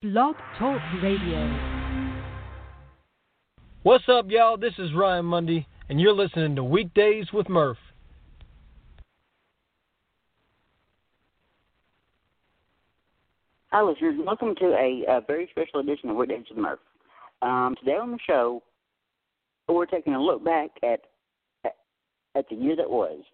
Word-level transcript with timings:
Blog 0.00 0.36
Talk 0.60 0.80
Radio. 1.02 1.90
What's 3.82 4.04
up, 4.08 4.26
y'all? 4.28 4.56
This 4.56 4.74
is 4.78 4.94
Ryan 4.94 5.24
Mundy, 5.24 5.66
and 5.88 6.00
you're 6.00 6.12
listening 6.12 6.54
to 6.54 6.62
Weekdays 6.62 7.32
with 7.32 7.48
Murph. 7.48 7.78
Hi, 13.72 13.82
listeners. 13.82 14.14
Welcome 14.24 14.54
to 14.60 14.66
a, 14.66 15.02
a 15.08 15.20
very 15.26 15.48
special 15.50 15.80
edition 15.80 16.10
of 16.10 16.14
Weekdays 16.14 16.44
with 16.48 16.58
Murph. 16.58 16.78
Um, 17.42 17.74
today 17.80 17.96
on 17.96 18.12
the 18.12 18.18
show, 18.24 18.62
we're 19.66 19.84
taking 19.84 20.14
a 20.14 20.22
look 20.22 20.44
back 20.44 20.70
at 20.84 21.00
at, 21.64 21.74
at 22.36 22.48
the 22.48 22.54
year 22.54 22.76
that 22.76 22.88
was. 22.88 23.24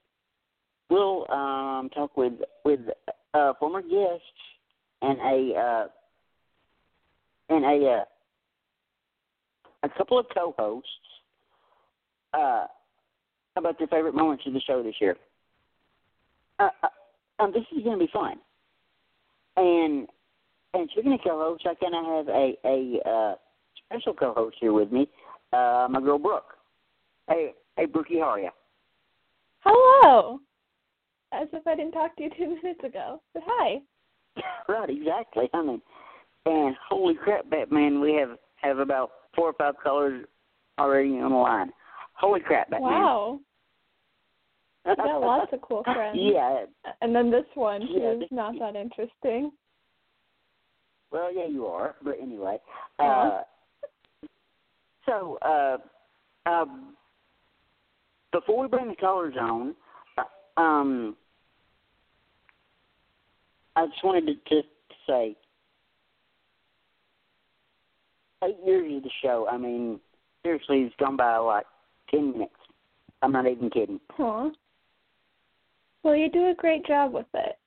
We'll 0.89 1.31
um, 1.31 1.91
talk 1.91 2.17
with 2.17 2.33
with 2.65 2.81
uh, 3.35 3.53
former 3.61 3.83
guests 3.83 4.25
and 5.03 5.19
a 5.21 5.61
uh, 5.61 5.87
and 7.55 7.65
a 7.65 7.91
uh, 7.91 8.05
a 9.85 9.89
couple 9.99 10.19
of 10.19 10.27
co-hosts 10.35 10.89
uh, 12.33 12.67
about 13.57 13.79
their 13.79 13.89
favorite 13.89 14.15
moments 14.15 14.45
of 14.47 14.53
the 14.53 14.61
show 14.61 14.83
this 14.83 14.95
year. 15.01 15.17
Uh, 16.59 16.69
uh, 16.83 17.43
um, 17.43 17.53
this 17.53 17.65
is 17.77 17.83
going 17.85 17.99
to 17.99 18.05
be 18.05 18.11
fun. 18.13 18.37
And 19.57 20.09
and 20.73 20.89
speaking 20.93 21.13
of 21.13 21.21
co-hosts, 21.23 21.67
I 21.69 21.75
kind 21.75 21.95
of 21.95 22.05
have 22.05 22.29
a 22.35 22.55
a 22.65 23.09
uh, 23.09 23.35
special 23.87 24.15
co-host 24.15 24.57
here 24.61 24.73
with 24.73 24.91
me, 24.91 25.09
uh, 25.53 25.87
my 25.91 26.01
girl 26.01 26.19
Brooke. 26.19 26.55
Hey, 27.29 27.53
hey, 27.77 27.87
Brookie, 27.87 28.19
how 28.19 28.31
are 28.31 28.41
you? 28.41 28.51
Hello. 29.61 30.41
As 31.33 31.49
if 31.53 31.67
I 31.67 31.75
didn't 31.75 31.93
talk 31.93 32.17
to 32.17 32.25
you 32.25 32.31
two 32.37 32.49
minutes 32.63 32.85
ago. 32.85 33.21
But 33.33 33.43
hi. 33.47 33.81
Right, 34.69 34.89
exactly. 34.89 35.49
I 35.53 35.63
mean, 35.63 35.83
and 36.47 36.77
holy 36.89 37.15
crap, 37.15 37.49
Batman, 37.51 38.01
we 38.01 38.15
have 38.15 38.37
have 38.57 38.79
about 38.79 39.11
four 39.35 39.49
or 39.49 39.53
five 39.55 39.75
colors 39.83 40.27
already 40.79 41.19
on 41.19 41.31
the 41.31 41.37
line. 41.37 41.73
Holy 42.15 42.41
crap, 42.41 42.71
Batman. 42.71 42.91
Wow. 42.91 43.41
You 44.87 44.97
got 44.97 45.21
lots 45.21 45.53
of 45.53 45.63
cool 45.63 45.83
friends. 45.85 46.19
yeah. 46.21 46.65
And 47.01 47.15
then 47.15 47.31
this 47.31 47.47
one 47.55 47.83
Yeah, 47.91 48.15
this- 48.21 48.31
not 48.31 48.59
that 48.59 48.77
interesting. 48.77 49.53
Well, 51.11 51.33
yeah, 51.33 51.47
you 51.47 51.67
are. 51.67 51.95
But 52.03 52.17
anyway, 52.21 52.59
uh, 52.99 53.43
so 55.07 55.39
uh, 55.43 55.79
um, 56.49 56.97
before 58.33 58.63
we 58.63 58.69
bring 58.69 58.89
the 58.89 58.97
colors 58.97 59.35
on, 59.41 59.77
uh, 60.19 60.61
um, 60.61 61.17
I 63.77 63.87
just 63.87 64.03
wanted 64.03 64.27
to, 64.27 64.35
to, 64.35 64.63
to 64.63 64.95
say, 65.07 65.37
eight 68.47 68.59
years 68.65 68.97
of 68.97 69.03
the 69.03 69.11
show. 69.23 69.47
I 69.51 69.57
mean, 69.57 70.01
seriously, 70.43 70.83
it's 70.83 70.95
gone 70.97 71.17
by 71.17 71.37
like 71.39 71.67
ten 72.11 72.33
minutes. 72.33 72.55
I'm 73.23 73.33
not 73.33 73.47
even 73.47 73.71
kidding. 73.71 74.01
Aw. 74.19 74.51
Well, 76.03 76.17
you 76.17 76.31
do 76.31 76.51
a 76.51 76.55
great 76.55 76.85
job 76.85 77.13
with 77.13 77.27
it. 77.33 77.59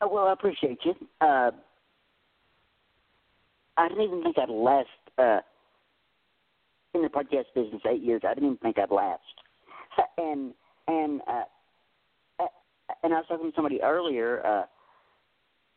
Oh, 0.00 0.08
well, 0.12 0.28
I 0.28 0.32
appreciate 0.32 0.78
you. 0.84 0.94
Uh, 1.20 1.50
I 3.76 3.88
didn't 3.88 4.04
even 4.04 4.22
think 4.22 4.38
I'd 4.38 4.50
last 4.50 4.88
uh, 5.18 5.40
in 6.94 7.02
the 7.02 7.08
podcast 7.08 7.46
business 7.54 7.82
eight 7.88 8.02
years. 8.02 8.22
I 8.24 8.34
didn't 8.34 8.50
even 8.50 8.58
think 8.58 8.78
I'd 8.78 8.90
last. 8.90 9.22
And 10.18 10.52
and 10.88 11.20
uh, 11.28 11.44
uh, 12.40 12.46
and 13.02 13.14
I 13.14 13.18
was 13.18 13.24
talking 13.28 13.50
to 13.50 13.54
somebody 13.54 13.80
earlier, 13.80 14.44
uh, 14.44 14.64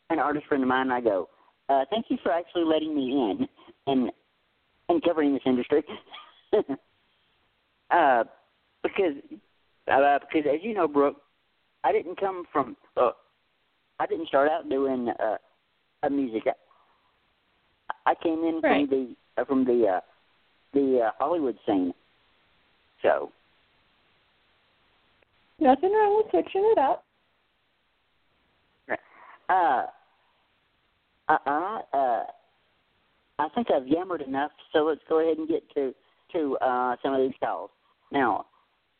an 0.09 0.19
artist 0.19 0.47
friend 0.47 0.63
of 0.63 0.69
mine. 0.69 0.87
And 0.87 0.93
I 0.93 1.02
go, 1.02 1.29
uh, 1.69 1.85
"Thank 1.89 2.05
you 2.09 2.17
for 2.23 2.31
actually 2.31 2.65
letting 2.65 2.95
me 2.95 3.11
in 3.11 3.47
and 3.87 4.11
and 4.89 5.03
covering 5.03 5.33
this 5.33 5.43
industry." 5.45 5.83
uh, 7.91 8.23
because 8.83 9.13
uh, 9.92 10.19
because 10.19 10.49
as 10.53 10.59
you 10.64 10.73
know, 10.73 10.87
Brooke, 10.87 11.21
I 11.83 11.92
didn't 11.92 12.19
come 12.19 12.45
from. 12.52 12.75
Uh, 12.95 13.11
I 13.99 14.05
didn't 14.05 14.27
start 14.27 14.49
out 14.49 14.69
doing 14.69 15.09
uh, 15.09 15.37
uh 16.03 16.09
music. 16.09 16.43
I, 16.45 18.11
I 18.11 18.15
came 18.21 18.43
in 18.43 18.61
Right. 18.63 18.87
from 18.87 19.15
the 19.36 19.42
uh, 19.42 19.45
from 19.45 19.65
the 19.65 19.87
uh, 19.87 19.99
the 20.73 21.02
uh, 21.08 21.11
Hollywood 21.17 21.58
scene. 21.65 21.93
So 23.02 23.31
Nothing 25.59 25.92
wrong 25.92 26.17
with 26.17 26.30
switching 26.30 26.71
it 26.71 26.77
up. 26.77 27.03
uh 29.49 29.86
uh 31.30 31.38
uh 31.45 31.80
uh 31.93 32.23
I 33.39 33.49
think 33.54 33.67
I've 33.71 33.88
yammered 33.88 34.21
enough, 34.21 34.52
so 34.73 34.80
let's 34.80 35.02
go 35.08 35.20
ahead 35.20 35.38
and 35.38 35.48
get 35.48 35.70
to 35.76 35.93
to 36.33 36.58
uh 36.58 36.95
some 37.04 37.14
of 37.14 37.21
these 37.21 37.38
calls. 37.39 37.70
Now, 38.11 38.45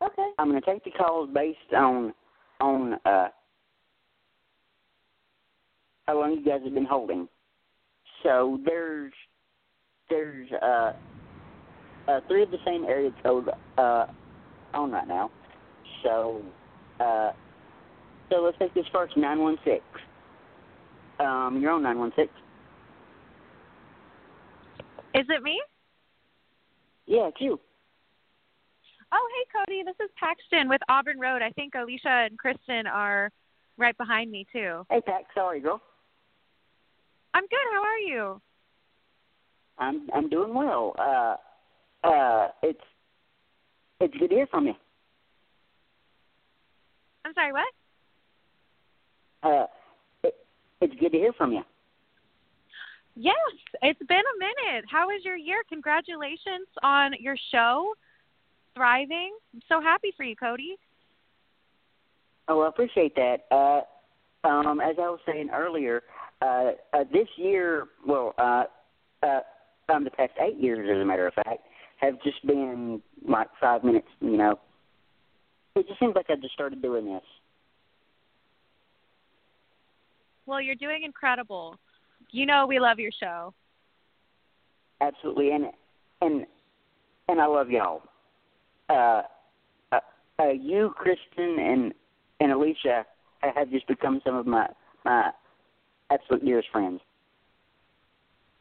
Okay. 0.02 0.30
I'm 0.38 0.50
going 0.50 0.62
to 0.62 0.66
take 0.66 0.84
the 0.84 0.92
calls 0.92 1.30
based 1.34 1.74
on 1.76 2.14
on 2.60 2.94
uh 3.06 3.28
how 6.08 6.20
long 6.20 6.34
you 6.34 6.46
guys 6.46 6.62
have 6.64 6.74
been 6.74 6.86
holding. 6.86 7.28
So 8.24 8.60
there's 8.66 9.14
there's 10.10 10.50
uh 10.52 10.94
uh 12.08 12.20
three 12.28 12.44
of 12.44 12.52
the 12.52 12.58
same 12.66 12.86
area 12.86 13.12
code 13.24 13.50
uh 13.78 14.06
on 14.74 14.92
right 14.92 15.08
now. 15.08 15.32
So 16.04 16.42
uh 17.00 17.32
so 18.30 18.42
let's 18.42 18.58
take 18.60 18.74
this 18.74 18.86
first 18.94 19.18
nine 19.18 19.40
one 19.40 19.58
six. 19.66 19.84
Um 21.20 21.62
nine 21.62 22.00
one 22.00 22.12
six. 22.16 22.32
Is 25.14 25.26
it 25.30 25.42
me? 25.42 25.60
Yeah, 27.06 27.28
it's 27.30 27.38
you. 27.40 27.60
Oh, 29.12 29.30
hey, 29.34 29.46
Cody. 29.66 29.84
This 29.84 29.96
is 30.04 30.12
Paxton 30.18 30.68
with 30.68 30.82
Auburn 30.90 31.20
Road. 31.20 31.42
I 31.42 31.50
think 31.52 31.74
Alicia 31.76 32.28
and 32.30 32.38
Kristen 32.38 32.86
are 32.86 33.32
right 33.78 33.98
behind 33.98 34.30
me, 34.30 34.46
too. 34.52 34.86
Hey 34.90 35.02
Pat, 35.02 35.24
sorry 35.34 35.60
girl. 35.62 35.82
I'm 37.34 37.44
good. 37.44 37.58
How 37.72 37.84
are 37.84 38.00
you? 38.00 38.42
I'm 39.80 40.10
I'm 40.14 40.30
doing 40.30 40.54
well. 40.54 40.94
Uh 41.00 41.36
uh 42.08 42.48
it's 42.64 42.82
it's 44.02 44.14
good 44.18 44.30
to 44.30 44.36
hear 44.36 44.48
from 44.48 44.68
you. 44.68 44.74
I'm 47.26 47.34
sorry, 47.34 47.54
what? 47.54 47.68
Uh 49.44 49.68
it's 50.82 50.94
good 51.00 51.12
to 51.12 51.18
hear 51.18 51.34
from 51.34 51.52
you. 51.52 51.62
Yes, 53.16 53.36
it's 53.82 54.00
been 54.08 54.18
a 54.18 54.40
minute. 54.40 54.86
How 54.90 55.08
was 55.08 55.22
your 55.26 55.36
year? 55.36 55.64
Congratulations 55.70 56.68
on 56.84 57.14
your 57.20 57.36
show. 57.52 57.94
Thriving. 58.76 59.36
I'm 59.56 59.62
so 59.68 59.82
happy 59.82 60.14
for 60.16 60.24
you, 60.24 60.36
Cody. 60.36 60.78
Oh, 62.48 62.62
I 62.62 62.68
appreciate 62.68 63.16
that. 63.16 63.46
Uh, 63.52 63.82
um, 64.48 64.80
as 64.80 64.96
I 65.00 65.10
was 65.10 65.20
saying 65.26 65.50
earlier, 65.52 66.04
uh, 66.42 66.72
uh, 66.94 67.04
this 67.12 67.28
year, 67.38 67.88
well, 68.06 68.36
uh, 68.38 68.66
uh, 69.24 69.40
um, 69.90 70.04
the 70.04 70.12
past 70.12 70.34
eight 70.40 70.60
years, 70.60 70.88
as 70.90 71.02
a 71.02 71.06
matter 71.06 71.28
of 71.28 71.34
fact, 71.34 71.62
have 71.98 72.22
just 72.24 72.46
been 72.46 73.02
like 73.28 73.48
five 73.60 73.84
minutes. 73.84 74.08
You 74.20 74.38
know, 74.38 74.60
it 75.76 75.88
just 75.88 76.00
seems 76.00 76.16
like 76.16 76.28
I 76.30 76.36
just 76.36 76.54
started 76.54 76.82
doing 76.82 77.06
this. 77.06 77.24
Well, 80.47 80.62
you're 80.62 80.75
doing 80.75 81.03
incredible. 81.03 81.78
You 82.31 82.46
know 82.46 82.66
we 82.66 82.80
love 82.80 83.00
your 83.00 83.12
show. 83.22 83.53
Absolutely, 85.02 85.52
and 85.52 85.66
and 86.22 86.46
and 87.28 87.40
I 87.40 87.46
love 87.46 87.69
y'all. 87.69 88.02
Uh, 88.90 89.22
uh, 89.91 90.00
uh, 90.40 90.50
you, 90.50 90.94
Kristen, 90.96 91.59
and 91.59 91.94
and 92.40 92.52
Alicia 92.52 93.06
have 93.41 93.69
just 93.69 93.88
become 93.88 94.22
some 94.25 94.36
of 94.36 94.47
my 94.47 94.68
my 95.06 95.31
absolute 96.09 96.44
dearest 96.44 96.69
friends. 96.72 97.02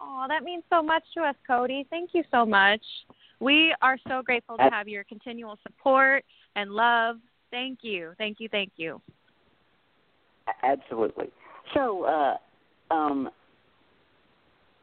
Oh, 0.00 0.26
that 0.28 0.42
means 0.42 0.64
so 0.68 0.82
much 0.82 1.04
to 1.14 1.22
us, 1.22 1.36
Cody. 1.46 1.86
Thank 1.88 2.10
you 2.12 2.22
so 2.30 2.44
much. 2.44 2.82
We 3.40 3.74
are 3.80 3.96
so 4.08 4.22
grateful 4.22 4.56
to 4.56 4.68
have 4.70 4.88
your 4.88 5.04
continual 5.04 5.58
support 5.62 6.24
and 6.54 6.70
love. 6.70 7.16
Thank 7.50 7.78
you. 7.82 8.12
Thank 8.18 8.38
you. 8.40 8.48
Thank 8.48 8.72
you. 8.76 9.00
Absolutely. 10.62 11.30
So, 11.74 12.04
uh, 12.04 12.94
um, 12.94 13.28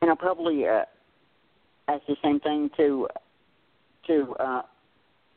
and 0.01 0.09
I'll 0.09 0.17
probably 0.17 0.67
uh, 0.67 0.83
ask 1.87 2.05
the 2.07 2.15
same 2.23 2.39
thing 2.39 2.69
to 2.77 3.07
to 4.07 4.35
uh, 4.39 4.61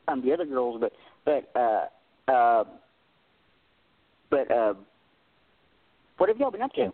um, 0.07 0.21
the 0.25 0.33
other 0.33 0.45
girls, 0.45 0.81
but 0.81 0.91
but 1.25 1.59
uh, 1.59 2.31
uh, 2.31 2.63
but 4.29 4.51
uh, 4.51 4.73
what 6.17 6.29
have 6.29 6.37
y'all 6.37 6.51
been 6.51 6.61
up 6.61 6.73
to? 6.73 6.91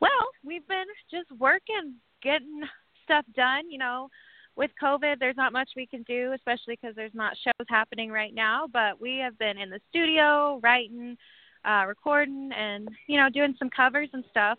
Well, 0.00 0.10
we've 0.44 0.66
been 0.66 0.86
just 1.10 1.30
working, 1.38 1.94
getting 2.22 2.62
stuff 3.04 3.24
done. 3.36 3.70
You 3.70 3.78
know, 3.78 4.08
with 4.56 4.70
COVID, 4.82 5.18
there's 5.18 5.36
not 5.36 5.52
much 5.52 5.70
we 5.76 5.86
can 5.86 6.02
do, 6.02 6.32
especially 6.34 6.78
because 6.80 6.96
there's 6.96 7.14
not 7.14 7.36
shows 7.44 7.66
happening 7.68 8.10
right 8.10 8.34
now. 8.34 8.66
But 8.72 9.00
we 9.00 9.18
have 9.18 9.38
been 9.38 9.58
in 9.58 9.70
the 9.70 9.80
studio 9.90 10.60
writing, 10.62 11.16
uh, 11.64 11.84
recording 11.86 12.50
and 12.56 12.88
you 13.06 13.18
know 13.18 13.28
doing 13.28 13.54
some 13.58 13.70
covers 13.70 14.08
and 14.12 14.24
stuff. 14.30 14.58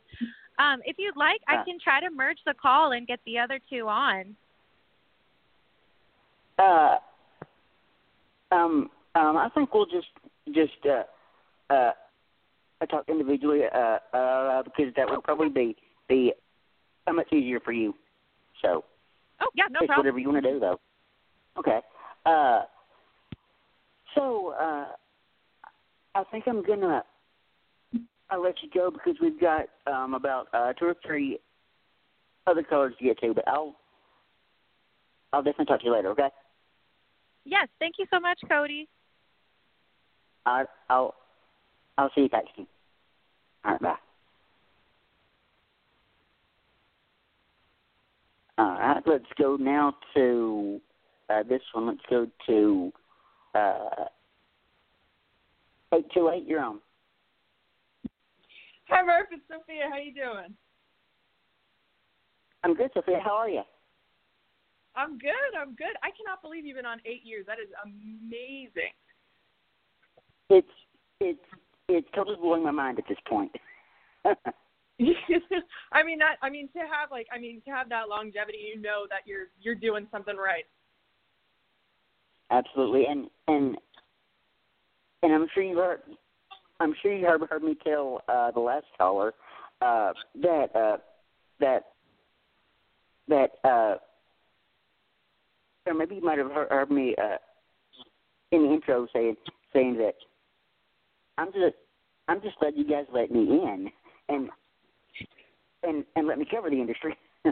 Um, 0.59 0.81
if 0.85 0.97
you'd 0.99 1.17
like, 1.17 1.39
I 1.47 1.63
can 1.63 1.79
try 1.83 1.99
to 2.01 2.09
merge 2.11 2.37
the 2.45 2.53
call 2.53 2.91
and 2.91 3.07
get 3.07 3.19
the 3.25 3.39
other 3.39 3.59
two 3.69 3.87
on. 3.87 4.35
Uh, 6.59 6.97
um, 8.51 8.89
um, 9.15 9.37
I 9.37 9.49
think 9.55 9.73
we'll 9.73 9.85
just 9.85 10.07
just 10.53 10.85
uh, 10.85 11.73
uh, 11.73 11.91
talk 12.89 13.05
individually 13.07 13.61
uh, 13.73 13.97
uh, 14.15 14.63
because 14.63 14.93
that 14.95 15.09
would 15.09 15.23
probably 15.23 15.49
be 15.49 15.75
be 16.07 16.33
uh, 17.07 17.13
much 17.13 17.31
easier 17.33 17.59
for 17.59 17.71
you. 17.71 17.95
So 18.61 18.83
Oh 19.41 19.49
yeah, 19.55 19.63
no 19.69 19.79
it's 19.81 19.87
problem. 19.87 20.05
whatever 20.05 20.19
you 20.19 20.31
want 20.31 20.43
to 20.43 20.51
do, 20.51 20.59
though. 20.59 20.79
Okay. 21.57 21.79
Uh, 22.25 22.61
so 24.15 24.53
uh, 24.59 24.85
I 26.13 26.23
think 26.25 26.45
I'm 26.47 26.63
gonna 26.63 27.03
I'll 28.29 28.41
let 28.41 28.55
you 28.61 28.69
go 28.73 28.89
because 28.91 29.15
we've 29.21 29.39
got 29.39 29.65
um, 29.87 30.13
about 30.13 30.47
uh, 30.53 30.73
two 30.73 30.85
or 30.85 30.95
three 31.05 31.39
other 32.47 32.63
colors 32.63 32.93
to 32.97 33.03
get 33.03 33.19
to, 33.19 33.33
but 33.33 33.47
I'll 33.47 33.75
I'll 35.33 35.43
definitely 35.43 35.65
talk 35.65 35.79
to 35.81 35.85
you 35.85 35.93
later. 35.93 36.09
Okay. 36.09 36.29
Yes, 37.45 37.67
thank 37.79 37.95
you 37.97 38.05
so 38.13 38.19
much, 38.19 38.39
Cody. 38.49 38.87
I, 40.45 40.65
I'll 40.89 41.15
I'll 41.97 42.11
see 42.15 42.21
you 42.21 42.29
Paxton. 42.29 42.67
All 43.65 43.71
right, 43.71 43.81
bye. 43.81 43.95
All 48.57 48.77
right, 48.77 49.01
let's 49.05 49.25
go 49.37 49.55
now 49.55 49.95
to 50.15 50.79
uh, 51.29 51.43
this 51.43 51.61
one. 51.73 51.87
Let's 51.87 51.99
go 52.09 52.27
to 52.47 52.91
uh, 53.55 54.05
eight 55.93 56.05
two 56.13 56.29
eight. 56.29 56.45
You're 56.47 56.63
on. 56.63 56.79
Hi, 58.89 59.03
Murph. 59.03 59.27
It's 59.31 59.43
Sophia. 59.47 59.83
How 59.89 59.97
you 59.97 60.13
doing? 60.13 60.53
I'm 62.63 62.75
good, 62.75 62.91
Sophia. 62.93 63.19
How 63.23 63.31
are 63.31 63.49
you? 63.49 63.63
I'm 64.95 65.17
good. 65.17 65.31
I'm 65.59 65.73
good. 65.75 65.95
I 66.03 66.09
cannot 66.11 66.41
believe 66.41 66.65
you've 66.65 66.75
been 66.75 66.85
on 66.85 66.99
eight 67.05 67.21
years. 67.23 67.45
That 67.47 67.57
is 67.59 67.69
amazing. 67.83 68.93
It's 70.49 70.67
it's 71.19 71.39
it's 71.87 72.07
totally 72.13 72.37
blowing 72.37 72.63
my 72.63 72.71
mind 72.71 72.99
at 72.99 73.05
this 73.07 73.17
point. 73.27 73.51
I 75.91 76.03
mean 76.03 76.19
that. 76.19 76.35
I 76.41 76.49
mean 76.49 76.67
to 76.73 76.79
have 76.79 77.09
like. 77.09 77.27
I 77.33 77.39
mean 77.39 77.61
to 77.65 77.71
have 77.71 77.89
that 77.89 78.09
longevity. 78.09 78.59
You 78.73 78.81
know 78.81 79.07
that 79.09 79.21
you're 79.25 79.47
you're 79.61 79.75
doing 79.75 80.07
something 80.11 80.35
right. 80.35 80.65
Absolutely, 82.51 83.05
and 83.05 83.29
and 83.47 83.77
and 85.23 85.33
I'm 85.33 85.47
sure 85.53 85.63
you 85.63 85.77
heard. 85.77 86.01
I'm 86.79 86.95
sure 87.01 87.13
you 87.13 87.25
heard, 87.25 87.41
heard 87.49 87.63
me 87.63 87.77
tell 87.83 88.21
uh, 88.27 88.51
the 88.51 88.59
last 88.59 88.85
caller 88.97 89.33
uh, 89.81 90.13
that 90.41 90.67
uh, 90.75 90.97
that 91.59 91.83
that 93.27 93.51
uh, 93.63 93.95
or 95.85 95.93
maybe 95.93 96.15
you 96.15 96.21
might 96.23 96.37
have 96.37 96.51
heard, 96.51 96.69
heard 96.69 96.91
me 96.91 97.15
uh, 97.21 97.37
in 98.51 98.63
the 98.63 98.73
intro 98.73 99.07
saying 99.13 99.35
saying 99.73 99.97
that 99.97 100.15
I'm 101.37 101.51
just 101.51 101.75
I'm 102.27 102.41
just 102.41 102.57
glad 102.59 102.73
you 102.75 102.87
guys 102.87 103.05
let 103.13 103.31
me 103.31 103.41
in 103.41 103.89
and 104.29 104.49
and 105.83 106.03
and 106.15 106.27
let 106.27 106.39
me 106.39 106.45
cover 106.49 106.69
the 106.69 106.79
industry. 106.79 107.15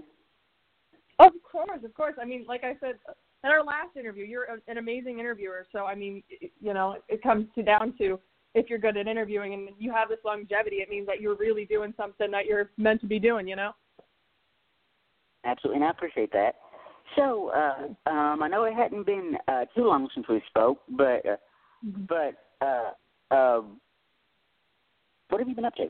Of 1.20 1.34
course, 1.52 1.82
of 1.84 1.94
course. 1.96 2.14
I 2.22 2.24
mean, 2.24 2.46
like 2.48 2.64
I 2.64 2.78
said 2.80 2.96
in 3.44 3.50
our 3.50 3.64
last 3.64 3.96
interview, 3.98 4.26
you're 4.26 4.48
an 4.68 4.78
amazing 4.78 5.20
interviewer. 5.20 5.66
So 5.72 5.86
I 5.86 5.96
mean, 5.96 6.24
you 6.40 6.74
know, 6.74 6.98
it 7.08 7.22
comes 7.22 7.48
to 7.56 7.64
down 7.64 7.94
to 7.98 8.20
if 8.56 8.70
you're 8.70 8.80
good 8.80 8.98
at 8.98 9.08
interviewing 9.08 9.54
and 9.54 9.70
you 9.78 9.92
have 9.92 10.10
this 10.10 10.20
longevity, 10.26 10.78
it 10.78 10.90
means 10.90 11.08
that 11.08 11.22
you're 11.22 11.36
really 11.36 11.66
doing 11.66 11.94
something 11.96 12.32
that 12.32 12.46
you're 12.46 12.72
meant 12.78 13.02
to 13.02 13.08
be 13.08 13.20
doing. 13.20 13.48
You 13.48 13.56
know. 13.56 13.72
Absolutely, 15.46 15.82
and 15.82 15.86
I 15.86 15.92
appreciate 15.92 16.32
that. 16.34 16.56
So, 17.16 17.50
uh, 17.50 18.10
um, 18.10 18.44
I 18.44 18.48
know 18.48 18.66
it 18.66 18.74
hadn't 18.74 19.06
been 19.06 19.36
uh, 19.48 19.66
too 19.76 19.86
long 19.86 20.08
since 20.14 20.28
we 20.28 20.42
spoke, 20.48 20.80
but 20.90 21.26
uh, 21.26 21.38
but 22.08 22.36
uh, 22.62 22.92
uh, 23.32 23.62
what 25.30 25.40
have 25.40 25.48
you 25.48 25.56
been 25.56 25.66
up 25.66 25.76
to? 25.76 25.88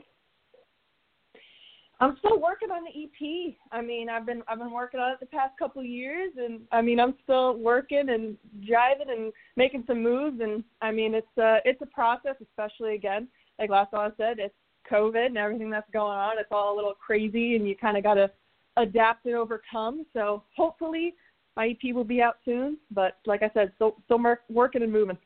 I'm 2.00 2.16
still 2.18 2.40
working 2.40 2.70
on 2.70 2.82
the 2.84 3.04
EP. 3.04 3.54
I 3.72 3.82
mean, 3.82 4.08
I've 4.08 4.24
been 4.24 4.42
I've 4.48 4.58
been 4.58 4.70
working 4.70 5.00
on 5.00 5.12
it 5.12 5.20
the 5.20 5.26
past 5.26 5.58
couple 5.58 5.82
of 5.82 5.86
years, 5.86 6.32
and 6.38 6.60
I 6.72 6.80
mean, 6.80 6.98
I'm 6.98 7.14
still 7.22 7.58
working 7.58 8.08
and 8.08 8.38
driving 8.66 9.10
and 9.10 9.32
making 9.56 9.84
some 9.86 10.02
moves. 10.02 10.40
And 10.40 10.64
I 10.80 10.92
mean, 10.92 11.14
it's 11.14 11.36
a 11.38 11.58
it's 11.66 11.82
a 11.82 11.86
process, 11.86 12.36
especially 12.40 12.94
again, 12.94 13.28
like 13.58 13.68
last 13.68 13.90
time 13.90 14.10
I 14.12 14.16
said, 14.16 14.38
it's 14.38 14.54
COVID 14.90 15.26
and 15.26 15.36
everything 15.36 15.68
that's 15.68 15.90
going 15.92 16.16
on. 16.16 16.38
It's 16.38 16.48
all 16.50 16.74
a 16.74 16.76
little 16.76 16.94
crazy, 16.94 17.56
and 17.56 17.68
you 17.68 17.76
kind 17.76 17.98
of 17.98 18.02
got 18.02 18.14
to 18.14 18.30
adapt 18.78 19.26
and 19.26 19.34
overcome. 19.34 20.06
So 20.14 20.42
hopefully, 20.56 21.14
my 21.54 21.68
EP 21.68 21.94
will 21.94 22.04
be 22.04 22.22
out 22.22 22.36
soon. 22.46 22.78
But 22.90 23.18
like 23.26 23.42
I 23.42 23.50
said, 23.52 23.72
still 23.76 23.96
still 24.06 24.22
working 24.48 24.82
and 24.82 24.92
moving. 24.92 25.18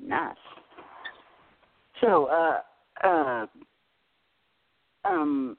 Nice. 0.00 0.36
So, 2.00 2.26
uh, 2.26 3.06
uh, 3.06 3.46
um, 5.04 5.56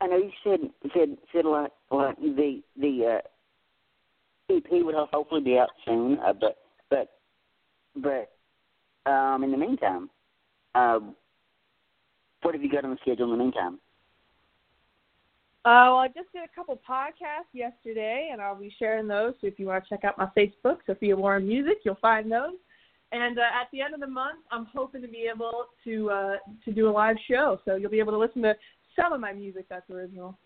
I 0.00 0.06
know 0.06 0.16
you 0.16 0.30
said 0.42 0.60
said 0.94 1.16
said 1.32 1.44
like 1.44 1.72
like 1.90 2.16
the 2.20 2.62
the 2.76 3.20
uh, 4.50 4.54
EP 4.54 4.64
would 4.70 4.94
hopefully 4.94 5.40
be 5.40 5.58
out 5.58 5.70
soon, 5.84 6.18
uh, 6.18 6.32
but 6.32 6.58
but 6.90 7.10
but 7.96 9.10
um, 9.10 9.44
in 9.44 9.50
the 9.50 9.56
meantime, 9.56 10.10
uh, 10.74 10.98
what 12.42 12.54
have 12.54 12.62
you 12.62 12.70
got 12.70 12.84
on 12.84 12.90
the 12.90 12.98
schedule 13.02 13.32
in 13.32 13.38
the 13.38 13.44
meantime? 13.44 13.78
Uh, 15.66 15.88
well, 15.88 15.96
I 15.96 16.08
just 16.08 16.30
did 16.34 16.42
a 16.42 16.54
couple 16.54 16.78
podcasts 16.86 17.54
yesterday, 17.54 18.28
and 18.30 18.42
I'll 18.42 18.54
be 18.54 18.74
sharing 18.78 19.08
those. 19.08 19.32
So 19.40 19.46
if 19.46 19.58
you 19.58 19.66
want 19.66 19.84
to 19.84 19.88
check 19.88 20.04
out 20.04 20.18
my 20.18 20.28
Facebook, 20.36 20.78
Sophia 20.86 21.16
Warren 21.16 21.48
Music, 21.48 21.78
you'll 21.84 21.94
find 22.02 22.30
those. 22.30 22.56
And 23.14 23.38
uh, 23.38 23.42
at 23.42 23.68
the 23.72 23.80
end 23.80 23.94
of 23.94 24.00
the 24.00 24.08
month, 24.08 24.40
I'm 24.50 24.66
hoping 24.74 25.00
to 25.02 25.06
be 25.06 25.30
able 25.32 25.66
to 25.84 26.10
uh, 26.10 26.36
to 26.64 26.72
do 26.72 26.88
a 26.88 26.90
live 26.90 27.14
show, 27.30 27.60
so 27.64 27.76
you'll 27.76 27.90
be 27.90 28.00
able 28.00 28.10
to 28.10 28.18
listen 28.18 28.42
to 28.42 28.54
some 28.96 29.12
of 29.12 29.20
my 29.20 29.32
music 29.32 29.66
that's 29.70 29.88
original. 29.88 30.36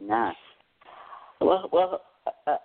Nice. 0.00 0.36
Well, 1.40 1.68
well, 1.72 2.02
uh, 2.46 2.56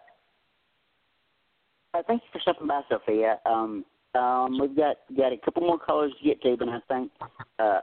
uh, 1.96 2.04
thank 2.06 2.22
you 2.22 2.30
for 2.32 2.40
stopping 2.40 2.68
by, 2.68 2.82
Sophia. 2.88 3.40
Um, 3.48 3.84
um, 4.14 4.60
we've 4.60 4.76
got 4.76 4.98
got 5.18 5.34
a 5.34 5.38
couple 5.44 5.64
more 5.64 5.80
callers 5.80 6.14
to 6.22 6.28
get 6.28 6.40
to, 6.44 6.56
but 6.56 6.70
I 6.70 6.80
think 6.88 7.12
uh, 7.58 7.80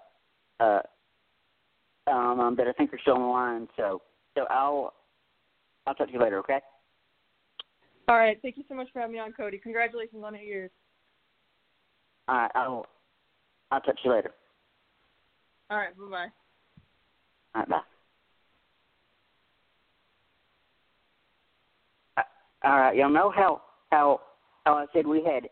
uh, 0.60 0.80
um, 2.06 2.38
um, 2.38 2.56
that 2.56 2.68
I 2.68 2.72
think 2.72 2.94
are 2.94 3.00
still 3.00 3.14
on 3.14 3.22
the 3.22 3.26
line. 3.26 3.68
So, 3.76 4.00
so 4.36 4.44
I'll 4.48 4.94
I'll 5.88 5.94
talk 5.96 6.06
to 6.06 6.12
you 6.12 6.20
later. 6.20 6.38
Okay. 6.38 6.60
All 8.06 8.16
right, 8.16 8.38
thank 8.42 8.56
you 8.56 8.64
so 8.68 8.76
much 8.76 8.86
for 8.92 9.00
having 9.00 9.14
me 9.14 9.18
on, 9.18 9.32
Cody. 9.32 9.58
Congratulations 9.58 10.22
on 10.24 10.36
eight 10.36 10.46
years. 10.46 10.70
All 12.28 12.36
right. 12.36 12.50
I'll 12.54 12.86
I'll 13.70 13.80
talk 13.80 13.96
to 13.96 14.00
you 14.04 14.12
later. 14.12 14.32
All 15.70 15.76
right, 15.78 15.96
bye 15.98 16.04
bye. 16.04 16.26
All 17.54 17.60
right. 17.62 17.68
Bye. 17.68 17.80
Uh, 22.16 22.22
All 22.68 22.78
right. 22.80 22.96
Y'all 22.96 23.10
know 23.10 23.30
how 23.34 23.62
how 23.90 24.20
how 24.64 24.74
I 24.74 24.86
said 24.92 25.06
we 25.06 25.22
had 25.24 25.48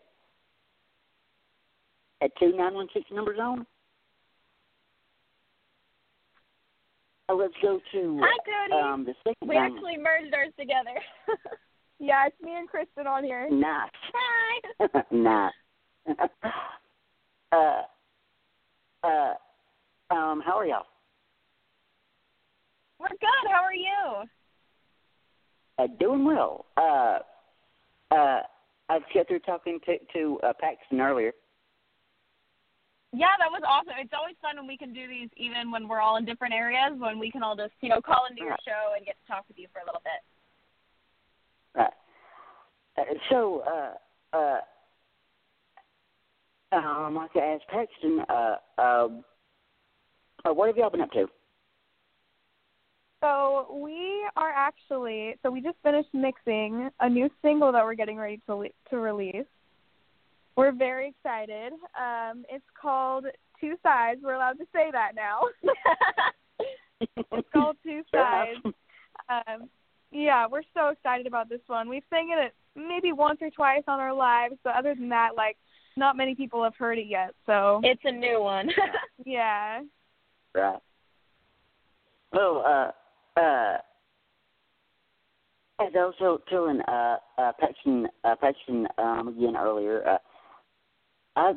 had 2.21 2.31
two 2.39 2.57
nine 2.57 2.75
one 2.75 2.89
six 2.95 3.07
numbers 3.13 3.39
on. 3.41 3.67
Uh, 7.29 7.35
let's 7.35 7.55
go 7.63 7.81
to 7.93 8.21
Hi, 8.23 8.39
Cody. 8.69 8.83
um 8.83 9.05
the 9.05 9.15
second 9.27 9.49
we 9.49 9.55
nine- 9.55 9.73
actually 9.73 9.97
merged 9.97 10.35
ours 10.35 10.53
together. 10.59 10.95
yeah, 11.99 12.27
it's 12.27 12.41
me 12.43 12.55
and 12.57 12.69
Kristen 12.69 13.07
on 13.07 13.25
here. 13.25 13.49
nice. 13.51 13.91
Hi. 14.13 15.03
nice. 15.11 15.53
uh, 17.53 17.83
uh, 19.03 19.35
um, 20.11 20.43
how 20.45 20.59
are 20.59 20.67
y'all? 20.67 20.87
We're 22.99 23.09
good. 23.09 23.51
How 23.51 23.63
are 23.63 23.75
you? 23.75 24.29
Uh, 25.79 25.87
doing 25.99 26.25
well. 26.25 26.67
Uh, 26.77 27.19
uh, 28.11 28.43
I 28.89 28.99
got 29.15 29.29
through 29.29 29.41
talking 29.41 29.79
to 29.87 29.99
to 30.13 30.39
uh, 30.43 30.53
Paxton 30.61 31.01
earlier. 31.01 31.33
Yeah, 33.13 33.31
that 33.39 33.51
was 33.51 33.63
awesome. 33.67 33.95
It's 33.99 34.13
always 34.13 34.35
fun 34.43 34.57
when 34.57 34.67
we 34.67 34.77
can 34.77 34.93
do 34.93 35.07
these, 35.07 35.29
even 35.37 35.71
when 35.71 35.87
we're 35.87 36.01
all 36.01 36.17
in 36.17 36.25
different 36.25 36.53
areas, 36.53 36.99
when 36.99 37.21
we 37.21 37.31
can 37.31 37.45
all 37.45 37.55
just, 37.55 37.71
you 37.81 37.89
know, 37.89 38.01
call 38.01 38.27
into 38.29 38.43
your 38.43 38.57
show 38.67 38.95
and 38.97 39.07
get 39.07 39.15
to 39.23 39.33
talk 39.33 39.45
with 39.47 39.57
you 39.57 39.69
for 39.73 39.79
a 39.79 39.87
little 39.87 40.03
bit. 40.03 40.21
Right. 41.79 41.95
Uh, 42.99 43.15
so, 43.31 43.63
uh, 43.71 44.37
uh, 44.37 44.61
um, 46.79 47.15
like 47.15 47.31
I 47.37 47.55
asked 47.55 47.65
Paxton, 47.69 48.21
uh, 48.29 48.57
uh, 48.79 49.09
uh, 50.47 50.53
what 50.53 50.67
have 50.69 50.77
y'all 50.77 50.91
been 50.91 51.01
up 51.01 51.11
to? 51.13 51.27
So 53.21 53.81
we 53.83 54.27
are 54.37 54.51
actually 54.51 55.37
so 55.43 55.51
we 55.51 55.63
just 55.63 55.77
finished 55.83 56.11
mixing 56.13 56.91
a 57.01 57.09
new 57.09 57.31
single 57.41 57.73
that 57.73 57.83
we're 57.83 57.95
getting 57.95 58.19
ready 58.19 58.41
to 58.47 58.55
le- 58.55 58.69
to 58.91 58.99
release, 58.99 59.47
We're 60.57 60.73
very 60.73 61.09
excited. 61.09 61.73
Um, 61.99 62.45
it's 62.51 62.65
called 62.81 63.25
Two 63.61 63.77
Sides. 63.83 64.21
We're 64.23 64.35
allowed 64.35 64.59
to 64.59 64.67
say 64.75 64.91
that 64.93 65.13
now. 65.17 65.41
it's 67.01 67.49
called 67.53 67.77
Two 67.83 68.03
Sides. 68.15 68.61
Um, 69.31 69.71
yeah, 70.11 70.47
we're 70.47 70.63
so 70.75 70.89
excited 70.89 71.27
about 71.27 71.49
this 71.49 71.63
one. 71.67 71.89
We've 71.89 72.05
sang 72.11 72.29
it 72.39 72.55
maybe 72.77 73.13
once 73.13 73.39
or 73.41 73.51
twice 73.51 73.85
on 73.89 74.01
our 74.01 74.15
lives, 74.15 74.57
but 74.63 74.75
other 74.77 74.95
than 74.95 75.09
that, 75.09 75.31
like 75.35 75.57
not 75.97 76.17
many 76.17 76.35
people 76.35 76.63
have 76.63 76.75
heard 76.77 76.99
it 76.99 77.07
yet. 77.07 77.35
So 77.47 77.81
It's 77.85 78.03
a 78.05 78.13
new 78.13 78.41
one. 78.41 78.69
yeah. 79.25 79.83
Right. 80.55 80.79
Well, 82.33 82.65
uh, 82.67 83.41
uh, 83.41 83.79
as 85.81 85.93
I 85.95 86.11
was 86.11 86.41
telling 86.49 86.81
uh, 86.83 87.17
uh, 87.39 87.53
Paxton, 87.59 88.09
uh, 88.25 88.35
Paxton 88.41 88.87
um, 88.99 89.29
again 89.29 89.57
earlier, 89.57 90.07
uh, 90.07 90.19
I, 91.37 91.53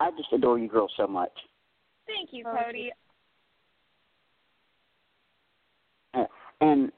I 0.00 0.10
just 0.12 0.32
adore 0.32 0.58
you 0.58 0.68
girls 0.68 0.92
so 0.96 1.06
much. 1.06 1.32
Thank 2.06 2.30
you, 2.32 2.44
Cody. 2.44 2.90
Uh, 6.14 6.24
and 6.60 6.92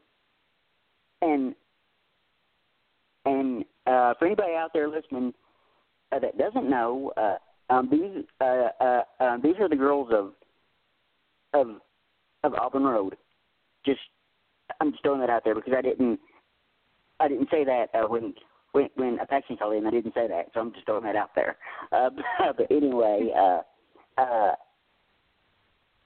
and 1.23 1.55
and 3.27 3.65
uh, 3.87 4.15
for 4.19 4.27
anybody 4.27 4.55
out 4.55 4.71
there 4.73 4.89
listening 4.89 5.33
uh, 6.15 6.19
that 6.19 6.39
doesn't 6.39 6.69
know, 6.69 7.13
uh, 7.17 7.37
um, 7.73 7.89
these 7.91 8.25
uh, 8.41 8.69
uh, 8.81 9.03
uh, 9.21 9.37
these 9.43 9.55
are 9.61 9.69
the 9.69 9.77
girls 9.77 10.11
of 10.13 10.33
of 11.55 11.81
of 12.43 12.55
Auburn 12.55 12.85
Road. 12.85 13.17
Just 13.87 14.01
I'm 14.81 14.93
just 14.93 15.03
throwing 15.03 15.21
that 15.21 15.31
out 15.31 15.43
there 15.45 15.55
because 15.55 15.73
I 15.77 15.83
didn't 15.83 16.21
I 17.21 17.29
didn't 17.29 17.49
say 17.51 17.65
that 17.65 17.87
uh, 17.95 18.07
when 18.07 18.35
when 18.73 18.89
when 18.97 19.19
Apache 19.21 19.57
called 19.57 19.75
in. 19.75 19.87
I 19.87 19.91
didn't 19.91 20.15
say 20.15 20.29
that, 20.29 20.47
so 20.53 20.61
I'm 20.61 20.73
just 20.73 20.87
throwing 20.87 21.05
that 21.05 21.17
out 21.17 21.31
there. 21.35 21.57
Uh, 21.91 22.11
but 22.57 22.71
anyway, 22.71 23.31
uh, 23.37 23.61
uh, 24.19 24.55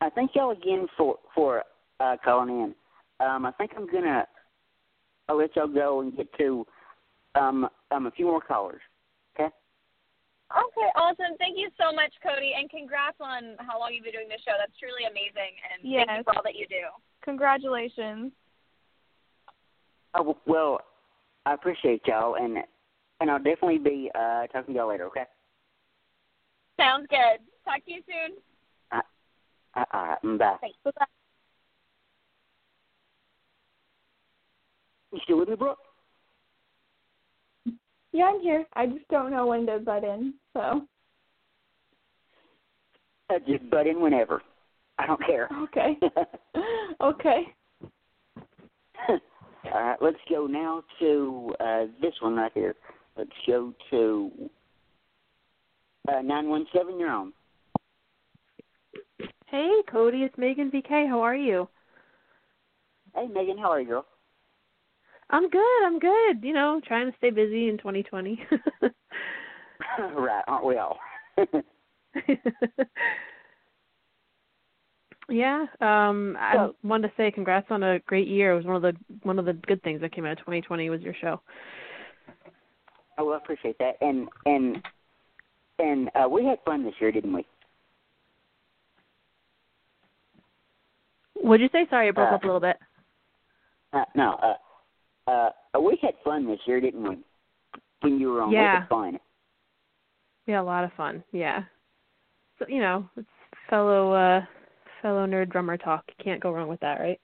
I 0.00 0.10
thank 0.10 0.34
y'all 0.34 0.52
again 0.52 0.86
for 0.96 1.16
for 1.34 1.64
uh, 2.00 2.16
calling 2.24 2.50
in. 2.50 2.74
Um, 3.26 3.46
I 3.46 3.52
think 3.52 3.72
I'm 3.76 3.90
gonna 3.90 4.26
I'll 5.28 5.38
let 5.38 5.56
y'all 5.56 5.66
go 5.66 6.00
and 6.00 6.16
get 6.16 6.28
to 6.38 6.66
um, 7.34 7.68
um, 7.90 8.06
a 8.06 8.10
few 8.12 8.26
more 8.26 8.40
callers. 8.40 8.80
Okay. 10.50 10.78
Okay, 10.78 10.90
awesome. 10.96 11.36
Thank 11.38 11.58
you 11.58 11.68
so 11.78 11.92
much, 11.92 12.12
Cody, 12.22 12.52
and 12.56 12.70
congrats 12.70 13.16
on 13.20 13.56
how 13.58 13.78
long 13.78 13.92
you've 13.92 14.04
been 14.04 14.12
doing 14.12 14.28
this 14.28 14.40
show. 14.46 14.52
That's 14.58 14.72
truly 14.78 15.04
amazing, 15.10 15.58
and 15.72 15.82
thank 15.82 16.18
you 16.18 16.24
for 16.24 16.36
all 16.36 16.42
that 16.44 16.54
you 16.54 16.66
do. 16.68 16.88
Congratulations. 17.22 18.32
Oh, 20.14 20.36
well, 20.46 20.80
I 21.44 21.54
appreciate 21.54 22.02
y'all, 22.06 22.36
and 22.36 22.58
and 23.20 23.30
I'll 23.30 23.38
definitely 23.38 23.78
be 23.78 24.10
uh, 24.14 24.46
talking 24.46 24.74
to 24.74 24.78
y'all 24.78 24.88
later. 24.88 25.06
Okay. 25.06 25.24
Sounds 26.78 27.06
good. 27.10 27.40
Talk 27.64 27.84
to 27.84 27.92
you 27.92 28.02
soon. 28.06 28.36
Uh, 28.92 29.84
all 29.92 30.06
right. 30.06 30.38
Bye. 30.38 30.56
Thanks. 30.60 30.78
Bye-bye. 30.84 31.06
You 35.12 35.18
still 35.24 35.38
with 35.38 35.48
me, 35.48 35.56
Brooke? 35.56 35.78
Yeah, 38.18 38.32
I'm 38.34 38.40
here. 38.40 38.66
I 38.74 38.86
just 38.86 39.06
don't 39.10 39.30
know 39.30 39.46
when 39.46 39.64
to 39.66 39.78
butt 39.78 40.02
in. 40.02 40.34
So 40.52 40.82
Uh, 43.30 43.38
just 43.46 43.70
butt 43.70 43.86
in 43.86 44.00
whenever. 44.00 44.42
I 44.98 45.06
don't 45.06 45.24
care. 45.24 45.48
okay, 45.62 45.96
okay. 47.00 47.42
All 49.08 49.80
right, 49.80 50.02
let's 50.02 50.16
go 50.28 50.48
now 50.48 50.82
to 50.98 51.54
uh, 51.60 51.84
this 52.02 52.14
one 52.20 52.34
right 52.34 52.50
here. 52.54 52.74
Let's 53.16 53.30
go 53.46 53.72
to 53.90 54.32
uh, 56.08 56.20
917. 56.20 56.98
You're 56.98 57.10
on. 57.10 57.32
Hey, 59.46 59.70
Cody, 59.92 60.24
it's 60.24 60.36
Megan 60.36 60.72
VK. 60.72 61.08
How 61.08 61.20
are 61.20 61.36
you? 61.36 61.68
Hey, 63.14 63.28
Megan, 63.28 63.58
how 63.58 63.70
are 63.70 63.80
you, 63.80 63.86
girl? 63.86 64.06
I'm 65.30 65.48
good. 65.50 65.84
I'm 65.84 65.98
good. 65.98 66.42
You 66.42 66.52
know, 66.54 66.80
trying 66.86 67.10
to 67.10 67.16
stay 67.18 67.30
busy 67.30 67.68
in 67.68 67.76
2020. 67.78 68.40
right, 70.16 70.42
aren't 70.46 70.64
we 70.64 70.76
all? 70.78 70.98
yeah. 75.28 75.66
Um, 75.80 76.36
I 76.38 76.54
So- 76.54 76.74
wanted 76.82 77.08
to 77.08 77.14
say 77.16 77.30
congrats 77.30 77.66
on 77.70 77.82
a 77.82 77.98
great 78.00 78.28
year. 78.28 78.52
It 78.52 78.56
was 78.56 78.64
one 78.64 78.76
of 78.76 78.82
the 78.82 78.94
one 79.22 79.38
of 79.38 79.44
the 79.44 79.52
good 79.52 79.82
things 79.82 80.00
that 80.00 80.12
came 80.12 80.24
out 80.24 80.32
of 80.32 80.38
2020 80.38 80.88
was 80.90 81.00
your 81.02 81.14
show. 81.20 81.40
I 83.18 83.36
appreciate 83.36 83.76
that. 83.78 83.96
And 84.00 84.28
and 84.46 84.82
and 85.78 86.10
uh, 86.14 86.28
we 86.28 86.44
had 86.44 86.58
fun 86.64 86.84
this 86.84 86.94
year, 87.00 87.12
didn't 87.12 87.32
we? 87.34 87.44
What'd 91.34 91.60
you 91.60 91.68
say? 91.72 91.86
Sorry, 91.90 92.08
it 92.08 92.14
broke 92.14 92.32
Uh, 92.32 92.36
up 92.36 92.42
a 92.42 92.46
little 92.46 92.60
bit. 92.60 92.76
Uh, 93.92 94.04
no, 94.14 94.32
uh, 94.42 94.54
uh, 95.28 95.50
we 95.80 95.98
had 96.00 96.14
fun 96.24 96.46
this 96.46 96.60
year, 96.66 96.80
didn't 96.80 97.02
we? 97.02 97.18
When 98.00 98.18
you 98.18 98.30
were 98.30 98.42
on, 98.42 98.50
we 98.50 98.56
Yeah. 98.56 98.80
had 98.80 98.88
fun. 98.88 99.18
We 100.46 100.52
had 100.54 100.60
a 100.60 100.62
lot 100.62 100.84
of 100.84 100.92
fun. 100.94 101.22
Yeah. 101.32 101.64
So 102.58 102.66
you 102.68 102.80
know, 102.80 103.08
it's 103.16 103.28
fellow 103.68 104.12
uh 104.12 104.44
fellow 105.02 105.26
nerd 105.26 105.50
drummer 105.50 105.76
talk. 105.76 106.04
Can't 106.22 106.40
go 106.40 106.52
wrong 106.52 106.68
with 106.68 106.80
that, 106.80 107.00
right? 107.00 107.20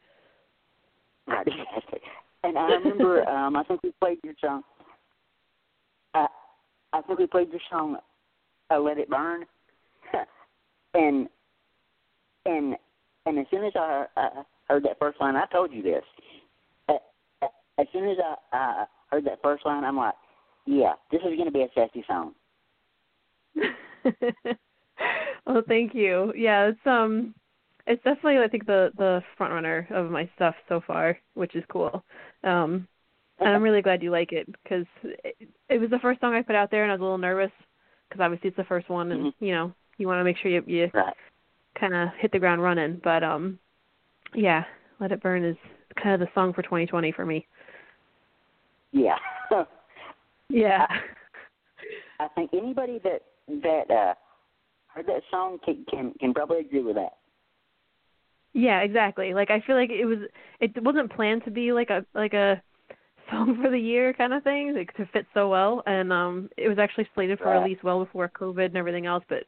Right, 1.27 1.47
exactly. 1.47 2.01
And 2.43 2.59
I 2.59 2.67
remember, 2.75 3.29
um, 3.29 3.57
I 3.57 3.65
think 3.65 3.83
we 3.83 3.93
played 4.01 4.19
your 4.23 4.35
song. 4.41 4.63
I, 6.13 6.27
I 6.93 7.01
think 7.03 7.19
we 7.19 7.27
played 7.27 7.51
your 7.51 7.61
song, 7.71 7.97
uh, 8.71 8.79
"Let 8.79 8.99
It 8.99 9.09
Burn," 9.09 9.45
and 10.95 11.29
and 12.47 12.77
and 13.27 13.39
as 13.39 13.47
soon 13.51 13.65
as 13.65 13.73
I 13.75 14.05
uh, 14.17 14.43
heard 14.69 14.85
that 14.85 14.99
first 14.99 15.21
line, 15.21 15.37
I 15.37 15.47
told 15.47 15.73
you 15.73 15.83
this. 15.83 16.05
As 17.78 17.87
soon 17.93 18.09
as 18.09 18.16
I 18.52 18.57
uh, 18.57 18.87
heard 19.11 19.25
that 19.26 19.40
first 19.43 19.66
line, 19.66 19.85
I'm 19.85 19.97
like, 19.97 20.14
"Yeah, 20.66 20.93
this 21.11 21.21
is 21.21 21.37
going 21.37 21.47
to 21.47 21.50
be 21.50 21.62
a 21.62 21.69
sassy 21.75 22.04
song." 22.07 22.35
well, 25.47 25.62
thank 25.69 25.95
you. 25.95 26.33
Yeah, 26.37 26.66
it's 26.69 26.87
um, 26.87 27.35
it's 27.87 28.02
definitely 28.04 28.38
I 28.38 28.49
think 28.49 28.66
the 28.66 28.93
the 28.97 29.23
front 29.37 29.52
runner 29.52 29.87
of 29.90 30.11
my 30.11 30.28
stuff 30.37 30.54
so 30.69 30.81
far, 30.87 31.19
which 31.35 31.54
is 31.54 31.64
cool. 31.71 32.04
Um, 32.45 32.87
and 33.40 33.49
I'm 33.49 33.62
really 33.62 33.83
glad 33.83 34.02
you 34.02 34.11
like 34.11 34.33
it 34.33 34.47
because 34.62 34.87
it, 35.02 35.49
it 35.69 35.78
was 35.81 35.90
the 35.90 35.99
first 35.99 36.21
song 36.21 36.35
I 36.35 36.43
put 36.43 36.54
out 36.54 36.71
there, 36.71 36.83
and 36.85 36.93
I 36.93 36.95
was 36.95 37.00
a 37.00 37.04
little 37.04 37.19
nervous 37.19 37.50
because 38.09 38.23
obviously 38.23 38.49
it's 38.49 38.57
the 38.57 38.64
first 38.64 38.88
one, 38.88 39.12
and 39.12 39.21
Mhm. 39.26 39.35
you 39.40 39.52
know 39.52 39.73
you 39.99 40.07
want 40.07 40.21
to 40.21 40.25
make 40.25 40.37
sure 40.38 40.50
you 40.50 40.62
you 40.66 40.90
Right. 40.95 41.14
kind 41.78 41.95
of 41.95 42.11
hit 42.19 42.33
the 42.33 42.38
ground 42.38 42.62
running. 42.62 43.00
But 43.02 43.25
um, 43.25 43.59
yeah, 44.35 44.64
Let 45.00 45.12
It 45.12 45.23
Burn 45.23 45.45
is 45.45 45.57
kind 46.02 46.14
of 46.14 46.21
the 46.21 46.33
song 46.35 46.52
for 46.52 46.62
2020 46.62 47.12
for 47.12 47.25
me. 47.26 47.47
Yeah. 48.95 49.17
Yeah. 50.49 50.87
I 52.21 52.29
think 52.35 52.51
anybody 52.55 53.01
that 53.03 53.23
that 53.63 53.91
uh, 53.91 54.15
heard 54.87 55.07
that 55.07 55.23
song 55.31 55.59
can, 55.65 55.85
can 55.91 56.13
can 56.21 56.33
probably 56.33 56.61
agree 56.61 56.83
with 56.83 56.95
that. 56.95 57.15
Yeah, 58.53 58.81
exactly. 58.81 59.35
Like 59.35 59.51
I 59.51 59.61
feel 59.67 59.75
like 59.77 59.91
it 59.91 60.05
was 60.05 60.19
it 60.61 60.81
wasn't 60.83 61.13
planned 61.13 61.45
to 61.45 61.51
be 61.51 61.73
like 61.73 61.91
a 61.91 62.07
like 62.15 62.35
a 62.35 62.63
song 63.31 63.59
for 63.61 63.71
the 63.71 63.79
year 63.79 64.13
kind 64.15 64.33
of 64.33 64.45
thing, 64.45 64.75
like 64.75 64.95
to 64.97 65.07
fit 65.13 65.27
so 65.35 65.49
well 65.49 65.83
and 65.87 66.13
um 66.13 66.49
it 66.57 66.69
was 66.69 66.79
actually 66.79 67.09
slated 67.15 67.39
for 67.39 67.47
Right. 67.47 67.63
release 67.63 67.83
well 67.83 68.05
before 68.05 68.31
COVID 68.41 68.67
and 68.67 68.77
everything 68.77 69.07
else, 69.07 69.25
but 69.29 69.45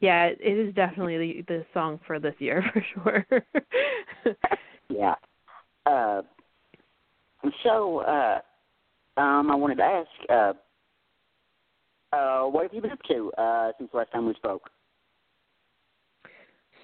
yeah, 0.00 0.26
it 0.26 0.40
is 0.42 0.74
definitely 0.74 1.16
the 1.18 1.42
the 1.48 1.66
song 1.72 1.98
for 2.06 2.18
this 2.20 2.34
year 2.38 2.62
for 2.72 2.84
sure. 2.94 3.26
Yeah. 4.90 5.14
Uh, 5.86 6.22
so, 7.62 8.00
uh, 8.00 8.40
um, 9.20 9.50
I 9.50 9.54
wanted 9.54 9.76
to 9.76 9.84
ask, 9.84 10.08
uh, 10.28 10.52
uh, 12.16 12.46
what 12.46 12.62
have 12.64 12.74
you 12.74 12.80
been 12.80 12.90
up 12.90 13.02
to 13.08 13.30
uh, 13.38 13.72
since 13.78 13.90
the 13.92 13.98
last 13.98 14.12
time 14.12 14.26
we 14.26 14.34
spoke? 14.34 14.70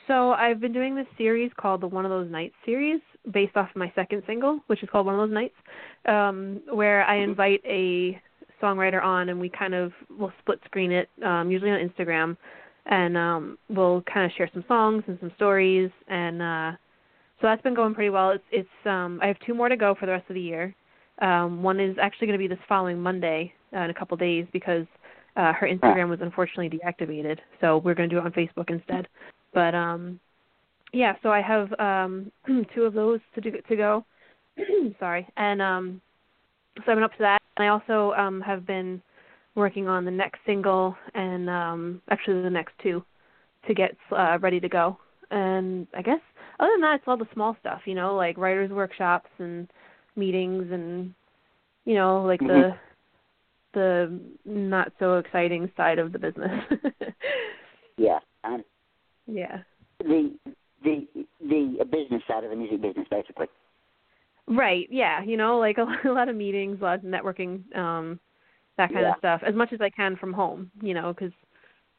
So 0.07 0.33
I've 0.33 0.61
been 0.61 0.73
doing 0.73 0.95
this 0.95 1.07
series 1.19 1.51
called 1.57 1.81
the 1.81 1.89
One 1.89 2.05
of 2.05 2.11
Those 2.11 2.31
Nights 2.31 2.55
series, 2.65 3.01
based 3.33 3.57
off 3.57 3.71
of 3.71 3.77
my 3.77 3.91
second 3.97 4.23
single, 4.27 4.61
which 4.69 4.83
is 4.83 4.89
called 4.91 5.07
One 5.07 5.19
of 5.19 5.29
Those 5.29 5.35
Nights, 5.35 5.55
um, 6.07 6.61
where 6.73 7.05
I 7.05 7.17
invite 7.17 7.61
a 7.65 8.21
songwriter 8.63 9.03
on 9.03 9.31
and 9.31 9.41
we 9.41 9.49
kind 9.49 9.75
of 9.75 9.93
will 10.17 10.33
split 10.41 10.61
screen 10.65 10.93
it, 10.93 11.09
um, 11.25 11.51
usually 11.51 11.73
on 11.73 11.81
Instagram, 11.81 12.37
and 12.87 13.17
um, 13.17 13.59
we'll 13.69 14.03
kind 14.03 14.25
of 14.25 14.33
share 14.37 14.49
some 14.53 14.65
songs 14.69 15.03
and 15.09 15.19
some 15.19 15.33
stories, 15.35 15.91
and 16.07 16.41
uh, 16.41 16.71
so 17.41 17.49
that's 17.49 17.63
been 17.63 17.75
going 17.75 17.95
pretty 17.95 18.11
well. 18.11 18.31
It's 18.31 18.45
it's 18.53 18.87
um, 18.87 19.19
I 19.21 19.27
have 19.27 19.37
two 19.45 19.55
more 19.55 19.69
to 19.69 19.77
go 19.77 19.97
for 19.99 20.07
the 20.07 20.13
rest 20.13 20.31
of 20.31 20.35
the 20.35 20.41
year. 20.41 20.75
Um, 21.21 21.63
one 21.63 21.81
is 21.81 21.97
actually 22.01 22.27
going 22.29 22.39
to 22.39 22.49
be 22.49 22.55
this 22.55 22.63
following 22.69 23.01
Monday 23.01 23.53
uh, 23.75 23.81
in 23.81 23.91
a 23.91 23.95
couple 23.95 24.17
days 24.17 24.47
because 24.53 24.87
uh, 25.37 25.53
her 25.53 25.69
Instagram 25.69 26.09
was 26.09 26.21
unfortunately 26.21 26.79
deactivated, 26.79 27.39
so 27.61 27.79
we're 27.79 27.95
going 27.95 28.09
to 28.09 28.15
do 28.15 28.21
it 28.21 28.25
on 28.25 28.33
Facebook 28.33 28.71
instead. 28.71 29.09
But 29.57 29.75
um 29.75 30.21
yeah, 30.93 31.15
so 31.23 31.31
I 31.31 31.41
have 31.41 31.73
um 31.81 32.31
two 32.75 32.83
of 32.83 32.93
those 32.93 33.21
to 33.35 33.41
do 33.41 33.53
to 33.67 33.77
go. 33.77 34.05
Sorry. 35.01 35.27
And 35.39 35.63
um 35.63 36.01
so 36.77 36.93
I've 36.93 36.97
been 36.97 37.03
up 37.03 37.13
to 37.13 37.21
that. 37.21 37.41
And 37.57 37.65
I 37.67 37.69
also 37.69 38.13
um 38.19 38.43
have 38.43 38.67
been 38.67 39.01
working 39.55 39.89
on 39.89 40.05
the 40.05 40.11
next 40.11 40.41
single 40.45 40.95
and 41.15 41.49
um 41.49 42.03
actually 42.11 42.43
the 42.43 42.51
next 42.51 42.75
two 42.83 43.03
to 43.67 43.73
get 43.73 43.97
uh 44.13 44.39
ready 44.43 44.61
to 44.61 44.69
go. 44.69 44.99
And 45.31 45.87
I 45.97 46.03
guess 46.03 46.21
other 46.61 46.73
than 46.75 46.83
that 46.83 46.97
it's 46.97 47.05
all 47.07 47.17
the 47.17 47.29
small 47.33 47.57
stuff, 47.61 47.81
you 47.87 47.95
know, 47.95 48.15
like 48.15 48.37
writers 48.37 48.71
workshops 48.71 49.31
and 49.39 49.69
meetings 50.17 50.71
and 50.73 51.15
you 51.85 51.95
know, 51.95 52.23
like 52.23 52.41
Mhm. 52.41 52.49
the 52.49 52.77
the 53.75 54.21
not 54.45 54.93
so 54.99 55.19
exciting 55.19 55.71
side 55.77 55.99
of 55.99 56.13
the 56.13 56.19
business. 56.19 56.65
Yeah. 57.99 58.19
I, 58.45 58.63
yeah. 59.27 59.63
the 60.01 60.39
the 60.85 61.07
the 61.41 61.85
business 61.91 62.23
side 62.29 62.45
of 62.45 62.51
the 62.51 62.57
music 62.57 62.83
business, 62.83 63.07
basically. 63.11 63.47
Right. 64.47 64.87
Yeah. 64.91 65.23
You 65.23 65.37
know, 65.37 65.59
like 65.59 65.79
a, 65.79 65.87
a 66.09 66.13
lot 66.13 66.29
of 66.29 66.37
meetings, 66.37 66.79
a 66.81 66.85
lot 66.85 66.95
of 66.97 67.01
networking, 67.03 67.75
um, 67.77 68.21
that 68.77 68.93
kind 68.93 69.01
Yeah. 69.07 69.13
of 69.13 69.19
stuff. 69.19 69.43
As 69.47 69.55
much 69.55 69.73
as 69.73 69.81
I 69.81 69.91
can 69.91 70.17
from 70.17 70.33
home, 70.33 70.71
you 70.83 70.95
know, 70.95 71.13
because 71.15 71.33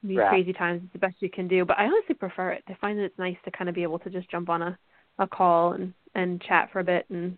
these 0.03 0.17
Right. 0.19 0.29
crazy 0.29 0.53
times, 0.53 0.81
it's 0.83 0.93
the 0.93 0.99
best 0.99 1.15
you 1.19 1.29
can 1.29 1.47
do. 1.47 1.65
But 1.65 1.79
I 1.79 1.85
honestly 1.85 2.15
prefer 2.15 2.51
it. 2.51 2.63
I 2.67 2.75
find 2.75 2.97
that 2.99 3.05
it's 3.05 3.17
nice 3.17 3.37
to 3.45 3.51
kind 3.51 3.69
of 3.69 3.75
be 3.75 3.83
able 3.83 3.99
to 3.99 4.09
just 4.09 4.29
jump 4.29 4.49
on 4.49 4.61
a 4.61 4.77
a 5.19 5.27
call 5.27 5.73
and 5.73 5.93
and 6.13 6.39
chat 6.41 6.69
for 6.71 6.79
a 6.79 6.83
bit 6.83 7.07
and 7.09 7.37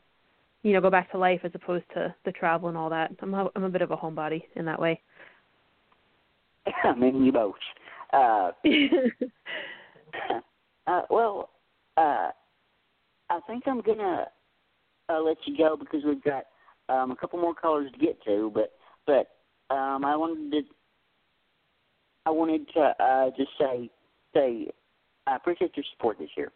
you 0.63 0.73
know 0.73 0.81
go 0.81 0.89
back 0.89 1.11
to 1.11 1.17
life 1.17 1.41
as 1.43 1.51
opposed 1.53 1.85
to 1.93 2.13
the 2.25 2.31
travel 2.31 2.69
and 2.69 2.77
all 2.77 2.89
that. 2.89 3.11
I'm 3.21 3.33
a, 3.33 3.49
I'm 3.55 3.63
a 3.63 3.69
bit 3.69 3.81
of 3.81 3.91
a 3.91 3.97
homebody 3.97 4.43
in 4.55 4.65
that 4.65 4.79
way. 4.79 5.01
I 6.83 6.93
mean, 6.93 7.23
you 7.23 7.31
both. 7.31 7.55
Uh, 8.11 8.51
uh, 10.87 11.01
well, 11.09 11.49
uh, 11.97 12.29
I 13.29 13.39
think 13.47 13.63
I'm 13.67 13.81
gonna 13.81 14.27
uh, 15.09 15.19
let 15.19 15.37
you 15.45 15.57
go 15.57 15.75
because 15.77 16.03
we've 16.05 16.23
got 16.23 16.45
um, 16.89 17.11
a 17.11 17.15
couple 17.15 17.39
more 17.39 17.53
callers 17.53 17.91
to 17.91 17.97
get 17.97 18.21
to. 18.25 18.51
But 18.53 18.73
but 19.05 19.73
um, 19.73 20.03
I 20.05 20.15
wanted 20.15 20.51
to 20.51 20.61
I 22.25 22.31
wanted 22.31 22.67
to 22.73 22.79
uh, 22.79 23.29
just 23.37 23.51
say 23.59 23.89
say 24.33 24.67
I 25.27 25.35
appreciate 25.35 25.75
your 25.75 25.85
support 25.95 26.17
this 26.19 26.29
year. 26.35 26.51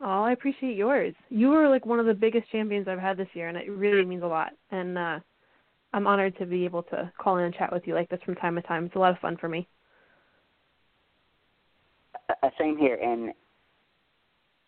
Oh, 0.00 0.22
I 0.22 0.32
appreciate 0.32 0.76
yours. 0.76 1.14
You 1.28 1.48
were 1.48 1.68
like 1.68 1.84
one 1.84 1.98
of 1.98 2.06
the 2.06 2.14
biggest 2.14 2.50
champions 2.50 2.86
I've 2.86 3.00
had 3.00 3.16
this 3.16 3.28
year, 3.34 3.48
and 3.48 3.56
it 3.56 3.68
really 3.70 4.04
means 4.04 4.22
a 4.22 4.26
lot. 4.26 4.52
And 4.70 4.96
uh 4.96 5.18
I'm 5.92 6.06
honored 6.06 6.36
to 6.38 6.46
be 6.46 6.64
able 6.64 6.82
to 6.84 7.10
call 7.18 7.38
in 7.38 7.44
and 7.44 7.54
chat 7.54 7.72
with 7.72 7.86
you 7.86 7.94
like 7.94 8.08
this 8.10 8.20
from 8.24 8.34
time 8.34 8.54
to 8.56 8.62
time. 8.62 8.84
It's 8.86 8.94
a 8.94 8.98
lot 8.98 9.10
of 9.10 9.18
fun 9.18 9.36
for 9.38 9.48
me. 9.48 9.66
Uh, 12.28 12.50
same 12.58 12.76
here, 12.76 12.96
and 12.96 13.32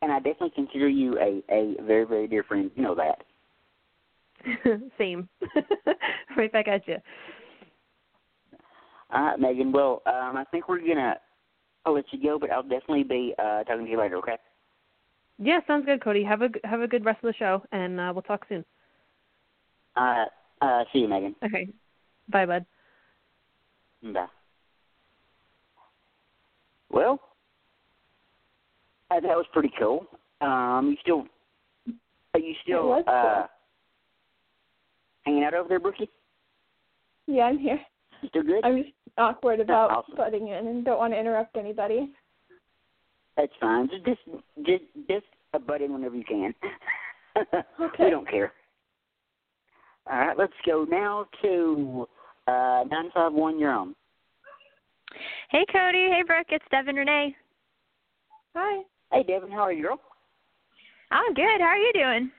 and 0.03 0.11
I 0.11 0.17
definitely 0.19 0.53
consider 0.55 0.89
you 0.89 1.19
a 1.19 1.43
a 1.53 1.77
very 1.83 2.05
very 2.05 2.27
dear 2.27 2.43
friend. 2.43 2.71
You 2.75 2.83
know 2.83 2.95
that. 2.95 3.23
Same. 4.99 5.29
right 6.37 6.51
back 6.51 6.67
at 6.69 6.89
you. 6.89 6.97
All 9.13 9.23
right, 9.23 9.39
Megan. 9.41 9.73
Well, 9.73 10.03
um, 10.07 10.37
I 10.37 10.45
think 10.51 10.69
we're 10.69 10.79
gonna. 10.79 11.17
I'll 11.85 11.95
let 11.95 12.05
you 12.13 12.23
go, 12.23 12.39
but 12.39 12.51
I'll 12.51 12.63
definitely 12.63 13.05
be 13.05 13.35
uh, 13.39 13.65
talking 13.65 13.85
to 13.85 13.91
you 13.91 13.99
later. 13.99 14.17
Okay. 14.17 14.37
Yeah, 15.43 15.61
sounds 15.67 15.87
good, 15.87 16.05
Cody. 16.05 16.23
Have 16.23 16.43
a 16.43 16.51
g- 16.51 16.61
have 16.65 16.83
a 16.83 16.87
good 16.87 17.05
rest 17.05 17.25
of 17.25 17.29
the 17.29 17.39
show, 17.39 17.63
and 17.73 17.99
uh, 17.99 18.11
we'll 18.15 18.23
talk 18.23 18.45
soon. 18.49 18.63
Uh, 19.97 20.27
uh, 20.61 20.85
see 20.93 21.01
you, 21.01 21.09
Megan. 21.09 21.35
Okay. 21.43 21.69
Bye, 22.29 22.45
bud. 22.45 22.67
Bye. 24.03 24.27
Well, 26.91 27.21
uh, 29.11 29.21
that 29.21 29.23
was 29.37 29.47
pretty 29.53 29.73
cool. 29.79 30.05
Um, 30.43 30.91
you 30.91 30.97
still, 31.01 31.25
are 32.35 32.41
you 32.41 32.55
still 32.63 32.89
was 32.89 33.05
cool. 33.07 33.15
uh, 33.15 33.47
hanging 35.25 35.45
out 35.45 35.55
over 35.55 35.69
there, 35.69 35.81
Brookie? 35.81 36.09
Yeah, 37.27 37.45
I'm 37.45 37.59
here. 37.59 37.81
You 38.23 38.29
still 38.29 38.43
good? 38.43 38.65
I'm 38.65 38.83
just 38.83 38.93
awkward 39.17 39.61
about 39.61 39.91
awesome. 39.91 40.17
butting 40.17 40.49
in 40.49 40.67
and 40.67 40.85
don't 40.85 40.99
want 40.99 41.13
to 41.15 41.19
interrupt 41.19 41.57
anybody. 41.57 42.13
That's 43.41 43.53
fine. 43.59 43.89
Just 43.89 44.05
just 44.05 44.21
just, 44.67 44.85
just 45.09 45.67
butt 45.67 45.81
in 45.81 45.93
whenever 45.93 46.17
you 46.17 46.25
can. 46.25 46.55
Okay. 47.81 48.05
we 48.05 48.11
don't 48.11 48.29
care. 48.29 48.53
All 50.11 50.19
right, 50.19 50.37
let's 50.37 50.53
go 50.67 50.85
now 50.91 51.27
to 51.43 52.07
uh, 52.49 52.85
nine 52.91 53.09
five 53.15 53.33
one. 53.33 53.59
You're 53.59 53.71
on. 53.71 53.95
Hey 55.51 55.65
Cody, 55.73 56.09
hey 56.11 56.23
Brooke, 56.27 56.49
it's 56.51 56.65
Devin 56.71 56.97
Renee. 56.97 57.35
Hi. 58.55 58.83
Hey, 59.13 59.23
Devin, 59.23 59.51
how 59.51 59.61
are 59.61 59.73
you, 59.73 59.85
girl? 59.85 60.01
I'm 61.13 61.33
good. 61.33 61.61
How 61.61 61.67
are 61.67 61.77
you 61.79 61.93
doing? 61.95 62.31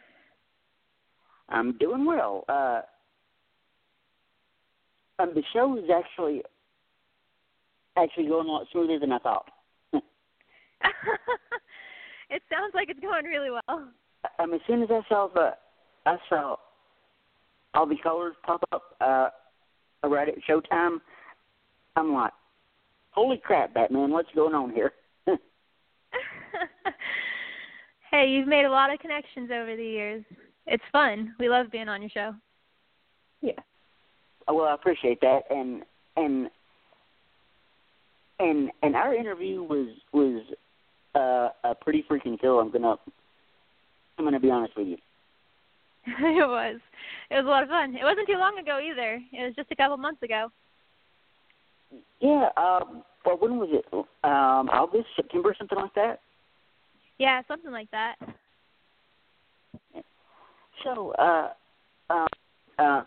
I'm 1.49 1.77
doing 1.77 2.05
well. 2.05 2.43
Uh, 2.47 2.81
um, 5.19 5.31
the 5.33 5.43
show 5.53 5.77
is 5.77 5.85
actually 5.89 6.43
actually 7.97 8.27
going 8.27 8.47
a 8.47 8.51
lot 8.51 8.67
smoother 8.71 8.99
than 8.99 9.13
I 9.13 9.19
thought. 9.19 9.45
it 12.29 12.41
sounds 12.49 12.73
like 12.73 12.89
it's 12.89 12.99
going 12.99 13.25
really 13.25 13.51
well. 13.51 13.87
um, 14.39 14.53
as 14.53 14.61
soon 14.67 14.83
as 14.83 14.89
I 14.91 15.01
saw 15.09 15.27
the 15.33 15.51
I 16.05 16.17
saw 16.29 16.55
all 17.73 17.85
the 17.85 17.97
colors 18.01 18.35
pop 18.43 18.61
up 18.71 18.83
uh, 18.99 19.29
right 20.07 20.27
at 20.27 20.35
showtime, 20.49 20.99
I'm 21.95 22.13
like, 22.13 22.33
"Holy 23.11 23.37
crap, 23.37 23.73
Batman! 23.73 24.11
What's 24.11 24.29
going 24.35 24.55
on 24.55 24.71
here?" 24.71 24.91
hey, 28.11 28.27
you've 28.27 28.47
made 28.47 28.65
a 28.65 28.71
lot 28.71 28.93
of 28.93 28.99
connections 28.99 29.49
over 29.51 29.75
the 29.75 29.83
years. 29.83 30.23
It's 30.67 30.83
fun. 30.91 31.33
We 31.39 31.49
love 31.49 31.71
being 31.71 31.89
on 31.89 32.01
your 32.01 32.09
show. 32.09 32.33
Yeah. 33.41 33.53
Oh, 34.47 34.55
well, 34.55 34.65
I 34.65 34.73
appreciate 34.73 35.21
that, 35.21 35.41
and 35.49 35.83
and 36.17 36.49
and 38.39 38.71
and 38.81 38.95
our 38.95 39.13
interview 39.13 39.63
was 39.63 39.87
was 40.13 40.43
uh, 41.15 41.49
a 41.63 41.75
pretty 41.75 42.03
freaking 42.09 42.39
cool. 42.41 42.59
I'm 42.59 42.71
gonna 42.71 42.95
I'm 44.17 44.25
gonna 44.25 44.39
be 44.39 44.51
honest 44.51 44.75
with 44.75 44.87
you. 44.87 44.97
it 46.05 46.47
was. 46.47 46.79
It 47.29 47.35
was 47.35 47.45
a 47.45 47.49
lot 47.49 47.63
of 47.63 47.69
fun. 47.69 47.95
It 47.95 48.03
wasn't 48.03 48.27
too 48.27 48.37
long 48.37 48.57
ago 48.57 48.79
either. 48.79 49.19
It 49.31 49.45
was 49.45 49.55
just 49.55 49.71
a 49.71 49.75
couple 49.75 49.97
months 49.97 50.23
ago. 50.23 50.51
Yeah. 52.19 52.49
Um. 52.57 53.03
Well, 53.25 53.37
when 53.39 53.57
was 53.57 53.69
it? 53.71 53.85
Um. 53.93 54.69
August, 54.69 55.07
September, 55.15 55.55
something 55.57 55.77
like 55.77 55.93
that. 55.95 56.19
Yeah, 57.17 57.41
something 57.47 57.71
like 57.71 57.91
that. 57.91 58.15
So, 60.83 61.11
uh, 61.19 61.49
uh, 62.09 62.27
uh, 62.79 63.03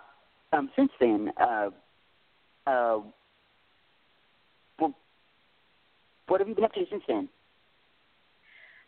um, 0.53 0.71
since 0.77 0.90
then, 1.01 1.33
uh, 1.40 1.71
uh, 2.67 3.01
well, 4.79 4.95
what 6.29 6.40
have 6.40 6.49
you 6.49 6.55
been 6.55 6.64
up 6.64 6.73
to 6.75 6.85
since 6.88 7.03
then? 7.09 7.29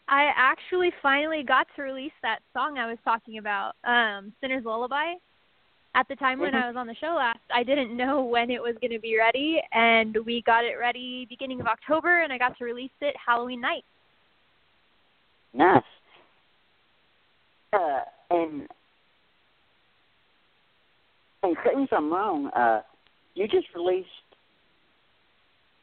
I 0.09 0.31
actually 0.37 0.93
finally 1.03 1.43
got 1.43 1.67
to 1.75 1.83
release 1.83 2.13
that 2.23 2.39
song 2.53 2.79
I 2.79 2.87
was 2.87 2.99
talking 3.05 3.39
about, 3.39 3.75
um, 3.85 4.33
Sinner's 4.41 4.65
Lullaby. 4.65 5.15
At 5.95 6.07
the 6.09 6.17
time 6.17 6.39
when 6.39 6.53
Mhm. 6.53 6.63
I 6.63 6.69
was 6.69 6.77
on 6.77 6.87
the 6.87 6.95
show 6.95 7.15
last, 7.15 7.41
I 7.51 7.63
didn't 7.63 7.97
know 7.97 8.23
when 8.23 8.51
it 8.51 8.63
was 8.63 8.77
going 8.79 8.93
to 8.93 8.99
be 8.99 9.17
ready, 9.17 9.63
and 9.73 10.17
we 10.27 10.43
got 10.43 10.65
it 10.65 10.75
ready 10.75 11.25
beginning 11.25 11.61
of 11.61 11.67
October, 11.67 12.23
and 12.23 12.33
I 12.33 12.39
got 12.39 12.57
to 12.59 12.65
release 12.65 12.93
it 13.01 13.17
Halloween 13.17 13.61
night. 13.61 13.85
Nice. 15.55 15.83
Uh, 17.73 18.05
and 18.31 18.69
and 21.43 21.57
correct 21.57 21.77
me 21.77 21.85
if 21.85 21.93
I'm 21.93 22.13
wrong. 22.13 22.49
Uh, 22.49 22.83
you 23.35 23.49
just 23.49 23.67
released 23.75 24.09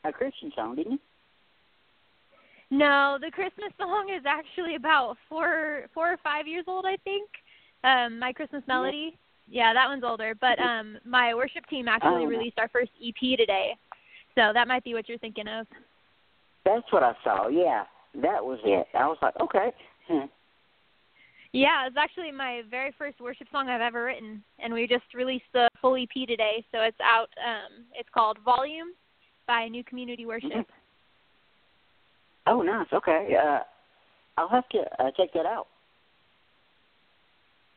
a 0.04 0.12
Christian 0.12 0.52
song, 0.56 0.76
didn't 0.76 0.94
you? 0.94 1.00
No, 2.74 3.20
the 3.22 3.30
Christmas 3.30 3.70
song 3.78 4.10
is 4.10 4.24
actually 4.26 4.74
about 4.76 5.16
four 5.30 5.86
four 5.94 6.12
or 6.12 6.18
five 6.24 6.48
years 6.48 6.66
old, 6.68 6.86
I 6.88 6.98
think. 7.04 7.30
Um, 7.84 8.18
my 8.18 8.34
Christmas 8.34 8.64
melody. 8.68 9.16
Yeah, 9.48 9.74
that 9.74 9.88
one's 9.88 10.04
older. 10.04 10.34
But 10.40 10.58
um 10.60 10.98
my 11.06 11.36
worship 11.36 11.68
team 11.68 11.88
actually 11.88 12.24
Oh. 12.24 12.26
released 12.26 12.58
our 12.58 12.70
first 12.70 12.90
EP 13.00 13.38
today. 13.38 13.78
So 14.34 14.52
that 14.54 14.68
might 14.68 14.84
be 14.84 14.96
what 14.96 15.08
you're 15.08 15.20
thinking 15.20 15.48
of. 15.48 15.68
That's 16.66 16.92
what 16.92 17.04
I 17.04 17.14
saw. 17.24 17.48
Yeah, 17.48 17.84
that 18.16 18.44
was 18.44 18.60
it. 18.64 18.88
I 18.96 19.06
was 19.06 19.18
like, 19.22 19.40
okay. 19.40 19.72
Hmm. 20.08 20.26
Yeah, 21.52 21.86
it's 21.86 21.98
actually 21.98 22.32
my 22.32 22.64
very 22.72 22.92
first 22.98 23.20
worship 23.22 23.48
song 23.52 23.70
I've 23.70 23.82
ever 23.82 24.06
written, 24.06 24.44
and 24.58 24.74
we 24.74 24.88
just 24.88 25.14
released 25.14 25.46
the 25.54 25.70
full 25.80 25.96
EP 25.96 26.28
today, 26.28 26.66
so 26.72 26.80
it's 26.80 27.00
out. 27.00 27.30
Um, 27.38 27.86
it's 27.94 28.10
called 28.12 28.40
Volume 28.44 28.94
by 29.46 29.68
New 29.68 29.84
Community 29.84 30.26
Worship. 30.26 30.66
Oh, 32.48 32.62
nice. 32.62 32.88
Okay. 32.92 33.36
Uh, 33.42 33.60
I'll 34.38 34.50
have 34.50 34.68
to 34.70 34.80
uh, 35.00 35.12
check 35.18 35.30
that 35.34 35.46
out. 35.46 35.68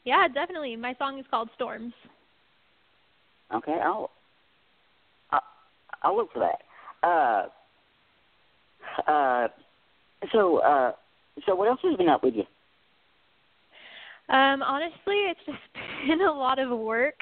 Yeah, 0.05 0.29
definitely. 0.33 0.77
My 0.77 0.95
song 0.99 1.19
is 1.19 1.27
called 1.31 1.49
Storms. 1.55 1.93
Okay, 3.55 3.79
I'll 3.83 4.11
I'll, 5.31 5.43
I'll 6.03 6.17
look 6.17 6.33
for 6.33 6.41
that. 6.41 7.07
Uh, 7.07 7.49
uh, 9.11 9.49
so 10.33 10.59
uh, 10.59 10.93
so 11.45 11.55
what 11.55 11.69
else 11.69 11.81
has 11.83 11.97
been 11.97 12.09
up 12.09 12.23
with 12.23 12.35
you? 12.35 12.45
Um, 14.29 14.63
honestly, 14.63 15.27
it's 15.31 15.41
just 15.47 15.59
been 16.09 16.23
a 16.23 16.33
lot 16.33 16.59
of 16.59 16.77
work 16.77 17.15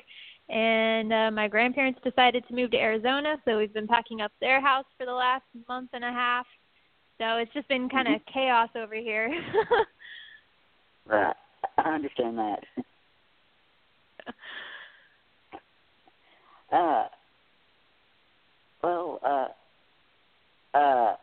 and 0.48 1.12
uh, 1.12 1.30
my 1.30 1.48
grandparents 1.48 2.00
decided 2.04 2.44
to 2.48 2.54
move 2.54 2.70
to 2.72 2.76
Arizona, 2.76 3.36
so 3.44 3.56
we've 3.56 3.72
been 3.72 3.88
packing 3.88 4.20
up 4.20 4.32
their 4.40 4.60
house 4.60 4.84
for 4.98 5.06
the 5.06 5.12
last 5.12 5.44
month 5.68 5.90
and 5.94 6.04
a 6.04 6.12
half. 6.12 6.46
So 7.18 7.36
it's 7.36 7.52
just 7.52 7.68
been 7.68 7.88
kind 7.88 8.08
of 8.08 8.20
Mm-hmm. 8.20 8.32
chaos 8.32 8.70
over 8.76 8.94
here. 8.94 9.30
Right. 11.06 11.36
I 11.78 11.90
understand 11.90 12.38
that. 12.38 12.60
Uh, 16.72 17.04
well, 18.82 19.20
uh, 19.22 20.76
uh, 20.76 21.14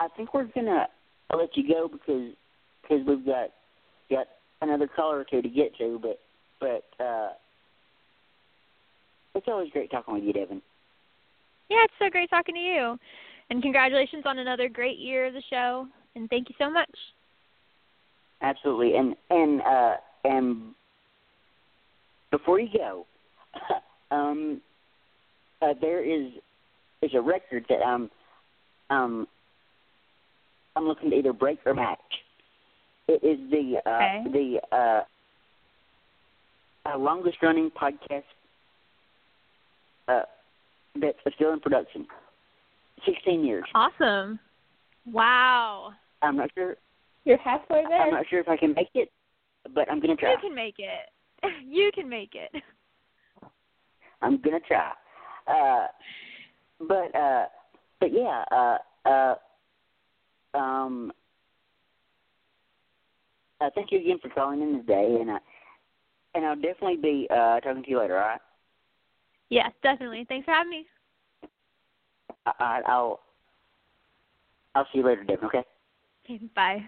I 0.00 0.08
think 0.16 0.34
we're 0.34 0.44
gonna 0.54 0.88
let 1.32 1.56
you 1.56 1.68
go 1.72 1.86
because 1.86 2.32
because 2.82 3.06
we've 3.06 3.24
got 3.24 3.50
got 4.10 4.26
another 4.60 4.88
caller 4.88 5.20
or 5.20 5.24
two 5.24 5.42
to 5.42 5.48
get 5.48 5.76
to, 5.78 6.00
but 6.02 6.18
but 6.58 7.04
uh, 7.04 7.28
it's 9.36 9.46
always 9.46 9.70
great 9.70 9.90
talking 9.90 10.14
with 10.14 10.24
you, 10.24 10.32
Devin. 10.32 10.60
yeah, 11.68 11.84
it's 11.84 11.94
so 12.00 12.10
great 12.10 12.30
talking 12.30 12.54
to 12.54 12.60
you, 12.60 12.98
and 13.50 13.62
congratulations 13.62 14.24
on 14.26 14.38
another 14.38 14.68
great 14.68 14.98
year 14.98 15.26
of 15.26 15.34
the 15.34 15.42
show, 15.50 15.86
and 16.14 16.28
thank 16.30 16.48
you 16.48 16.54
so 16.58 16.70
much. 16.70 16.90
Absolutely, 18.42 18.96
and 18.96 19.16
and 19.30 19.62
uh, 19.62 19.94
and 20.24 20.74
before 22.30 22.60
you 22.60 22.68
go, 22.76 23.06
um, 24.10 24.60
uh, 25.62 25.74
there 25.80 26.04
is 26.04 26.32
is 27.02 27.12
a 27.14 27.20
record 27.20 27.64
that 27.68 27.82
I'm 27.84 28.10
um 28.90 29.26
I'm 30.74 30.86
looking 30.86 31.10
to 31.10 31.16
either 31.16 31.32
break 31.32 31.58
or 31.64 31.74
match. 31.74 31.98
It 33.08 33.24
is 33.24 33.38
the 33.50 33.80
uh, 33.86 34.20
Okay. 34.28 34.58
the 34.70 34.76
uh, 34.76 35.02
uh, 36.90 36.98
longest 36.98 37.38
running 37.42 37.70
podcast 37.70 38.24
uh, 40.08 40.22
that's 41.00 41.18
still 41.34 41.52
in 41.52 41.60
production. 41.60 42.06
Sixteen 43.06 43.44
years. 43.44 43.64
Awesome! 43.74 44.38
Wow, 45.06 45.92
I'm 46.22 46.36
not 46.36 46.50
sure. 46.56 46.76
You're 47.24 47.38
halfway 47.38 47.84
there. 47.88 48.02
I'm 48.02 48.12
not 48.12 48.26
sure 48.28 48.40
if 48.40 48.48
I 48.48 48.56
can 48.56 48.74
make 48.74 48.90
it, 48.94 49.10
but 49.74 49.90
I'm 49.90 50.00
gonna 50.00 50.16
try. 50.16 50.32
you 50.32 50.38
can 50.38 50.54
make 50.54 50.76
it. 50.78 51.10
You 51.64 51.92
can 51.94 52.08
make 52.08 52.34
it. 52.34 52.50
I'm 54.22 54.40
gonna 54.40 54.58
try. 54.66 54.92
Uh, 55.46 55.86
but 56.80 57.14
uh, 57.14 57.46
but 58.00 58.12
yeah. 58.12 58.44
Uh, 58.50 58.78
uh, 59.08 59.34
um, 60.54 61.12
uh, 63.60 63.70
thank 63.74 63.92
you 63.92 64.00
again 64.00 64.18
for 64.20 64.28
calling 64.30 64.62
in 64.62 64.78
today, 64.78 65.18
and 65.20 65.30
uh, 65.30 65.38
and 66.34 66.44
I'll 66.44 66.56
definitely 66.56 66.96
be 66.96 67.28
uh 67.30 67.60
talking 67.60 67.82
to 67.82 67.90
you 67.90 67.98
later. 67.98 68.16
All 68.18 68.28
right. 68.28 68.40
Yes, 69.48 69.70
definitely. 69.82 70.24
Thanks 70.28 70.44
for 70.44 70.52
having 70.52 70.70
me. 70.70 70.86
I, 72.46 72.52
I, 72.58 72.80
I'll 72.86 73.20
I'll 74.74 74.86
see 74.92 74.98
you 74.98 75.06
later, 75.06 75.24
Devin. 75.24 75.46
Okay. 75.46 75.64
Okay, 76.24 76.40
bye. 76.54 76.84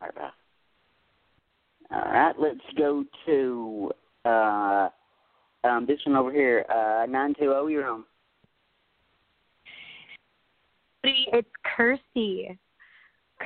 All 0.00 0.08
right. 0.08 0.14
Bye. 0.14 0.30
All 1.96 2.12
right. 2.12 2.34
Let's 2.38 2.60
go 2.78 3.04
to 3.26 3.90
uh 4.24 4.88
um 5.64 5.86
this 5.86 5.98
one 6.06 6.16
over 6.16 6.32
here. 6.32 6.64
Uh, 6.68 7.06
nine 7.06 7.34
two 7.34 7.44
zero. 7.44 7.66
You're 7.66 7.90
on. 7.90 8.04
It's 11.02 11.48
Kirsty. 11.76 12.58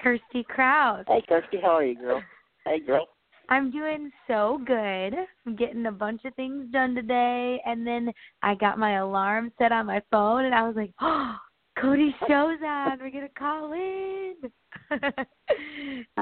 Kirsty 0.02 0.44
Kraus. 0.48 1.04
Hey, 1.06 1.22
Kirsty. 1.28 1.58
How 1.62 1.76
are 1.76 1.84
you, 1.84 1.96
girl? 1.96 2.22
Hey, 2.64 2.80
girl. 2.80 3.06
I'm 3.48 3.70
doing 3.70 4.10
so 4.26 4.60
good. 4.66 5.14
I'm 5.46 5.56
getting 5.56 5.86
a 5.86 5.92
bunch 5.92 6.24
of 6.24 6.34
things 6.34 6.70
done 6.72 6.94
today, 6.94 7.60
and 7.66 7.86
then 7.86 8.10
I 8.42 8.54
got 8.54 8.78
my 8.78 8.98
alarm 8.98 9.52
set 9.58 9.72
on 9.72 9.86
my 9.86 10.02
phone, 10.10 10.44
and 10.44 10.54
I 10.54 10.66
was 10.66 10.76
like, 10.76 10.92
"Oh, 11.00 11.36
Cody's 11.78 12.14
show's 12.26 12.62
on. 12.64 12.98
We're 13.00 13.10
gonna 13.10 13.28
call 13.38 13.72
in." 13.72 14.36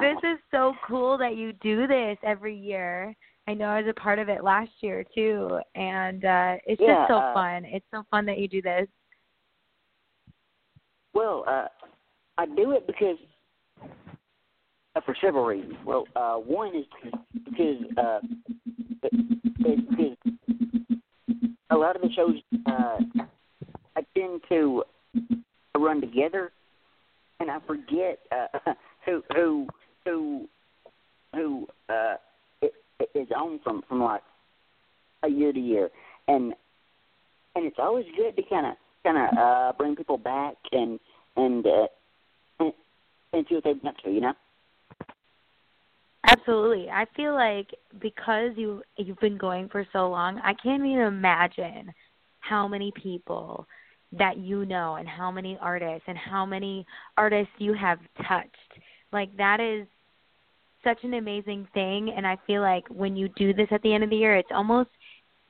this 0.01 0.19
is 0.25 0.39
so 0.51 0.75
cool 0.87 1.17
that 1.19 1.37
you 1.37 1.53
do 1.55 1.87
this 1.87 2.19
every 2.23 2.57
year. 2.57 3.15
I 3.47 3.55
know 3.55 3.67
I 3.67 3.81
was 3.83 3.91
a 3.91 4.01
part 4.01 4.19
of 4.19 4.29
it 4.29 4.45
last 4.45 4.71
year 4.81 5.05
too, 5.15 5.59
and 5.75 6.25
uh 6.25 6.57
it's 6.67 6.81
Yeah, 6.81 6.97
just 6.97 7.09
so 7.09 7.17
uh, 7.17 7.35
fun. 7.35 7.65
It's 7.65 7.87
so 7.93 8.05
fun 8.11 8.27
that 8.27 8.39
you 8.39 8.49
do 8.49 8.63
this. 8.63 8.89
Well, 11.15 11.45
uh, 11.47 11.69
I 12.39 12.47
do 12.47 12.73
it 12.73 12.87
because 12.87 13.19
for 15.05 15.17
several 15.21 15.45
reasons. 15.45 15.75
Well, 15.85 16.05
uh, 16.17 16.35
one 16.37 16.75
is 16.75 16.85
because 17.45 17.83
uh, 17.97 18.21
because 19.03 20.17
a 21.71 21.77
lot 21.77 21.97
of 21.97 22.03
the 22.03 22.11
shows 22.15 22.37
uh, 22.67 22.99
I 23.97 24.03
tend 24.17 24.43
to 24.49 24.85
run 25.77 26.01
together, 26.01 26.53
and 27.41 27.51
I 27.51 27.59
forget 27.67 28.21
uh, 28.31 28.73
who 29.07 29.23
who 29.35 29.67
who 30.05 30.49
who 31.35 31.67
uh, 31.89 32.17
is 33.15 33.29
on 33.37 33.61
from 33.63 33.83
from 33.89 34.03
like 34.03 34.23
a 35.23 35.29
year 35.29 35.53
to 35.53 35.61
year, 35.61 35.91
and 36.29 36.55
and 37.55 37.67
it's 37.67 37.79
always 37.79 38.07
good 38.17 38.37
to 38.37 38.43
kind 38.49 38.67
of 38.67 38.75
kind 39.03 39.19
of 39.19 39.39
uh, 39.39 39.73
bring 39.77 39.97
people 39.97 40.19
back 40.19 40.55
and 40.73 40.99
and 41.37 41.67
uh, 41.67 41.87
and, 42.61 42.73
and 43.33 43.47
see 43.49 43.55
what 43.55 43.65
they've 43.65 43.81
been 43.81 43.89
up 43.89 43.97
to, 44.05 44.11
you 44.11 44.21
know. 44.21 44.35
Absolutely. 46.33 46.89
I 46.91 47.05
feel 47.17 47.35
like 47.35 47.69
because 48.01 48.53
you 48.57 48.83
you've 48.97 49.19
been 49.21 49.37
going 49.37 49.69
for 49.69 49.87
so 49.93 50.09
long, 50.09 50.41
I 50.45 50.55
can't 50.55 50.85
even 50.85 51.01
imagine 51.03 51.93
how 52.41 52.67
many 52.69 52.93
people 53.03 53.67
that 54.13 54.39
you 54.39 54.65
know 54.65 54.97
and 54.97 55.09
how 55.09 55.31
many 55.31 55.59
artists 55.61 56.05
and 56.07 56.19
how 56.19 56.47
many 56.47 56.87
artists 57.17 57.53
you 57.59 57.75
have 57.75 57.99
touched. 58.29 58.57
Like 59.13 59.37
that 59.37 59.61
is 59.61 59.87
such 60.85 60.99
an 61.05 61.15
amazing 61.15 61.69
thing 61.75 62.13
and 62.17 62.27
I 62.27 62.37
feel 62.47 62.61
like 62.63 62.85
when 62.89 63.17
you 63.17 63.29
do 63.37 63.55
this 63.55 63.69
at 63.71 63.83
the 63.83 63.95
end 63.95 64.05
of 64.05 64.11
the 64.11 64.17
year, 64.17 64.37
it's 64.37 64.49
almost 64.55 64.91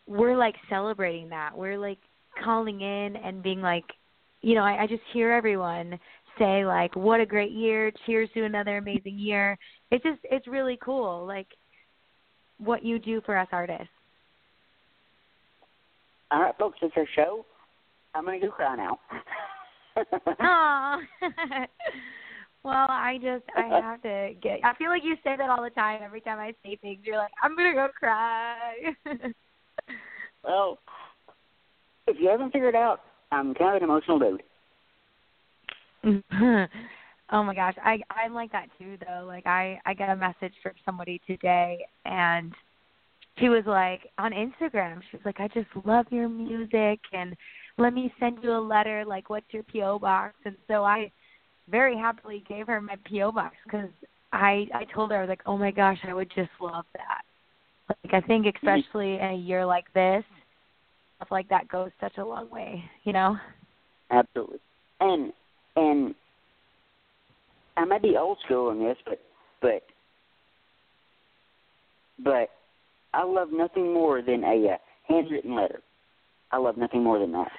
we're 0.06 0.36
like 0.36 0.56
celebrating 0.68 1.28
that. 1.30 1.56
We're 1.56 1.78
like 1.78 1.98
calling 2.42 2.80
in 2.80 3.16
and 3.16 3.42
being 3.42 3.60
like, 3.60 3.84
you 4.42 4.54
know, 4.54 4.62
I, 4.62 4.82
I 4.82 4.86
just 4.86 5.02
hear 5.12 5.30
everyone 5.32 5.98
say 6.38 6.64
like, 6.64 6.94
"What 6.96 7.20
a 7.20 7.26
great 7.26 7.52
year! 7.52 7.92
Cheers 8.06 8.30
to 8.34 8.44
another 8.44 8.78
amazing 8.78 9.18
year!" 9.18 9.58
It's 9.90 10.02
just, 10.02 10.20
it's 10.24 10.46
really 10.46 10.78
cool, 10.82 11.26
like 11.26 11.48
what 12.58 12.84
you 12.84 12.98
do 12.98 13.20
for 13.26 13.36
us 13.36 13.48
artists. 13.52 13.88
All 16.30 16.40
right, 16.40 16.56
folks, 16.58 16.78
it's 16.82 16.94
our 16.96 17.06
show. 17.14 17.44
I'm 18.14 18.24
gonna 18.24 18.40
go 18.40 18.50
cry 18.50 18.76
now. 18.76 18.98
Aw. 20.40 20.98
well, 22.64 22.86
I 22.88 23.18
just, 23.22 23.44
I 23.56 23.80
have 23.80 24.02
to 24.02 24.32
get. 24.42 24.60
I 24.64 24.74
feel 24.76 24.88
like 24.88 25.04
you 25.04 25.16
say 25.22 25.36
that 25.36 25.50
all 25.50 25.62
the 25.62 25.70
time. 25.70 26.00
Every 26.02 26.20
time 26.20 26.38
I 26.38 26.54
say 26.64 26.76
things, 26.76 27.00
you're 27.04 27.18
like, 27.18 27.32
"I'm 27.42 27.56
gonna 27.56 27.74
go 27.74 27.88
cry." 27.98 28.94
well, 30.44 30.78
if 32.06 32.16
you 32.18 32.28
haven't 32.28 32.52
figured 32.52 32.74
out, 32.74 33.00
I'm 33.30 33.54
kind 33.54 33.76
of 33.76 33.82
an 33.82 33.88
emotional 33.88 34.18
dude. 34.18 34.42
oh 37.30 37.42
my 37.42 37.54
gosh, 37.54 37.74
I 37.82 38.00
I'm 38.10 38.34
like 38.34 38.52
that 38.52 38.68
too 38.78 38.96
though. 39.06 39.24
Like 39.26 39.46
I 39.46 39.80
I 39.86 39.94
got 39.94 40.10
a 40.10 40.16
message 40.16 40.54
from 40.62 40.72
somebody 40.84 41.20
today 41.26 41.84
and 42.04 42.52
she 43.38 43.48
was 43.48 43.64
like 43.66 44.00
on 44.18 44.32
Instagram, 44.32 45.00
she 45.10 45.16
was 45.16 45.24
like, 45.24 45.40
I 45.40 45.48
just 45.48 45.68
love 45.84 46.06
your 46.10 46.28
music 46.28 47.00
and 47.12 47.34
let 47.78 47.94
me 47.94 48.12
send 48.20 48.38
you 48.42 48.52
a 48.52 48.60
letter 48.60 49.04
like 49.06 49.30
what's 49.30 49.46
your 49.50 49.62
PO 49.64 49.98
box 49.98 50.34
and 50.44 50.56
so 50.68 50.84
I 50.84 51.10
very 51.70 51.96
happily 51.96 52.44
gave 52.48 52.66
her 52.66 52.80
my 52.80 52.96
PO 53.08 53.32
box 53.32 53.56
cuz 53.70 53.88
I 54.32 54.66
I 54.74 54.84
told 54.92 55.10
her 55.10 55.18
I 55.18 55.20
was 55.20 55.28
like, 55.28 55.42
"Oh 55.46 55.56
my 55.56 55.70
gosh, 55.70 55.98
I 56.04 56.14
would 56.14 56.30
just 56.30 56.50
love 56.60 56.86
that." 56.94 57.22
Like 57.88 58.14
I 58.14 58.26
think 58.26 58.46
mm-hmm. 58.46 58.66
especially 58.66 59.14
in 59.14 59.26
a 59.26 59.34
year 59.34 59.64
like 59.64 59.92
this, 59.92 60.24
stuff 61.22 61.30
like 61.30 61.48
that 61.48 61.68
goes 61.68 61.90
such 62.00 62.18
a 62.18 62.24
long 62.24 62.50
way, 62.50 62.82
you 63.04 63.12
know? 63.12 63.36
Absolutely. 64.10 64.58
And 65.00 65.32
and 65.76 66.14
I 67.76 67.84
might 67.84 68.02
be 68.02 68.16
old 68.16 68.38
school 68.44 68.70
in 68.70 68.82
this, 68.82 68.96
but 69.06 69.20
but 69.60 69.82
but 72.22 72.50
I 73.14 73.24
love 73.24 73.48
nothing 73.52 73.92
more 73.92 74.22
than 74.22 74.44
a 74.44 74.74
uh, 74.74 74.76
handwritten 75.08 75.54
letter. 75.54 75.80
I 76.50 76.58
love 76.58 76.76
nothing 76.76 77.02
more 77.02 77.18
than 77.18 77.32
that. 77.32 77.50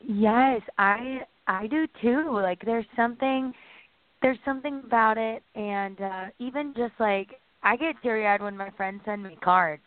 Yes, 0.00 0.60
I 0.78 1.20
I 1.46 1.66
do 1.66 1.86
too. 2.00 2.30
Like 2.32 2.62
there's 2.64 2.86
something 2.96 3.52
there's 4.20 4.38
something 4.44 4.82
about 4.84 5.18
it 5.18 5.42
and 5.54 6.00
uh 6.00 6.24
even 6.38 6.74
just 6.76 6.94
like 6.98 7.40
I 7.62 7.76
get 7.76 7.96
teary 8.02 8.26
eyed 8.26 8.42
when 8.42 8.56
my 8.56 8.70
friends 8.70 9.02
send 9.04 9.22
me 9.22 9.36
cards 9.42 9.82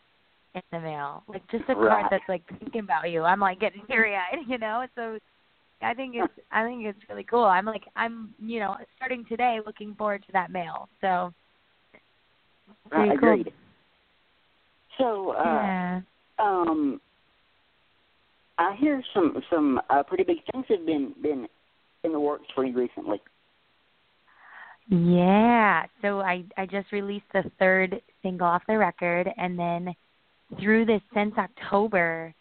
in 0.55 0.61
the 0.71 0.79
mail. 0.79 1.23
Like 1.27 1.45
just 1.51 1.65
a 1.69 1.75
Right. 1.75 2.01
card 2.01 2.05
that's 2.09 2.29
like 2.29 2.43
thinking 2.59 2.81
about 2.81 3.09
you. 3.09 3.23
I'm 3.23 3.39
like 3.39 3.59
getting 3.59 3.85
teary 3.87 4.15
eyed, 4.15 4.39
you 4.47 4.57
know? 4.57 4.85
So 4.95 5.19
I 5.85 5.93
think 5.93 6.15
it's 6.15 6.33
I 6.51 6.65
think 6.65 6.85
it's 6.85 6.99
really 7.09 7.23
cool. 7.23 7.43
I'm 7.43 7.65
like 7.65 7.83
I'm 7.95 8.33
you 8.41 8.59
know, 8.59 8.75
starting 8.95 9.25
today 9.29 9.59
looking 9.65 9.95
forward 9.95 10.23
to 10.25 10.31
that 10.33 10.51
mail. 10.51 10.89
So 11.01 11.33
cool. 12.91 13.11
agreed. 13.11 13.53
So, 14.97 15.31
uh, 15.31 15.43
yeah. 15.43 16.01
um, 16.39 17.01
I 18.57 18.75
hear 18.79 19.03
some 19.13 19.41
some 19.49 19.81
uh, 19.89 20.03
pretty 20.03 20.23
big 20.23 20.37
things 20.51 20.65
have 20.69 20.85
been 20.85 21.13
been 21.21 21.47
in 22.03 22.11
the 22.11 22.19
works 22.19 22.45
for 22.53 22.65
you 22.65 22.75
recently. 22.75 23.21
Yeah. 24.87 25.85
So 26.01 26.21
I 26.21 26.45
I 26.57 26.65
just 26.65 26.91
released 26.91 27.25
the 27.33 27.43
third 27.59 28.01
single 28.21 28.47
off 28.47 28.63
the 28.67 28.77
record 28.77 29.29
and 29.37 29.57
then 29.59 29.93
through 30.59 30.85
this 30.85 31.01
since 31.13 31.33
October 31.37 32.33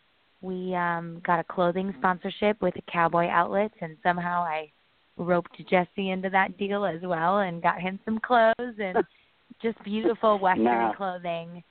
we 0.44 0.74
um 0.74 1.22
got 1.26 1.40
a 1.40 1.44
clothing 1.44 1.94
sponsorship 1.98 2.60
with 2.60 2.76
a 2.76 2.90
cowboy 2.90 3.28
outlets 3.28 3.74
and 3.80 3.96
somehow 4.02 4.42
I 4.42 4.70
roped 5.16 5.56
Jesse 5.70 6.10
into 6.10 6.28
that 6.30 6.58
deal 6.58 6.84
as 6.84 7.00
well 7.02 7.38
and 7.38 7.62
got 7.62 7.80
him 7.80 7.98
some 8.04 8.18
clothes 8.20 8.52
and 8.58 8.98
just 9.62 9.82
beautiful 9.84 10.38
western 10.38 10.92
clothing. 10.96 11.62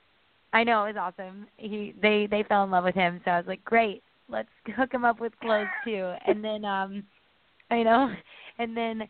I 0.52 0.64
know 0.64 0.84
it 0.84 0.94
was 0.94 1.12
awesome. 1.18 1.46
He 1.56 1.94
they 2.02 2.26
they 2.30 2.42
fell 2.48 2.64
in 2.64 2.70
love 2.70 2.84
with 2.84 2.94
him, 2.94 3.20
so 3.24 3.30
I 3.30 3.38
was 3.38 3.46
like, 3.46 3.64
"Great. 3.64 4.02
Let's 4.28 4.48
hook 4.76 4.92
him 4.92 5.04
up 5.04 5.20
with 5.20 5.38
clothes 5.40 5.68
too." 5.84 6.12
And 6.26 6.42
then 6.42 6.64
um 6.64 7.04
I 7.70 7.82
know 7.82 8.12
and 8.58 8.76
then 8.76 9.02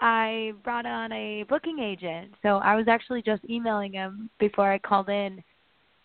I 0.00 0.52
brought 0.62 0.86
on 0.86 1.10
a 1.12 1.44
booking 1.48 1.80
agent. 1.80 2.34
So 2.42 2.58
I 2.58 2.76
was 2.76 2.86
actually 2.88 3.22
just 3.22 3.42
emailing 3.50 3.92
him 3.92 4.30
before 4.38 4.70
I 4.70 4.78
called 4.78 5.08
in 5.08 5.42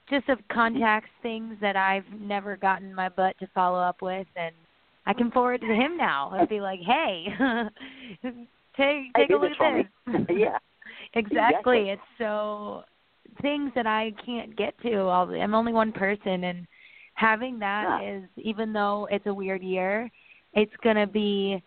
just 0.10 0.30
of 0.30 0.40
contacts, 0.52 1.10
things 1.22 1.56
that 1.62 1.76
I've 1.76 2.06
never 2.20 2.58
gotten 2.58 2.94
my 2.94 3.10
butt 3.10 3.36
to 3.40 3.48
follow 3.54 3.80
up 3.80 4.02
with 4.02 4.28
and 4.36 4.54
I 5.06 5.14
can 5.14 5.32
forward 5.32 5.62
to 5.62 5.68
him 5.68 5.98
now 5.98 6.32
and 6.38 6.48
be 6.48 6.62
like, 6.62 6.80
Hey 6.80 7.26
take 8.78 9.14
take 9.16 9.30
a 9.32 9.36
look 9.36 9.52
at 9.60 9.86
this. 10.08 10.26
yeah. 10.30 10.58
exactly. 11.14 11.16
Exactly. 11.16 11.90
It's 11.90 12.02
so 12.18 12.84
things 13.42 13.72
that 13.76 13.88
I 13.88 14.14
can't 14.26 14.56
get 14.56 14.74
to. 14.82 15.02
All 15.02 15.30
I'm 15.30 15.56
only 15.56 15.74
one 15.74 15.92
person, 15.92 16.46
and 16.46 16.68
having 17.16 17.60
that 17.60 18.02
Yeah. 18.02 18.18
is 18.18 18.24
even 18.38 18.74
though 18.74 19.08
it's 19.12 19.26
a 19.26 19.34
weird 19.34 19.64
year, 19.64 20.10
it's 20.54 20.76
gonna 20.84 21.08
be 21.08 21.62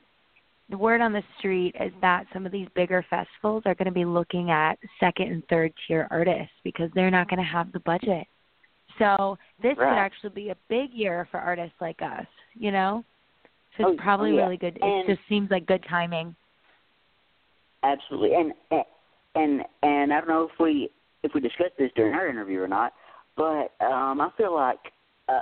the 0.70 0.79
word 0.79 1.00
on 1.00 1.12
the 1.12 1.22
street 1.38 1.74
is 1.81 1.92
that 2.00 2.26
some 2.33 2.44
of 2.44 2.52
these 2.52 2.68
bigger 2.74 3.05
festivals 3.09 3.62
are 3.66 3.74
going 3.74 3.87
to 3.87 3.92
be 3.92 4.05
looking 4.05 4.50
at 4.50 4.79
second 4.98 5.31
and 5.31 5.42
third 5.48 5.72
tier 5.87 6.09
artists 6.11 6.52
because 6.64 6.90
they're 6.94 7.11
not 7.11 7.29
going 7.29 7.38
to 7.38 7.44
have 7.44 7.70
the 7.72 7.81
budget. 7.81 8.26
So 8.98 9.38
this 9.62 9.76
could 9.76 9.85
actually 9.85 10.31
be 10.31 10.48
a 10.50 10.57
big 10.68 10.90
year 10.92 11.29
for 11.31 11.38
artists 11.38 11.76
like 11.81 12.00
us, 12.02 12.26
you 12.55 12.72
know. 12.72 13.05
So 13.76 13.85
Oh, 13.85 13.92
it's 13.92 14.00
probably 14.00 14.35
yeah. 14.35 14.42
really 14.42 14.57
good. 14.57 14.79
And- 14.81 15.09
it 15.09 15.16
just 15.16 15.29
seems 15.29 15.50
like 15.50 15.66
good 15.66 15.85
timing. 15.88 16.35
Absolutely, 17.83 18.35
and 18.35 18.52
and 19.35 19.62
and 19.83 20.12
I 20.12 20.18
don't 20.18 20.29
know 20.29 20.48
if 20.50 20.59
we 20.59 20.90
if 21.22 21.33
we 21.35 21.40
discussed 21.40 21.76
this 21.79 21.92
during 21.94 22.14
our 22.14 22.26
interview 22.26 22.61
or 22.61 22.66
not, 22.66 22.94
but 23.37 23.72
um, 23.85 24.20
I 24.20 24.31
feel 24.37 24.55
like 24.55 24.79
uh, 25.29 25.40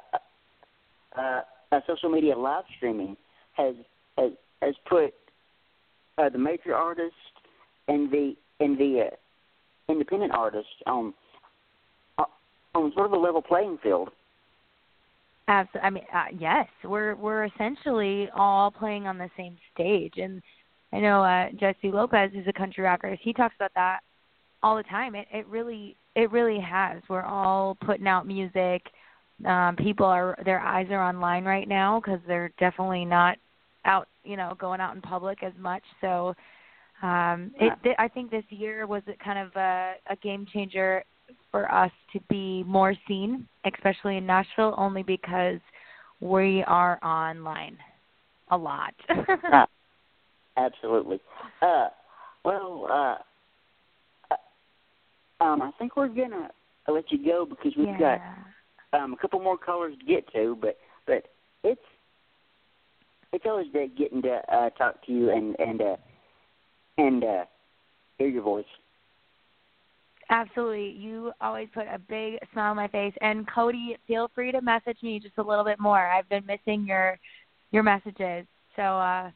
uh, 1.16 1.40
uh, 1.72 1.80
social 1.87 2.10
media 2.10 2.37
live 2.37 2.64
streaming 2.76 3.16
has 3.52 3.74
has 4.18 4.32
has 4.64 4.74
put 4.88 5.14
uh, 6.18 6.29
the 6.29 6.38
major 6.38 6.74
artists 6.74 7.16
and 7.88 8.11
the 8.11 8.35
and 8.61 8.79
the 8.79 9.09
uh, 9.11 9.92
independent 9.92 10.33
artists 10.33 10.72
on 10.87 11.12
uh, 12.18 12.24
on 12.74 12.92
sort 12.94 13.07
of 13.07 13.12
a 13.12 13.16
level 13.16 13.42
playing 13.42 13.79
field. 13.83 14.11
Absolutely. 15.46 15.87
I 15.87 15.90
mean, 15.90 16.05
uh, 16.14 16.24
yes, 16.38 16.66
we're 16.85 17.14
we're 17.16 17.44
essentially 17.44 18.29
all 18.35 18.70
playing 18.70 19.07
on 19.07 19.18
the 19.18 19.29
same 19.37 19.57
stage, 19.74 20.14
and 20.16 20.42
I 20.92 21.00
know 21.00 21.22
uh, 21.22 21.50
Jesse 21.59 21.92
Lopez, 21.92 22.31
who's 22.33 22.46
a 22.48 22.53
country 22.53 22.85
rocker, 22.85 23.16
he 23.20 23.33
talks 23.33 23.55
about 23.57 23.72
that 23.74 24.00
all 24.62 24.77
the 24.77 24.83
time. 24.85 25.14
It 25.14 25.27
it 25.33 25.46
really 25.48 25.96
it 26.14 26.31
really 26.31 26.61
has. 26.61 27.03
We're 27.09 27.22
all 27.22 27.77
putting 27.85 28.07
out 28.07 28.27
music. 28.27 28.83
Um, 29.44 29.77
people 29.77 30.07
are 30.07 30.38
their 30.44 30.61
eyes 30.61 30.87
are 30.90 31.07
online 31.07 31.44
right 31.44 31.68
now 31.68 32.00
because 32.00 32.20
they're 32.27 32.53
definitely 32.59 33.05
not 33.05 33.37
out, 33.85 34.09
you 34.25 34.37
know, 34.37 34.57
going 34.59 34.81
out 34.81 34.94
in 34.94 35.03
public 35.03 35.42
as 35.42 35.53
much. 35.59 35.83
So, 36.01 36.35
um, 37.03 37.53
it 37.59 37.73
th- 37.83 37.97
I 37.99 38.09
think 38.09 38.31
this 38.31 38.44
year 38.49 38.87
was 38.87 39.03
kind 39.23 39.38
of 39.38 39.55
a, 39.57 39.94
a 40.09 40.16
game 40.16 40.47
changer 40.53 41.05
for 41.51 41.70
us 41.73 41.90
to 42.12 42.20
be 42.29 42.62
more 42.64 42.94
seen, 43.07 43.47
especially 43.64 44.16
in 44.16 44.27
Nashville, 44.27 44.75
only 44.77 45.03
because 45.03 45.61
we 46.20 46.64
are 46.66 46.99
online 47.05 47.77
a 48.51 48.57
lot. 48.57 48.94
Ah, 49.53 49.66
absolutely. 50.57 51.20
Uh, 51.61 51.88
well, 52.44 52.87
uh, 52.90 53.16
uh, 54.31 55.44
um, 55.44 55.62
I 55.62 55.70
think 55.79 55.97
we're 55.97 56.09
gonna 56.09 56.51
let 56.88 57.11
you 57.11 57.25
go 57.25 57.44
because 57.44 57.73
we've 57.77 57.88
yeah. 57.88 58.18
got 58.92 59.01
um, 59.01 59.12
a 59.12 59.16
couple 59.16 59.40
more 59.40 59.59
callers 59.59 59.94
to 59.99 60.05
get 60.05 60.31
to, 60.33 60.57
but 60.61 60.79
but 61.07 61.25
it's 61.62 61.81
it's 63.35 63.44
always 63.47 63.66
great 63.73 63.97
getting 63.97 64.23
to 64.23 64.40
uh, 64.53 64.70
talk 64.70 65.05
to 65.07 65.12
you 65.12 65.31
and 65.31 65.57
and 65.59 65.81
uh, 65.81 65.97
and 66.99 67.25
uh, 67.25 67.44
hear 68.18 68.29
your 68.29 68.42
voice. 68.42 68.64
Absolutely. 70.31 70.90
You 70.90 71.33
always 71.40 71.68
put 71.75 71.87
a 71.87 71.99
big 71.99 72.38
smile 72.53 72.70
on 72.70 72.77
my 72.77 72.88
face. 72.88 73.12
And 73.20 73.47
Cody, 73.47 73.97
feel 74.07 74.31
free 74.35 74.53
to 74.53 74.62
message 74.62 74.97
me 75.03 75.20
just 75.20 75.37
a 75.37 75.42
little 75.42 75.64
bit 75.64 75.79
more. 75.79 76.07
I've 76.07 76.29
been 76.29 76.47
missing 76.47 76.87
your 76.87 77.18
your 77.73 77.83
messages. 77.83 78.47
So 78.77 78.83
uh 78.83 79.31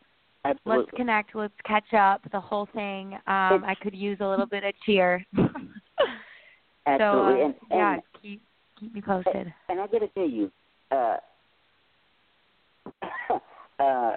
Absolutely. 0.44 0.84
let's 0.84 0.96
connect, 0.96 1.34
let's 1.34 1.52
catch 1.66 1.92
up, 1.92 2.22
the 2.32 2.40
whole 2.40 2.68
thing. 2.72 3.14
Um 3.26 3.64
I 3.64 3.74
could 3.82 3.94
use 3.94 4.18
a 4.20 4.26
little 4.26 4.46
bit 4.46 4.64
of 4.64 4.72
cheer. 4.86 5.24
Absolutely. 6.86 6.98
So 6.98 7.02
uh, 7.04 7.44
and, 7.44 7.54
yeah, 7.70 7.96
keep 8.22 8.42
keep 8.78 8.94
me 8.94 9.02
posted. 9.02 9.52
and 9.68 9.80
I 9.80 9.86
got 9.88 9.98
to 9.98 10.08
tell 10.08 10.28
you, 10.28 10.50
uh, 10.90 11.16
uh, 13.78 14.16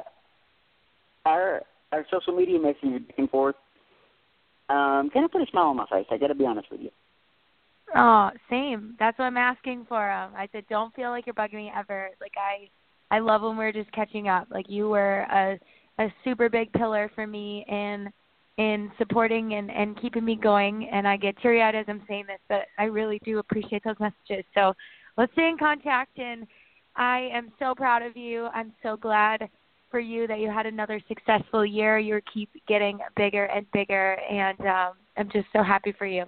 our 1.26 1.62
our 1.92 2.06
social 2.12 2.36
media 2.36 2.60
messages 2.60 3.06
back 3.08 3.18
and 3.18 3.30
forth 3.30 3.56
um, 4.72 5.10
kind 5.14 5.26
of 5.26 5.32
put 5.32 5.42
a 5.42 5.46
smile 5.52 5.66
on 5.66 5.78
my 5.78 5.86
face. 5.88 6.06
I 6.10 6.18
got 6.18 6.28
to 6.28 6.36
be 6.36 6.46
honest 6.46 6.72
with 6.72 6.82
you. 6.82 6.90
Oh, 7.94 8.30
same. 8.50 8.96
That's 9.00 9.20
what 9.20 9.26
I'm 9.26 9.38
asking 9.38 9.86
for. 9.90 10.10
Um, 10.10 10.32
I 10.36 10.48
said, 10.54 10.64
don't 10.70 10.94
feel 10.96 11.10
like 11.10 11.26
you're 11.26 11.36
bugging 11.36 11.56
me 11.56 11.72
ever. 11.76 12.10
Like 12.22 12.34
I, 12.38 12.70
I 13.14 13.20
love 13.20 13.42
when 13.42 13.58
we're 13.58 13.74
just 13.74 13.92
catching 13.92 14.30
up. 14.30 14.48
Like 14.50 14.70
you 14.70 14.90
were 14.90 15.22
a 15.32 15.60
a 16.00 16.08
super 16.24 16.48
big 16.50 16.72
pillar 16.72 17.12
for 17.14 17.28
me 17.28 17.66
in 17.68 18.10
in 18.58 18.92
supporting 18.98 19.56
and 19.56 19.70
and 19.70 20.00
keeping 20.02 20.24
me 20.24 20.38
going. 20.42 20.88
And 20.90 21.06
I 21.06 21.18
get 21.18 21.36
teary 21.42 21.62
eyed 21.62 21.76
as 21.76 21.86
I'm 21.90 22.04
saying 22.08 22.26
this, 22.28 22.40
but 22.48 22.68
I 22.80 22.86
really 22.86 23.20
do 23.26 23.40
appreciate 23.40 23.84
those 23.84 24.00
messages. 24.00 24.46
So 24.54 24.74
let's 25.18 25.34
stay 25.34 25.50
in 25.50 25.58
contact. 25.58 26.18
And 26.18 26.48
I 26.96 27.30
am 27.34 27.52
so 27.60 27.74
proud 27.76 28.02
of 28.02 28.18
you. 28.18 28.48
I'm 28.48 28.74
so 28.84 28.98
glad 28.98 29.50
for 29.90 30.00
you 30.00 30.28
that 30.28 30.40
you 30.40 30.50
had 30.50 30.66
another 30.66 31.02
successful 31.08 31.66
year. 31.66 32.00
You 32.00 32.20
keep 32.34 32.50
getting 32.68 33.00
bigger 33.16 33.46
and 33.46 33.66
bigger, 33.74 34.14
and 34.30 34.60
um, 34.62 34.94
I'm 35.18 35.30
just 35.32 35.48
so 35.54 35.64
happy 35.64 35.94
for 35.98 36.06
you. 36.06 36.26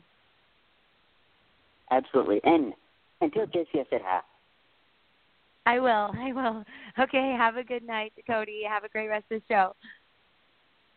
Absolutely. 1.92 2.42
And 2.44 2.74
and 3.22 3.32
tell 3.32 3.46
Jesse 3.46 3.68
I 3.76 3.84
said 3.90 4.02
hi. 4.04 4.20
I 5.66 5.80
will. 5.80 6.12
I 6.14 6.34
will. 6.34 6.64
Okay. 7.00 7.36
Have 7.36 7.58
a 7.58 7.64
good 7.64 7.82
night, 7.82 8.14
Cody. 8.28 8.62
Have 8.70 8.84
a 8.84 8.90
great 8.90 9.08
rest 9.08 9.26
of 9.32 9.42
the 9.42 9.54
show. 9.54 9.74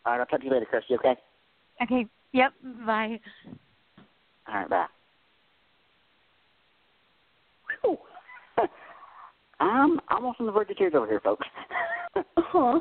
All 0.04 0.12
right, 0.12 0.20
I'll 0.20 0.26
talk 0.26 0.40
to 0.40 0.44
you 0.44 0.52
later, 0.52 0.66
Kirsty. 0.70 0.94
Okay. 0.94 1.14
Okay. 1.82 2.06
Yep. 2.32 2.52
Bye. 2.84 3.18
All 4.46 4.54
right. 4.54 4.68
Bye. 4.68 4.86
Whew. 7.82 7.96
I'm 9.60 10.00
almost 10.10 10.40
on 10.40 10.46
the 10.46 10.52
verge 10.52 10.70
of 10.70 10.76
tears 10.76 10.92
over 10.94 11.06
here, 11.06 11.20
folks. 11.20 11.46
Uh-huh. 12.38 12.78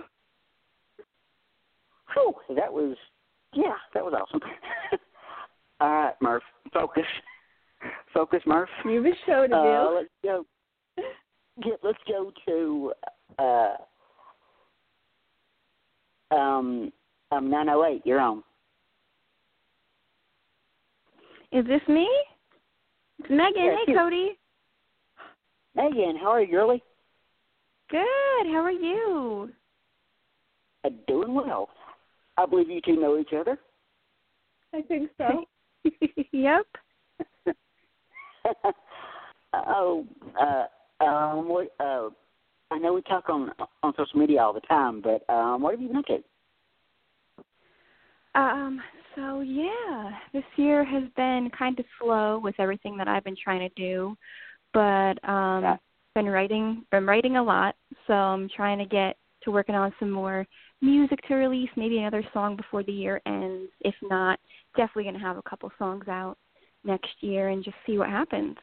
Whew, 2.13 2.33
that 2.55 2.71
was, 2.71 2.95
yeah, 3.53 3.73
that 3.93 4.03
was 4.05 4.13
awesome. 4.13 4.39
All 5.81 5.89
right, 5.89 6.13
Murph, 6.21 6.43
focus, 6.73 7.03
focus, 8.13 8.41
Murph. 8.45 8.69
You 8.85 9.03
have 9.03 9.11
a 9.11 9.15
show 9.25 9.47
to 9.47 9.53
Uh, 9.55 9.89
do. 9.89 9.95
let's 9.95 10.09
go. 10.23 10.45
Yeah, 11.65 11.73
let's 11.83 11.97
go 12.07 12.31
to 12.47 12.93
uh, 13.37 13.75
um, 16.33 16.93
um, 17.31 17.49
908. 17.49 18.03
You're 18.05 18.21
on. 18.21 18.41
Is 21.51 21.65
this 21.65 21.81
me? 21.89 22.07
It's 23.19 23.29
Megan. 23.29 23.77
Hey. 23.85 23.93
Cody. 23.93 24.37
Megan, 25.75 26.15
how 26.15 26.29
are 26.29 26.41
you, 26.41 26.51
girlie? 26.51 26.83
Good. 27.89 28.01
How 28.47 28.63
are 28.63 28.71
you? 28.71 29.49
Uh, 30.83 30.89
doing 31.07 31.33
well. 31.33 31.69
I 32.37 32.45
believe 32.45 32.69
you 32.69 32.81
two 32.81 32.99
know 32.99 33.17
each 33.17 33.33
other. 33.37 33.57
I 34.73 34.81
think 34.81 35.09
so. 35.17 35.45
yep. 36.31 36.65
oh, 39.53 40.05
uh, 40.39 41.03
um, 41.03 41.47
what, 41.47 41.67
uh, 41.79 42.09
I 42.71 42.77
know 42.79 42.93
we 42.93 43.01
talk 43.03 43.29
on 43.29 43.51
on 43.83 43.93
social 43.95 44.19
media 44.19 44.41
all 44.41 44.53
the 44.53 44.61
time, 44.61 45.01
but 45.01 45.23
um, 45.31 45.61
what 45.61 45.73
have 45.73 45.81
you 45.81 45.89
been 45.89 45.97
up 45.97 46.05
to? 46.05 46.23
Um, 48.33 48.81
so 49.15 49.41
yeah, 49.41 50.11
this 50.33 50.43
year 50.55 50.83
has 50.83 51.03
been 51.15 51.49
kind 51.57 51.79
of 51.79 51.85
slow 52.01 52.39
with 52.39 52.55
everything 52.57 52.97
that 52.97 53.07
I've 53.07 53.23
been 53.23 53.37
trying 53.41 53.59
to 53.59 53.69
do. 53.75 54.17
But 54.75 55.27
um 55.27 55.79
been 56.13 56.27
writing 56.27 56.85
been 56.91 57.07
writing 57.07 57.37
a 57.37 57.43
lot, 57.43 57.75
so 58.05 58.13
I'm 58.13 58.47
trying 58.55 58.77
to 58.77 58.85
get 58.85 59.17
to 59.43 59.51
working 59.51 59.75
on 59.75 59.93
some 59.99 60.11
more 60.11 60.45
music 60.81 61.19
to 61.27 61.35
release, 61.35 61.69
maybe 61.75 61.97
another 61.97 62.23
song 62.33 62.55
before 62.55 62.83
the 62.83 62.91
year 62.91 63.21
ends. 63.25 63.71
If 63.81 63.95
not, 64.03 64.39
definitely 64.75 65.03
going 65.03 65.15
to 65.15 65.21
have 65.21 65.37
a 65.37 65.49
couple 65.49 65.71
songs 65.79 66.07
out 66.07 66.37
next 66.83 67.11
year 67.21 67.49
and 67.49 67.63
just 67.63 67.77
see 67.85 67.97
what 67.97 68.09
happens. 68.09 68.55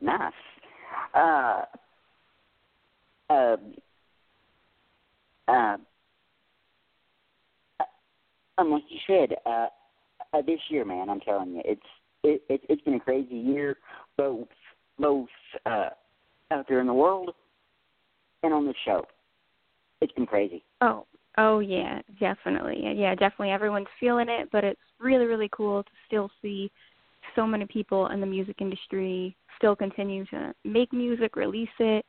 Nice. 0.00 0.32
Uh, 1.14 1.62
uh, 3.30 3.56
uh, 5.48 5.76
um, 8.58 8.70
like 8.70 8.82
you 8.88 8.98
said, 9.06 9.36
uh, 9.46 9.66
uh, 10.32 10.42
this 10.46 10.60
year, 10.68 10.84
man, 10.84 11.08
I'm 11.08 11.20
telling 11.20 11.54
you, 11.54 11.62
it's 11.64 11.80
it, 12.24 12.42
it 12.48 12.60
it's 12.68 12.82
been 12.82 12.94
a 12.94 13.00
crazy 13.00 13.36
year, 13.36 13.76
both 14.16 14.48
both 14.98 15.28
uh, 15.66 15.90
out 16.50 16.66
there 16.68 16.80
in 16.80 16.86
the 16.86 16.94
world 16.94 17.30
and 18.42 18.52
on 18.52 18.66
the 18.66 18.74
show. 18.84 19.04
It's 20.00 20.12
been 20.12 20.26
crazy. 20.26 20.62
Oh, 20.80 21.06
oh 21.38 21.58
yeah, 21.60 22.00
definitely. 22.20 22.80
Yeah, 22.96 23.14
definitely. 23.14 23.50
Everyone's 23.50 23.86
feeling 23.98 24.28
it, 24.28 24.48
but 24.52 24.64
it's 24.64 24.80
really, 25.00 25.26
really 25.26 25.50
cool 25.52 25.82
to 25.82 25.90
still 26.06 26.30
see 26.40 26.70
so 27.34 27.46
many 27.46 27.66
people 27.66 28.08
in 28.08 28.20
the 28.20 28.26
music 28.26 28.56
industry 28.60 29.36
still 29.56 29.74
continue 29.74 30.24
to 30.26 30.54
make 30.64 30.92
music, 30.92 31.36
release 31.36 31.68
it, 31.78 32.04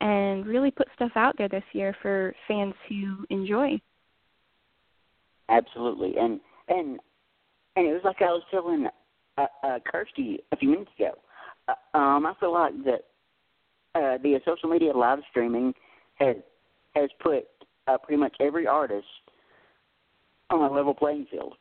and 0.00 0.46
really 0.46 0.70
put 0.70 0.88
stuff 0.94 1.12
out 1.16 1.34
there 1.36 1.48
this 1.48 1.64
year 1.72 1.96
for 2.02 2.34
fans 2.46 2.74
to 2.88 3.24
enjoy. 3.30 3.80
Absolutely, 5.48 6.14
and 6.18 6.40
and 6.68 7.00
and 7.76 7.86
it 7.86 7.92
was 7.92 8.02
like 8.04 8.16
I 8.20 8.26
was 8.26 8.42
telling 8.50 8.86
uh, 9.36 9.46
uh, 9.64 9.78
Kirsty 9.90 10.38
a 10.52 10.56
few 10.56 10.70
minutes 10.70 10.90
ago. 10.98 11.12
Uh, 11.70 11.96
um, 11.96 12.26
I 12.26 12.34
feel 12.40 12.52
like 12.52 12.72
that 12.84 13.04
uh, 13.94 14.18
the 14.22 14.40
social 14.44 14.68
media 14.68 14.92
live 14.92 15.20
streaming 15.30 15.74
has 16.14 16.36
has 16.94 17.10
put 17.22 17.44
uh, 17.86 17.98
pretty 17.98 18.20
much 18.20 18.34
every 18.40 18.66
artist 18.66 19.06
on 20.50 20.60
a 20.60 20.74
level 20.74 20.94
playing 20.94 21.26
field. 21.30 21.54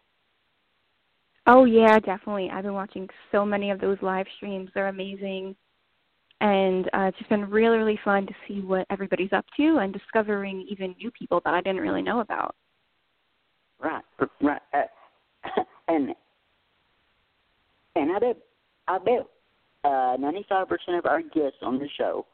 Oh 1.47 1.65
yeah, 1.65 1.99
definitely. 1.99 2.49
I've 2.51 2.63
been 2.63 2.73
watching 2.73 3.07
so 3.31 3.45
many 3.45 3.71
of 3.71 3.79
those 3.79 3.97
live 4.01 4.27
streams. 4.37 4.69
They're 4.73 4.89
amazing. 4.89 5.55
And 6.41 6.87
uh, 6.93 7.07
it's 7.07 7.17
just 7.17 7.29
been 7.29 7.49
really, 7.49 7.77
really 7.77 7.99
fun 8.05 8.25
to 8.25 8.33
see 8.47 8.61
what 8.61 8.85
everybody's 8.89 9.33
up 9.33 9.45
to 9.57 9.79
and 9.79 9.91
discovering 9.91 10.65
even 10.69 10.95
new 10.97 11.11
people 11.11 11.41
that 11.43 11.53
I 11.53 11.61
didn't 11.61 11.81
really 11.81 12.01
know 12.01 12.21
about. 12.21 12.55
Right, 13.81 14.03
right, 14.41 14.61
uh, 14.73 15.61
and 15.87 16.09
and 17.95 18.11
I 18.11 18.19
bet 18.19 18.37
I 18.87 18.97
bet 18.99 19.27
uh, 19.83 20.17
ninety-five 20.19 20.67
percent 20.67 20.97
of 20.97 21.05
our 21.05 21.21
guests 21.21 21.59
on 21.61 21.79
the 21.79 21.87
show 21.97 22.25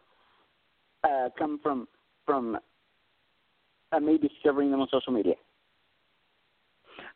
uh, 1.03 1.29
come 1.37 1.59
from 1.61 1.87
from 2.25 2.57
uh, 3.91 3.99
me 3.99 4.17
discovering 4.17 4.71
them 4.71 4.81
on 4.81 4.87
social 4.91 5.13
media. 5.13 5.35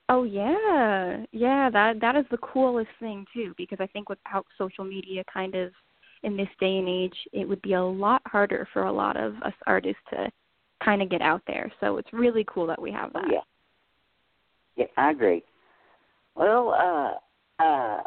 Oh 0.09 0.23
yeah, 0.23 1.25
yeah. 1.31 1.69
That 1.69 1.99
that 2.01 2.15
is 2.15 2.25
the 2.31 2.37
coolest 2.37 2.89
thing 2.99 3.25
too, 3.33 3.53
because 3.57 3.77
I 3.79 3.87
think 3.87 4.09
without 4.09 4.45
social 4.57 4.83
media, 4.83 5.23
kind 5.31 5.55
of 5.55 5.71
in 6.23 6.35
this 6.35 6.49
day 6.59 6.77
and 6.77 6.89
age, 6.89 7.15
it 7.31 7.47
would 7.47 7.61
be 7.61 7.73
a 7.73 7.83
lot 7.83 8.21
harder 8.25 8.67
for 8.73 8.83
a 8.83 8.91
lot 8.91 9.15
of 9.17 9.35
us 9.43 9.53
artists 9.67 10.01
to 10.11 10.29
kind 10.83 11.01
of 11.01 11.09
get 11.09 11.21
out 11.21 11.41
there. 11.47 11.71
So 11.79 11.97
it's 11.97 12.11
really 12.11 12.45
cool 12.47 12.67
that 12.67 12.81
we 12.81 12.91
have 12.91 13.13
that. 13.13 13.25
Yeah. 13.31 13.39
Yeah, 14.75 14.85
I 14.95 15.11
agree. 15.11 15.43
Well, 16.35 16.73
uh, 16.73 17.63
uh, 17.63 18.01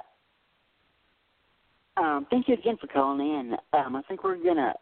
um, 1.97 2.27
thank 2.31 2.49
you 2.49 2.55
again 2.55 2.77
for 2.81 2.87
calling 2.87 3.21
in. 3.21 3.57
Um, 3.73 3.97
I 3.97 4.03
think 4.03 4.25
we're 4.25 4.43
gonna 4.43 4.75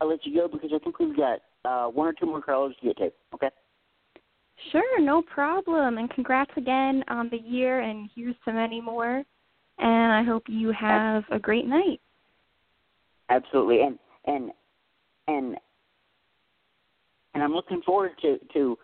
I'll 0.00 0.08
let 0.08 0.24
you 0.26 0.34
go 0.34 0.48
because 0.48 0.70
I 0.74 0.78
think 0.78 0.98
we've 0.98 1.16
got 1.16 1.40
uh, 1.64 1.86
one 1.88 2.08
or 2.08 2.12
two 2.12 2.26
more 2.26 2.42
callers 2.42 2.74
to 2.80 2.88
get 2.88 2.96
to. 2.98 3.12
Okay. 3.34 3.50
Sure, 4.70 5.00
no 5.00 5.22
problem. 5.22 5.98
And 5.98 6.10
congrats 6.10 6.50
again 6.56 7.04
on 7.08 7.28
the 7.30 7.38
year, 7.38 7.80
and 7.80 8.08
here's 8.14 8.36
to 8.44 8.52
many 8.52 8.80
more. 8.80 9.22
And 9.78 10.12
I 10.12 10.22
hope 10.22 10.44
you 10.48 10.72
have 10.72 11.24
a 11.30 11.38
great 11.38 11.66
night. 11.66 12.00
Absolutely, 13.28 13.82
and 13.82 13.98
and 14.26 14.50
and 15.28 15.56
and 17.34 17.42
I'm 17.42 17.52
looking 17.52 17.82
forward 17.82 18.12
to 18.22 18.38
to 18.52 18.78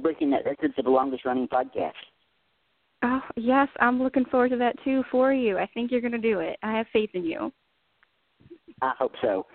breaking 0.00 0.30
that 0.30 0.44
record 0.44 0.72
for 0.74 0.82
the 0.82 0.90
longest 0.90 1.24
running 1.24 1.48
podcast. 1.48 1.92
Oh 3.02 3.20
yes, 3.36 3.68
I'm 3.80 4.02
looking 4.02 4.24
forward 4.24 4.50
to 4.50 4.56
that 4.56 4.76
too 4.84 5.04
for 5.10 5.32
you. 5.32 5.58
I 5.58 5.66
think 5.72 5.90
you're 5.90 6.00
going 6.00 6.12
to 6.12 6.18
do 6.18 6.40
it. 6.40 6.58
I 6.62 6.76
have 6.76 6.86
faith 6.92 7.10
in 7.14 7.24
you. 7.24 7.52
I 8.82 8.92
hope 8.98 9.12
so. 9.22 9.46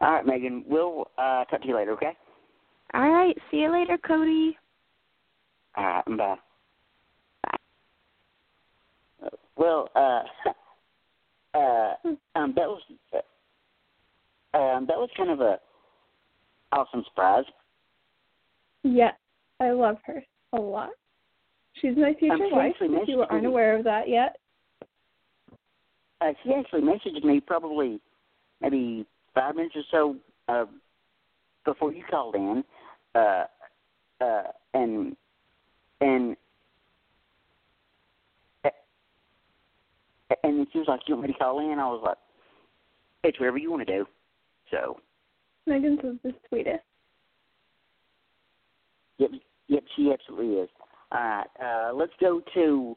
All 0.00 0.12
right, 0.12 0.26
Megan. 0.26 0.64
We'll 0.66 1.08
uh, 1.18 1.44
talk 1.44 1.62
to 1.62 1.68
you 1.68 1.76
later. 1.76 1.92
Okay. 1.92 2.16
All 2.94 3.08
right. 3.08 3.36
See 3.50 3.58
you 3.58 3.70
later, 3.70 3.98
Cody. 3.98 4.56
All 5.76 5.84
right. 5.84 6.04
Bye. 6.06 6.36
Bye. 7.44 9.28
Well, 9.56 9.88
uh, 9.94 10.22
uh, 11.58 11.94
um, 12.34 12.54
that 12.56 12.66
was 12.66 12.82
uh, 13.14 14.56
um, 14.56 14.86
that 14.86 14.96
was 14.96 15.10
kind 15.16 15.30
of 15.30 15.40
a 15.40 15.58
awesome 16.72 17.04
surprise. 17.08 17.44
Yeah, 18.82 19.12
I 19.60 19.70
love 19.70 19.98
her 20.06 20.22
a 20.52 20.60
lot. 20.60 20.90
She's 21.80 21.96
my 21.96 22.14
future 22.18 22.34
um, 22.34 22.50
wife. 22.52 22.74
If 22.80 23.08
you 23.08 23.22
aren't 23.22 23.46
aware 23.46 23.76
of 23.76 23.84
that 23.84 24.08
yet. 24.08 24.36
Uh, 26.20 26.32
she 26.44 26.52
actually 26.54 26.82
messaged 26.82 27.24
me 27.24 27.40
probably 27.40 28.00
maybe 28.60 29.04
five 29.34 29.56
minutes 29.56 29.74
or 29.74 29.82
so 29.90 30.16
uh, 30.48 30.66
before 31.64 31.92
you 31.92 32.04
called 32.08 32.36
in, 32.36 32.62
uh, 33.14 33.44
uh, 34.20 34.42
and 34.74 35.16
and 36.00 36.36
and 40.44 40.66
she 40.72 40.78
was 40.78 40.88
like, 40.88 41.00
"You 41.06 41.16
want 41.16 41.26
me 41.26 41.32
to 41.32 41.38
call 41.38 41.58
in?" 41.58 41.78
I 41.78 41.86
was 41.86 42.02
like, 42.04 42.18
"It's 43.24 43.38
whatever 43.40 43.58
you 43.58 43.70
want 43.70 43.86
to 43.86 43.98
do." 43.98 44.06
So. 44.70 45.00
Megan's 45.66 46.00
is 46.00 46.16
the 46.24 46.34
sweetest. 46.48 46.82
Yep, 49.18 49.30
yep, 49.68 49.84
she 49.94 50.12
absolutely 50.12 50.56
is. 50.56 50.68
All 51.12 51.20
right, 51.20 51.46
uh, 51.62 51.94
let's 51.94 52.12
go 52.20 52.40
to 52.54 52.96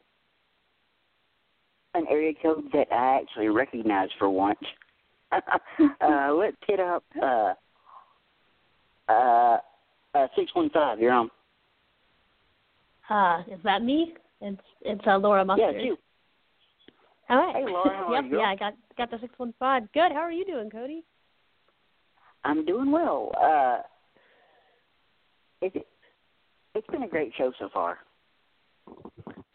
an 1.94 2.06
area 2.10 2.32
code 2.42 2.64
that 2.72 2.86
I 2.90 3.20
actually 3.20 3.48
recognize 3.48 4.08
for 4.18 4.30
once. 4.30 4.58
uh, 5.32 6.32
let's 6.32 6.56
hit 6.66 6.80
up 6.80 7.04
uh, 7.22 7.52
uh, 9.08 9.58
uh, 10.14 10.26
six 10.36 10.54
one 10.54 10.70
five. 10.70 10.98
You're 10.98 11.12
on. 11.12 11.30
Uh, 13.10 13.42
is 13.52 13.60
that 13.64 13.82
me? 13.82 14.14
It's 14.40 14.60
it's 14.82 15.06
uh, 15.06 15.18
Laura 15.18 15.44
Mustard. 15.44 15.76
Yeah, 15.76 15.82
you. 15.82 15.96
All 17.28 17.38
right. 17.38 17.56
Hey, 17.56 17.64
Laura. 17.64 17.96
How 17.96 18.12
yep. 18.12 18.24
are 18.24 18.26
you? 18.26 18.38
Yeah, 18.38 18.46
I 18.46 18.56
got 18.56 18.74
got 18.96 19.10
the 19.10 19.18
six 19.20 19.34
one 19.36 19.52
five. 19.58 19.82
Good. 19.92 20.12
How 20.12 20.20
are 20.20 20.32
you 20.32 20.44
doing, 20.44 20.70
Cody? 20.70 21.04
I'm 22.44 22.64
doing 22.64 22.92
well. 22.92 23.32
Uh, 23.38 23.78
it, 25.60 25.86
it's 26.76 26.86
been 26.88 27.02
a 27.02 27.08
great 27.08 27.32
show 27.36 27.52
so 27.58 27.68
far. 27.72 27.98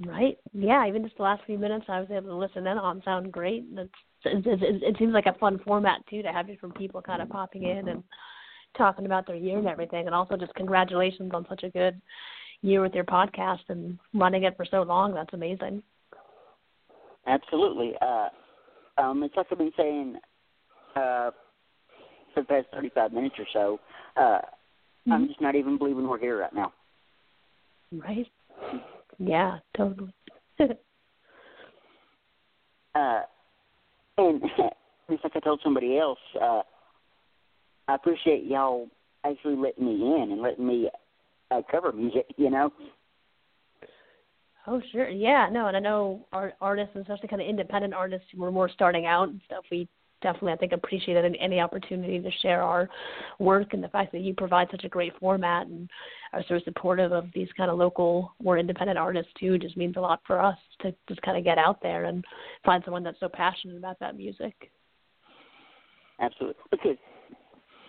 Right. 0.06 0.38
Yeah. 0.54 0.86
Even 0.88 1.04
just 1.04 1.18
the 1.18 1.24
last 1.24 1.44
few 1.46 1.58
minutes, 1.58 1.86
I 1.88 2.00
was 2.00 2.10
able 2.12 2.30
to 2.30 2.36
listen 2.36 2.68
in 2.68 2.78
on. 2.78 3.02
Sound 3.04 3.32
great. 3.32 3.66
It's, 3.74 3.92
it, 4.26 4.46
it, 4.46 4.84
it 4.84 4.96
seems 4.98 5.14
like 5.14 5.28
a 5.28 5.38
fun 5.40 5.60
format 5.66 6.02
too 6.10 6.22
to 6.24 6.32
have 6.32 6.48
different 6.48 6.76
people 6.76 7.02
kind 7.02 7.22
of 7.22 7.30
popping 7.30 7.64
in 7.64 7.88
and 7.88 8.04
talking 8.78 9.06
about 9.06 9.28
their 9.28 9.36
year 9.36 9.58
and 9.58 9.68
everything. 9.68 10.06
And 10.08 10.16
also, 10.16 10.38
just 10.38 10.56
congratulations 10.56 11.32
on 11.34 11.46
such 11.50 11.64
a 11.64 11.70
good 11.70 12.02
year 12.62 12.82
with 12.82 12.94
your 12.94 13.04
podcast 13.04 13.62
and 13.70 13.98
running 14.14 14.44
it 14.44 14.58
for 14.58 14.66
so 14.66 14.82
long. 14.82 15.14
That's 15.14 15.34
amazing. 15.34 15.84
Absolutely. 17.28 17.94
Uh, 18.02 18.30
um, 18.98 19.24
it's 19.24 19.36
like 19.36 19.48
I've 19.52 19.58
been 19.58 19.72
saying 19.78 20.16
uh, 20.96 21.32
for 22.34 22.42
the 22.42 22.46
past 22.46 22.68
35 22.74 23.14
minutes 23.14 23.36
or 23.38 23.46
so. 23.54 23.80
Uh, 24.18 24.22
mm-hmm. 24.22 25.12
I'm 25.12 25.28
just 25.28 25.42
not 25.42 25.56
even 25.56 25.78
believing 25.78 26.08
we're 26.08 26.20
here 26.20 26.40
right 26.40 26.54
now. 26.54 26.74
Right. 27.92 28.28
Yeah, 29.20 29.60
totally. 29.76 30.14
uh, 30.60 30.66
and 34.18 34.42
it's 35.10 35.24
like 35.24 35.36
I 35.36 35.40
told 35.40 35.60
somebody 35.64 35.98
else. 35.98 36.20
Uh, 36.42 36.62
I 37.88 37.96
appreciate 37.96 38.46
y'all 38.46 38.88
actually 39.26 39.56
letting 39.56 39.86
me 39.86 39.94
in 39.94 40.32
and 40.32 40.42
letting 40.42 40.66
me 40.66 40.90
uh, 41.52 41.62
cover 41.70 41.92
music. 41.92 42.26
You 42.38 42.50
know. 42.50 42.72
Oh 44.68 44.80
sure, 44.92 45.10
yeah, 45.10 45.50
no, 45.52 45.68
and 45.68 45.76
I 45.76 45.80
know 45.80 46.28
art, 46.32 46.54
artists, 46.62 46.96
especially 46.96 47.28
kind 47.28 47.42
of 47.42 47.48
independent 47.48 47.96
artists 47.96 48.28
who 48.32 48.44
are 48.44 48.52
more 48.52 48.70
starting 48.70 49.08
out 49.08 49.30
and 49.30 49.42
stuff. 49.46 49.66
We 49.72 49.88
definitely, 50.22 50.54
I 50.54 50.58
think, 50.58 50.72
appreciate 50.72 51.18
any, 51.18 51.40
any 51.40 51.60
opportunity 51.60 52.20
to 52.20 52.32
share 52.42 52.62
our 52.62 52.90
work 53.40 53.74
and 53.74 53.84
the 53.84 53.90
fact 53.90 54.12
that 54.12 54.22
you 54.22 54.34
provide 54.34 54.68
such 54.72 54.84
a 54.84 54.90
great 54.90 55.14
format 55.20 55.68
and 55.68 55.90
are 56.34 56.44
so 56.48 56.60
supportive 56.64 57.12
of 57.12 57.28
these 57.34 57.50
kind 57.58 57.70
of 57.70 57.78
local, 57.78 58.34
more 58.42 58.58
independent 58.58 58.98
artists 58.98 59.32
too. 59.40 59.58
Just 59.58 59.78
means 59.78 59.98
a 59.98 60.02
lot 60.02 60.22
for 60.26 60.42
us 60.42 60.58
to 60.82 60.94
just 61.08 61.22
kind 61.22 61.38
of 61.38 61.44
get 61.44 61.58
out 61.58 61.82
there 61.82 62.06
and 62.06 62.24
find 62.66 62.84
someone 62.84 63.04
that's 63.04 63.20
so 63.20 63.30
passionate 63.30 63.78
about 63.78 64.00
that 64.00 64.16
music. 64.16 64.72
absolutely. 66.20 66.62
Because 66.70 66.98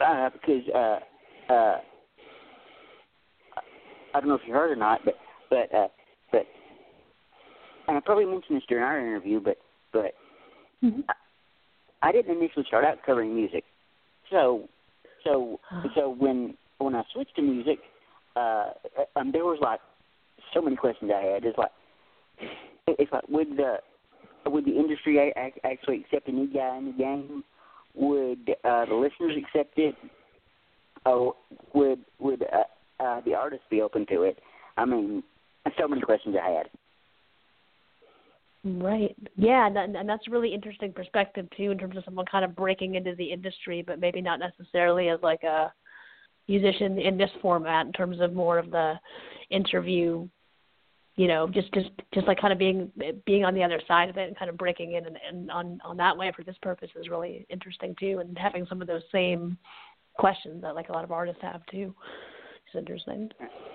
uh, 0.04 0.30
because 0.30 0.62
uh, 0.74 1.52
uh, 1.52 1.78
I 4.14 4.20
don't 4.20 4.28
know 4.28 4.34
if 4.34 4.42
you 4.46 4.52
heard 4.52 4.70
or 4.70 4.76
not, 4.76 5.00
but 5.04 5.14
but 5.50 5.74
uh, 5.74 5.88
but 6.30 6.46
and 7.88 7.96
I 7.96 8.00
probably 8.00 8.24
mentioned 8.24 8.56
this 8.56 8.64
during 8.68 8.84
our 8.84 8.98
interview, 8.98 9.40
but 9.40 9.58
but 9.92 10.14
mm-hmm. 10.82 11.00
I, 12.02 12.12
didn't 12.12 12.36
initially 12.36 12.64
start 12.66 12.84
out 12.84 12.98
covering 13.04 13.34
music, 13.34 13.64
so 14.30 14.68
so 15.24 15.60
so 15.94 16.14
when 16.18 16.54
when 16.78 16.94
I 16.94 17.02
switched 17.12 17.36
to 17.36 17.42
music, 17.42 17.78
uh, 18.36 18.70
um, 19.16 19.32
there 19.32 19.44
was 19.44 19.58
like 19.60 19.80
so 20.54 20.60
many 20.60 20.76
questions 20.76 21.10
I 21.14 21.24
had. 21.24 21.44
It's 21.44 21.58
like 21.58 21.70
it's 22.86 23.12
like 23.12 23.28
would 23.28 23.56
the 23.56 23.76
would 24.46 24.64
the 24.64 24.76
industry 24.76 25.32
actually 25.64 26.00
accept 26.00 26.28
a 26.28 26.32
new 26.32 26.52
guy 26.52 26.76
in 26.78 26.86
the 26.86 26.92
game? 26.92 27.44
Would 27.94 28.50
uh, 28.64 28.86
the 28.86 28.94
listeners 28.94 29.36
accept 29.36 29.78
it? 29.78 29.94
Oh, 31.04 31.36
would 31.74 32.00
would 32.18 32.42
uh, 32.42 33.02
uh, 33.02 33.20
the 33.24 33.34
artists 33.34 33.66
be 33.70 33.82
open 33.82 34.06
to 34.06 34.22
it? 34.22 34.38
I 34.76 34.84
mean, 34.84 35.22
so 35.78 35.86
many 35.86 36.02
questions 36.02 36.36
I 36.42 36.50
had. 36.50 36.66
Right. 38.64 39.16
Yeah, 39.36 39.66
and, 39.66 39.76
that, 39.76 39.88
and 39.88 40.08
that's 40.08 40.28
a 40.28 40.30
really 40.30 40.54
interesting 40.54 40.92
perspective 40.92 41.48
too, 41.56 41.72
in 41.72 41.78
terms 41.78 41.96
of 41.96 42.04
someone 42.04 42.26
kind 42.26 42.44
of 42.44 42.54
breaking 42.54 42.94
into 42.94 43.14
the 43.16 43.32
industry, 43.32 43.82
but 43.84 43.98
maybe 43.98 44.20
not 44.20 44.38
necessarily 44.38 45.08
as 45.08 45.18
like 45.22 45.42
a 45.42 45.72
musician 46.48 46.98
in 46.98 47.16
this 47.16 47.30
format, 47.40 47.86
in 47.86 47.92
terms 47.92 48.20
of 48.20 48.32
more 48.32 48.58
of 48.58 48.70
the 48.70 48.94
interview. 49.50 50.28
You 51.16 51.28
know, 51.28 51.46
just 51.46 51.70
just 51.74 51.90
just 52.14 52.26
like 52.26 52.40
kind 52.40 52.54
of 52.54 52.58
being 52.58 52.90
being 53.26 53.44
on 53.44 53.52
the 53.52 53.62
other 53.62 53.82
side 53.86 54.08
of 54.08 54.16
it 54.16 54.28
and 54.28 54.38
kind 54.38 54.48
of 54.48 54.56
breaking 54.56 54.92
in 54.92 55.04
and, 55.04 55.18
and 55.28 55.50
on 55.50 55.78
on 55.84 55.98
that 55.98 56.16
way 56.16 56.32
for 56.34 56.42
this 56.42 56.56
purpose 56.62 56.88
is 56.98 57.10
really 57.10 57.46
interesting 57.50 57.94
too, 58.00 58.20
and 58.20 58.38
having 58.38 58.64
some 58.66 58.80
of 58.80 58.88
those 58.88 59.02
same 59.12 59.58
questions 60.14 60.62
that 60.62 60.74
like 60.74 60.88
a 60.88 60.92
lot 60.92 61.04
of 61.04 61.12
artists 61.12 61.42
have 61.42 61.66
too. 61.66 61.94
It's 62.66 62.78
interesting. 62.78 63.28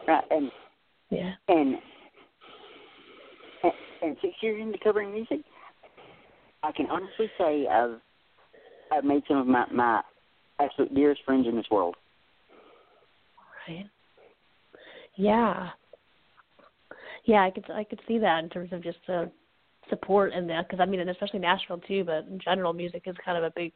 Right, 0.07 0.23
and 0.31 0.51
yeah, 1.11 1.33
and 1.47 1.75
and, 1.75 1.77
and 4.01 4.17
six 4.21 4.33
years 4.41 4.61
into 4.61 4.77
covering 4.83 5.11
music, 5.13 5.39
I 6.63 6.71
can 6.71 6.87
honestly 6.87 7.29
say 7.37 7.67
I've 7.67 7.99
I've 8.91 9.03
made 9.03 9.23
some 9.27 9.37
of 9.37 9.47
my 9.47 9.65
my 9.71 10.01
absolute 10.59 10.93
dearest 10.93 11.21
friends 11.25 11.47
in 11.47 11.55
this 11.55 11.65
world. 11.71 11.95
Right. 13.67 13.85
Yeah. 15.15 15.69
Yeah, 17.25 17.43
I 17.43 17.49
could 17.51 17.69
I 17.69 17.83
could 17.83 17.99
see 18.07 18.17
that 18.19 18.43
in 18.43 18.49
terms 18.49 18.71
of 18.71 18.83
just 18.83 18.99
the 19.07 19.29
support 19.89 20.33
and 20.33 20.49
that 20.49 20.67
because 20.67 20.81
I 20.81 20.85
mean, 20.85 20.99
and 20.99 21.09
especially 21.09 21.39
Nashville 21.39 21.79
too, 21.79 22.03
but 22.03 22.25
in 22.27 22.39
general, 22.43 22.73
music 22.73 23.03
is 23.05 23.15
kind 23.23 23.37
of 23.37 23.43
a 23.43 23.53
big 23.55 23.73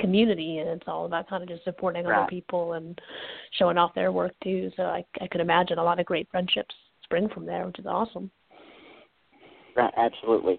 community 0.00 0.58
and 0.58 0.68
it's 0.68 0.86
all 0.86 1.06
about 1.06 1.28
kind 1.28 1.42
of 1.42 1.48
just 1.48 1.64
supporting 1.64 2.04
Right. 2.04 2.18
other 2.20 2.28
people 2.28 2.74
and 2.74 3.00
showing 3.58 3.78
off 3.78 3.94
their 3.94 4.12
work 4.12 4.32
too. 4.42 4.70
So 4.76 4.84
I 4.84 5.04
I 5.20 5.26
could 5.26 5.40
imagine 5.40 5.78
a 5.78 5.84
lot 5.84 6.00
of 6.00 6.06
great 6.06 6.28
friendships 6.30 6.74
spring 7.02 7.28
from 7.28 7.46
there, 7.46 7.66
which 7.66 7.78
is 7.78 7.86
awesome. 7.86 8.30
Right, 9.78 9.94
absolutely. 9.96 10.58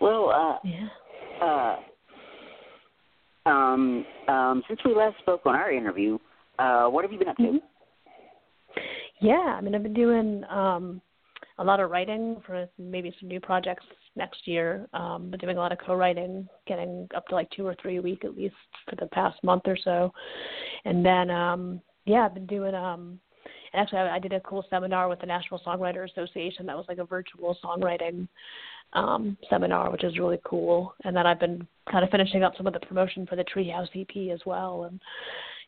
Well, 0.00 0.30
uh, 0.30 0.58
yeah. 0.64 1.76
uh, 3.44 3.50
um, 3.50 4.06
um, 4.28 4.62
since 4.68 4.78
we 4.84 4.94
last 4.94 5.18
spoke 5.18 5.42
on 5.46 5.56
our 5.56 5.72
interview, 5.72 6.16
uh, 6.60 6.86
what 6.86 7.04
have 7.04 7.12
you 7.12 7.18
been 7.18 7.28
up 7.28 7.36
to? 7.38 7.42
Mm-hmm. 7.42 7.56
Yeah, 9.20 9.34
I 9.34 9.60
mean, 9.60 9.74
I've 9.74 9.82
been 9.82 9.94
doing 9.94 10.44
um, 10.48 11.02
a 11.58 11.64
lot 11.64 11.80
of 11.80 11.90
writing 11.90 12.40
for 12.46 12.68
maybe 12.78 13.12
some 13.18 13.28
new 13.28 13.40
projects 13.40 13.84
next 14.14 14.46
year. 14.46 14.86
Um, 14.94 15.28
but 15.30 15.40
doing 15.40 15.56
a 15.56 15.60
lot 15.60 15.72
of 15.72 15.78
co-writing, 15.84 16.48
getting 16.66 17.08
up 17.16 17.26
to 17.28 17.34
like 17.34 17.50
two 17.50 17.66
or 17.66 17.74
three 17.82 17.96
a 17.96 18.02
week 18.02 18.24
at 18.24 18.36
least 18.36 18.54
for 18.88 18.94
the 18.96 19.06
past 19.06 19.42
month 19.42 19.62
or 19.66 19.76
so. 19.82 20.12
And 20.84 21.04
then, 21.04 21.30
um, 21.30 21.80
yeah, 22.04 22.26
I've 22.26 22.34
been 22.34 22.46
doing. 22.46 22.74
Um, 22.76 23.18
and 23.72 23.82
actually, 23.82 23.98
I, 23.98 24.16
I 24.16 24.18
did 24.18 24.32
a 24.32 24.40
cool 24.40 24.64
seminar 24.70 25.08
with 25.08 25.20
the 25.20 25.26
Nashville 25.26 25.62
Songwriter 25.66 26.08
Association. 26.10 26.66
That 26.66 26.76
was 26.76 26.86
like 26.88 26.98
a 26.98 27.04
virtual 27.04 27.56
songwriting 27.64 28.28
um, 28.92 29.36
seminar, 29.48 29.90
which 29.90 30.04
is 30.04 30.18
really 30.18 30.40
cool. 30.44 30.94
And 31.04 31.16
then 31.16 31.26
I've 31.26 31.40
been 31.40 31.66
kind 31.90 32.04
of 32.04 32.10
finishing 32.10 32.42
up 32.42 32.54
some 32.56 32.66
of 32.66 32.72
the 32.72 32.80
promotion 32.80 33.26
for 33.26 33.36
the 33.36 33.44
Treehouse 33.44 33.88
EP 33.94 34.32
as 34.32 34.40
well, 34.44 34.84
and 34.84 35.00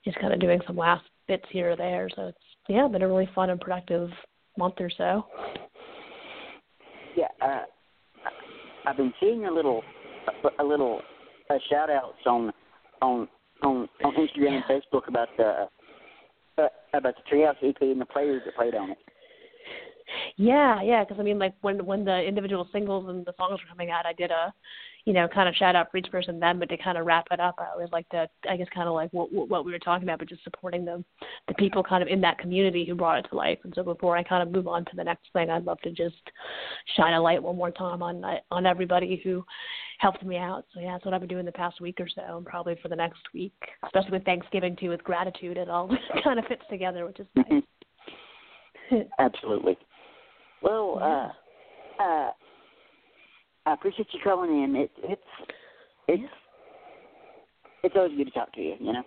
just 0.04 0.18
kind 0.18 0.32
of 0.32 0.40
doing 0.40 0.60
some 0.66 0.76
last 0.76 1.04
bits 1.26 1.44
here 1.50 1.72
or 1.72 1.76
there. 1.76 2.08
So 2.14 2.28
it's 2.28 2.38
yeah, 2.68 2.86
been 2.88 3.02
a 3.02 3.08
really 3.08 3.28
fun 3.34 3.50
and 3.50 3.60
productive 3.60 4.10
month 4.58 4.74
or 4.80 4.90
so. 4.96 5.26
Yeah, 7.16 7.28
uh, 7.40 7.62
I've 8.86 8.96
been 8.96 9.14
seeing 9.20 9.46
a 9.46 9.50
little, 9.50 9.82
a, 10.28 10.62
a 10.62 10.64
little, 10.64 11.00
uh, 11.48 11.54
shout 11.70 11.90
outs 11.90 12.18
on, 12.26 12.52
on, 13.00 13.28
on, 13.62 13.88
on 14.04 14.14
Instagram 14.14 14.62
and 14.62 14.64
Facebook 14.64 15.08
about 15.08 15.28
the, 15.36 15.68
uh, 16.58 16.68
about 16.92 17.14
the 17.16 17.36
Treehouse 17.36 17.56
EP 17.62 17.80
and 17.80 18.00
the 18.00 18.06
players 18.06 18.42
that 18.44 18.54
played 18.56 18.74
on 18.74 18.90
it. 18.90 18.98
Yeah, 20.36 20.82
yeah, 20.82 21.04
because 21.04 21.18
I 21.18 21.22
mean, 21.22 21.38
like 21.38 21.54
when 21.62 21.84
when 21.84 22.04
the 22.04 22.22
individual 22.22 22.68
singles 22.72 23.08
and 23.08 23.24
the 23.24 23.34
songs 23.36 23.60
were 23.60 23.68
coming 23.68 23.90
out, 23.90 24.06
I 24.06 24.12
did 24.12 24.30
a, 24.30 24.52
you 25.04 25.12
know, 25.12 25.28
kind 25.28 25.48
of 25.48 25.54
shout 25.54 25.76
out 25.76 25.90
for 25.90 25.96
each 25.96 26.10
person 26.10 26.38
then, 26.38 26.58
but 26.58 26.68
to 26.68 26.76
kind 26.76 26.98
of 26.98 27.06
wrap 27.06 27.26
it 27.30 27.40
up, 27.40 27.54
I 27.58 27.70
always 27.72 27.90
like 27.92 28.08
to, 28.10 28.28
I 28.48 28.56
guess, 28.56 28.66
kind 28.74 28.88
of 28.88 28.94
like 28.94 29.10
what 29.12 29.32
what 29.32 29.64
we 29.64 29.72
were 29.72 29.78
talking 29.78 30.06
about, 30.06 30.18
but 30.18 30.28
just 30.28 30.44
supporting 30.44 30.84
the 30.84 31.02
the 31.48 31.54
people 31.54 31.82
kind 31.82 32.02
of 32.02 32.08
in 32.08 32.20
that 32.20 32.38
community 32.38 32.84
who 32.84 32.94
brought 32.94 33.18
it 33.18 33.28
to 33.30 33.36
life. 33.36 33.58
And 33.64 33.72
so 33.74 33.82
before 33.82 34.16
I 34.16 34.22
kind 34.22 34.42
of 34.42 34.52
move 34.52 34.68
on 34.68 34.84
to 34.86 34.96
the 34.96 35.04
next 35.04 35.26
thing, 35.32 35.50
I'd 35.50 35.64
love 35.64 35.80
to 35.82 35.90
just 35.90 36.16
shine 36.96 37.14
a 37.14 37.20
light 37.20 37.42
one 37.42 37.56
more 37.56 37.70
time 37.70 38.02
on 38.02 38.24
uh, 38.24 38.36
on 38.50 38.66
everybody 38.66 39.20
who 39.24 39.44
helped 39.98 40.24
me 40.24 40.36
out. 40.36 40.66
So 40.74 40.80
yeah, 40.80 40.92
that's 40.92 41.04
what 41.04 41.14
I've 41.14 41.20
been 41.20 41.28
doing 41.28 41.46
the 41.46 41.52
past 41.52 41.80
week 41.80 41.98
or 42.00 42.08
so, 42.08 42.36
and 42.36 42.44
probably 42.44 42.76
for 42.82 42.88
the 42.88 42.96
next 42.96 43.22
week, 43.32 43.54
especially 43.84 44.12
with 44.12 44.24
Thanksgiving 44.24 44.76
too, 44.76 44.90
with 44.90 45.02
gratitude, 45.04 45.56
it 45.56 45.70
all 45.70 45.88
kind 46.24 46.38
of 46.38 46.44
fits 46.46 46.64
together, 46.68 47.06
which 47.06 47.20
is 47.20 47.26
nice. 47.36 47.62
Absolutely. 49.18 49.78
Well, 50.64 50.98
uh, 50.98 52.02
uh, 52.02 52.30
I 53.66 53.72
appreciate 53.74 54.08
you 54.12 54.20
calling 54.24 54.64
in. 54.64 54.74
It, 54.76 54.90
it's 55.02 55.22
it's 56.08 56.32
it's 57.82 57.94
always 57.94 58.16
good 58.16 58.24
to 58.24 58.30
talk 58.30 58.50
to 58.54 58.62
you. 58.62 58.74
You 58.80 58.94
know. 58.94 59.02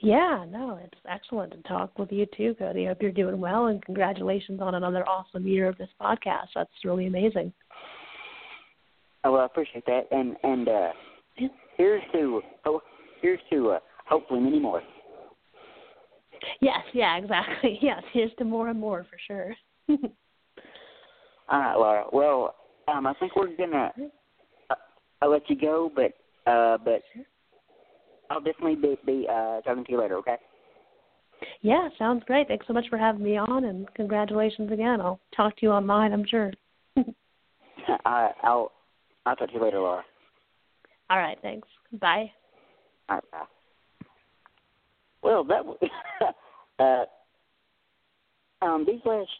Yeah, 0.00 0.44
no, 0.48 0.78
it's 0.82 1.00
excellent 1.08 1.52
to 1.52 1.68
talk 1.68 1.98
with 1.98 2.12
you 2.12 2.26
too, 2.36 2.54
Cody. 2.56 2.86
I 2.86 2.90
hope 2.90 3.02
you're 3.02 3.10
doing 3.10 3.40
well, 3.40 3.66
and 3.66 3.84
congratulations 3.84 4.60
on 4.60 4.76
another 4.76 5.06
awesome 5.08 5.46
year 5.46 5.68
of 5.68 5.76
this 5.76 5.88
podcast. 6.00 6.48
That's 6.54 6.70
really 6.84 7.06
amazing. 7.06 7.52
Oh, 9.24 9.32
well, 9.32 9.42
I 9.42 9.46
appreciate 9.46 9.86
that, 9.86 10.06
and 10.12 10.36
and 10.44 10.68
uh, 10.68 10.88
here's 11.76 12.02
to 12.12 12.42
oh, 12.64 12.80
here's 13.20 13.40
to 13.50 13.70
uh, 13.70 13.78
hopefully 14.06 14.40
many 14.40 14.60
more. 14.60 14.82
Yes, 16.60 16.78
yeah, 16.92 17.16
exactly. 17.16 17.76
Yes, 17.82 18.04
here's 18.12 18.30
to 18.38 18.44
more 18.44 18.68
and 18.68 18.78
more 18.78 19.04
for 19.10 19.18
sure. 19.26 19.56
All 21.48 21.60
right, 21.60 21.76
Laura. 21.76 22.04
Well, 22.12 22.54
um, 22.88 23.06
I 23.06 23.14
think 23.14 23.34
we're 23.36 23.56
gonna. 23.56 23.92
Uh, 24.70 24.74
I'll 25.22 25.30
let 25.30 25.48
you 25.48 25.56
go, 25.56 25.90
but 25.94 26.12
uh, 26.50 26.78
but 26.78 27.02
I'll 28.30 28.40
definitely 28.40 28.76
be, 28.76 28.98
be 29.06 29.26
uh, 29.28 29.60
talking 29.62 29.84
to 29.84 29.92
you 29.92 30.00
later. 30.00 30.16
Okay. 30.18 30.36
Yeah, 31.62 31.88
sounds 31.98 32.22
great. 32.26 32.48
Thanks 32.48 32.66
so 32.66 32.72
much 32.72 32.86
for 32.90 32.98
having 32.98 33.22
me 33.22 33.36
on, 33.36 33.64
and 33.64 33.92
congratulations 33.94 34.72
again. 34.72 35.00
I'll 35.00 35.20
talk 35.34 35.56
to 35.56 35.66
you 35.66 35.70
online, 35.70 36.12
I'm 36.12 36.26
sure. 36.26 36.52
I, 38.04 38.30
I'll 38.42 38.72
I'll 39.24 39.36
talk 39.36 39.48
to 39.48 39.54
you 39.54 39.62
later, 39.62 39.78
Laura. 39.78 40.04
All 41.10 41.18
right, 41.18 41.38
thanks. 41.40 41.68
Bye. 42.00 42.30
All 43.08 43.16
right, 43.16 43.30
bye. 43.30 43.44
Well, 45.22 45.44
that 45.44 45.64
uh, 46.78 48.64
um, 48.64 48.84
these 48.86 49.00
last 49.04 49.30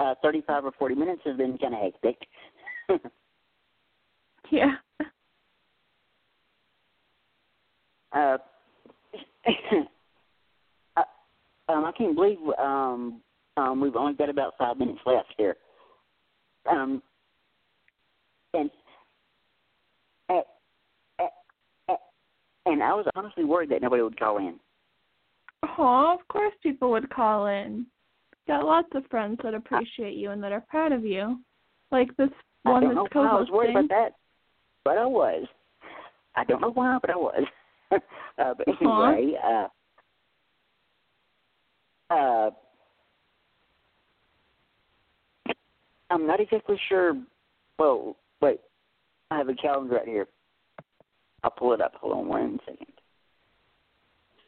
uh, 0.00 0.14
35 0.22 0.64
or 0.66 0.72
40 0.78 0.94
minutes 0.94 1.22
has 1.24 1.36
been 1.36 1.58
kind 1.58 1.74
of 1.74 1.80
hectic. 1.80 2.18
Yeah. 4.50 4.74
uh, 8.12 8.36
uh, 10.96 11.02
um, 11.68 11.84
I 11.84 11.92
can't 11.96 12.14
believe 12.14 12.38
um, 12.58 13.22
um, 13.56 13.80
we've 13.80 13.96
only 13.96 14.12
got 14.14 14.28
about 14.28 14.52
five 14.58 14.76
minutes 14.78 15.00
left 15.06 15.32
here. 15.36 15.56
Um, 16.70 17.02
and 18.52 18.70
uh, 20.28 20.40
uh, 21.18 21.26
uh, 21.88 21.96
and 22.66 22.82
I 22.82 22.92
was 22.94 23.06
honestly 23.14 23.44
worried 23.44 23.70
that 23.70 23.82
nobody 23.82 24.02
would 24.02 24.18
call 24.18 24.38
in. 24.38 24.58
Oh, 25.78 26.16
of 26.20 26.28
course 26.28 26.52
people 26.62 26.90
would 26.90 27.10
call 27.10 27.46
in. 27.46 27.86
Got 28.46 28.66
lots 28.66 28.88
of 28.94 29.04
friends 29.10 29.38
that 29.42 29.54
appreciate 29.54 30.14
you 30.14 30.30
and 30.30 30.42
that 30.42 30.52
are 30.52 30.64
proud 30.68 30.92
of 30.92 31.04
you. 31.04 31.40
Like 31.90 32.14
this 32.16 32.28
I 32.66 32.70
one 32.72 32.94
that's 32.94 32.96
why 33.14 33.28
I 33.28 33.34
was 33.34 33.48
worried 33.50 33.72
co-hosting. 33.72 33.86
about 33.86 33.88
that, 33.88 34.12
but 34.84 34.98
I 34.98 35.06
was. 35.06 35.46
I 36.36 36.44
don't 36.44 36.60
know 36.60 36.72
why, 36.72 36.98
but 37.00 37.10
I 37.10 37.16
was. 37.16 37.44
uh, 37.92 37.98
but 38.36 38.68
Uh-huh. 38.68 39.02
anyway, 39.04 39.38
uh, 39.42 39.68
uh, 42.14 42.50
I'm 46.10 46.26
not 46.26 46.40
exactly 46.40 46.78
sure. 46.88 47.14
Well, 47.78 48.16
wait, 48.40 48.60
I 49.30 49.38
have 49.38 49.48
a 49.48 49.54
calendar 49.54 49.96
right 49.96 50.06
here. 50.06 50.28
I'll 51.42 51.50
pull 51.50 51.72
it 51.72 51.80
up. 51.80 51.94
Hold 51.96 52.18
on 52.18 52.28
one 52.28 52.60
second. 52.66 52.86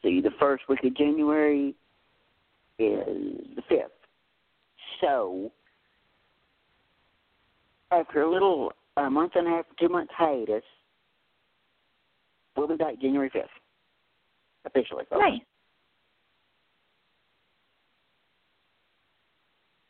See, 0.01 0.21
the 0.21 0.31
first 0.39 0.63
week 0.69 0.83
of 0.83 0.95
January 0.95 1.73
is 2.79 3.55
the 3.55 3.61
fifth. 3.67 3.91
So 5.01 5.51
after 7.91 8.21
a 8.21 8.31
little 8.31 8.71
a 8.97 9.09
month 9.09 9.33
and 9.35 9.47
a 9.47 9.49
half, 9.49 9.65
two 9.79 9.89
month 9.89 10.09
hiatus, 10.15 10.63
we'll 12.55 12.67
be 12.67 12.75
back 12.75 12.99
January 13.01 13.29
fifth. 13.31 13.45
Officially. 14.65 15.05
folks. 15.09 15.21
Nice. 15.21 15.41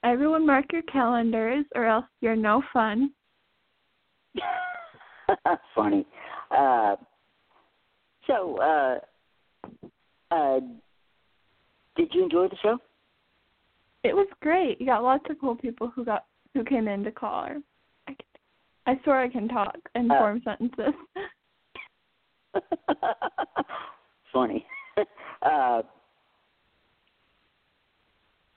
Everyone 0.03 0.45
mark 0.45 0.65
your 0.71 0.83
calendars 0.83 1.65
or 1.75 1.85
else 1.85 2.05
you're 2.21 2.35
no 2.35 2.61
fun. 2.71 3.11
Funny. 5.75 6.05
Uh, 6.51 6.95
so, 8.27 8.57
uh, 8.61 8.99
uh, 10.31 10.59
did 11.97 12.13
you 12.13 12.23
enjoy 12.23 12.47
the 12.47 12.55
show? 12.61 12.77
It 14.03 14.15
was 14.15 14.27
great. 14.41 14.79
You 14.79 14.85
got 14.85 15.03
lots 15.03 15.25
of 15.29 15.39
cool 15.41 15.55
people 15.55 15.91
who 15.93 16.05
got 16.05 16.25
who 16.53 16.63
came 16.63 16.87
in 16.87 17.03
to 17.03 17.11
call 17.11 17.45
her. 17.45 17.57
I, 18.07 18.13
can, 18.13 18.25
I 18.85 18.99
swear 19.03 19.19
I 19.19 19.27
can 19.27 19.47
talk 19.47 19.75
and 19.95 20.11
Uh. 20.11 20.17
form 20.17 20.41
sentences. 20.43 20.93
Funny. 24.33 24.65
uh, 25.45 25.81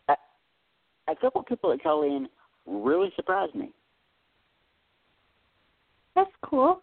a, 0.08 0.16
a 1.08 1.16
couple 1.20 1.42
people 1.42 1.70
that 1.70 1.82
call 1.82 2.02
in 2.04 2.28
really 2.66 3.10
surprised 3.16 3.54
me. 3.54 3.72
That's 6.14 6.30
cool. 6.44 6.82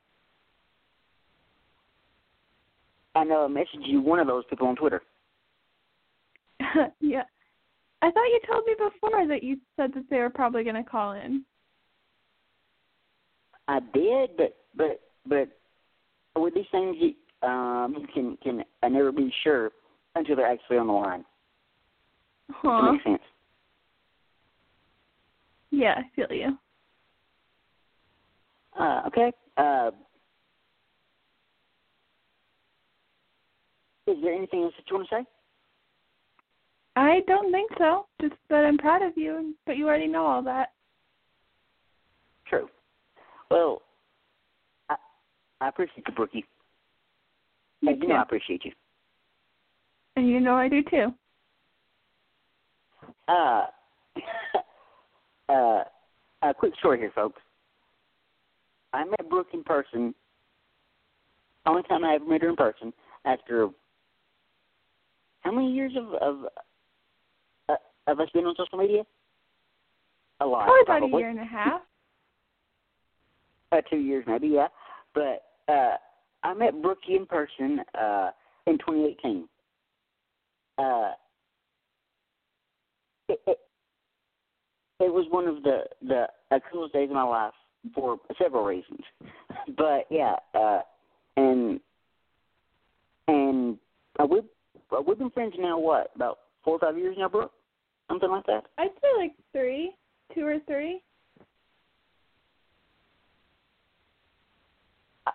I 3.16 3.24
know 3.24 3.46
I 3.46 3.48
messaged 3.48 3.88
you 3.88 4.02
one 4.02 4.20
of 4.20 4.28
those 4.28 4.44
people 4.50 4.68
on 4.68 4.76
Twitter. 4.76 5.02
yeah. 7.00 7.24
I 8.02 8.12
thought 8.12 8.26
you 8.26 8.40
told 8.50 8.66
me 8.66 8.74
before 8.78 9.28
that 9.28 9.44
you 9.44 9.58
said 9.76 9.92
that 9.96 10.06
they 10.10 10.18
were 10.18 10.30
probably 10.30 10.64
going 10.64 10.76
to 10.76 10.84
call 10.84 11.14
in. 11.14 11.44
I 13.68 13.80
did, 13.94 14.32
but 14.38 14.56
but 14.76 15.02
but 15.28 15.50
with 16.42 16.54
these 16.54 16.66
things, 16.72 16.96
you, 17.00 17.48
um, 17.48 18.08
can 18.14 18.38
can 18.44 18.64
I 18.84 18.90
never 18.90 19.12
be 19.12 19.34
sure 19.44 19.72
until 20.16 20.36
they're 20.36 20.52
actually 20.52 20.78
on 20.78 20.88
the 20.88 20.94
line. 20.94 21.26
That 22.50 22.56
Huh. 22.62 22.92
makes 22.92 23.04
sense. 23.04 23.22
Yeah, 25.72 25.96
I 25.98 26.04
feel 26.16 26.32
you. 26.32 26.58
Uh, 28.80 29.02
okay. 29.08 29.34
Uh, 29.58 29.92
is 34.06 34.16
there 34.22 34.34
anything 34.34 34.64
else 34.64 34.74
that 34.78 34.90
you 34.90 34.96
want 34.96 35.10
to 35.10 35.16
say? 35.16 35.26
I 36.98 37.20
don't 37.28 37.52
think 37.52 37.70
so. 37.78 38.08
Just 38.20 38.34
that 38.50 38.66
I'm 38.66 38.80
proud 38.80 39.04
of 39.04 39.16
you, 39.16 39.54
but 39.68 39.78
you 39.78 39.88
already 39.88 40.08
know 40.08 40.26
all 40.26 40.42
that. 40.42 40.70
True. 42.48 42.68
Well, 43.52 43.84
I 44.90 44.96
I 45.62 45.70
appreciate 45.70 46.04
you, 46.08 46.14
Brookie. 46.16 46.46
You 47.82 47.92
you 47.92 48.08
know. 48.08 48.16
I 48.16 48.24
appreciate 48.24 48.66
you. 48.66 48.72
And 50.16 50.28
you 50.28 50.40
know 50.40 50.56
I 50.56 50.68
do 50.68 50.82
too. 50.90 51.14
Uh, 53.28 53.68
uh, 55.50 55.84
a 56.42 56.54
quick 56.58 56.74
story 56.80 56.98
here, 56.98 57.12
folks. 57.14 57.40
I 58.94 59.04
met 59.06 59.30
Brooke 59.30 59.50
in 59.54 59.64
person. 59.64 60.16
Only 61.68 61.84
time 61.84 62.04
I 62.04 62.16
ever 62.16 62.26
met 62.26 62.42
her 62.42 62.50
in 62.50 62.56
person 62.56 62.92
after 63.24 63.70
how 65.42 65.52
many 65.52 65.72
years 65.72 65.92
of 65.96 66.14
of 66.16 66.48
of 68.08 68.20
us 68.20 68.28
being 68.34 68.46
on 68.46 68.56
social 68.58 68.78
media? 68.78 69.04
A 70.40 70.46
lot, 70.46 70.66
Probably 70.66 70.82
about 70.82 71.00
probably. 71.00 71.16
a 71.16 71.20
year 71.20 71.30
and 71.30 71.40
a 71.40 71.44
half. 71.46 71.82
uh, 73.72 73.82
two 73.90 73.98
years 73.98 74.24
maybe, 74.28 74.48
yeah. 74.48 74.68
But 75.14 75.44
uh 75.68 75.96
I 76.44 76.54
met 76.54 76.82
Brookie 76.82 77.16
in 77.16 77.26
person 77.26 77.80
uh 78.00 78.30
in 78.68 78.78
2018. 78.78 79.48
Uh, 80.78 81.12
it, 83.30 83.40
it, 83.48 83.60
it 85.00 85.14
was 85.14 85.26
one 85.30 85.48
of 85.48 85.64
the 85.64 85.80
the 86.08 86.28
uh, 86.52 86.60
coolest 86.72 86.94
days 86.94 87.10
of 87.10 87.16
my 87.16 87.24
life 87.24 87.54
for 87.94 88.18
several 88.42 88.64
reasons. 88.64 89.02
But 89.76 90.06
yeah, 90.10 90.36
uh, 90.54 90.80
and 91.36 91.80
and 93.28 93.78
uh, 94.18 94.26
we 94.26 94.40
uh, 94.92 95.02
we've 95.06 95.18
been 95.18 95.30
friends 95.32 95.54
now. 95.60 95.78
What 95.78 96.12
about 96.16 96.40
four 96.64 96.76
or 96.76 96.80
five 96.80 96.98
years 96.98 97.16
now, 97.20 97.28
Brooke? 97.28 97.52
Something 98.10 98.30
like 98.30 98.46
that. 98.46 98.66
I'd 98.78 98.90
say 99.02 99.08
like 99.18 99.34
three, 99.52 99.94
two 100.34 100.46
or 100.46 100.60
three. 100.66 101.02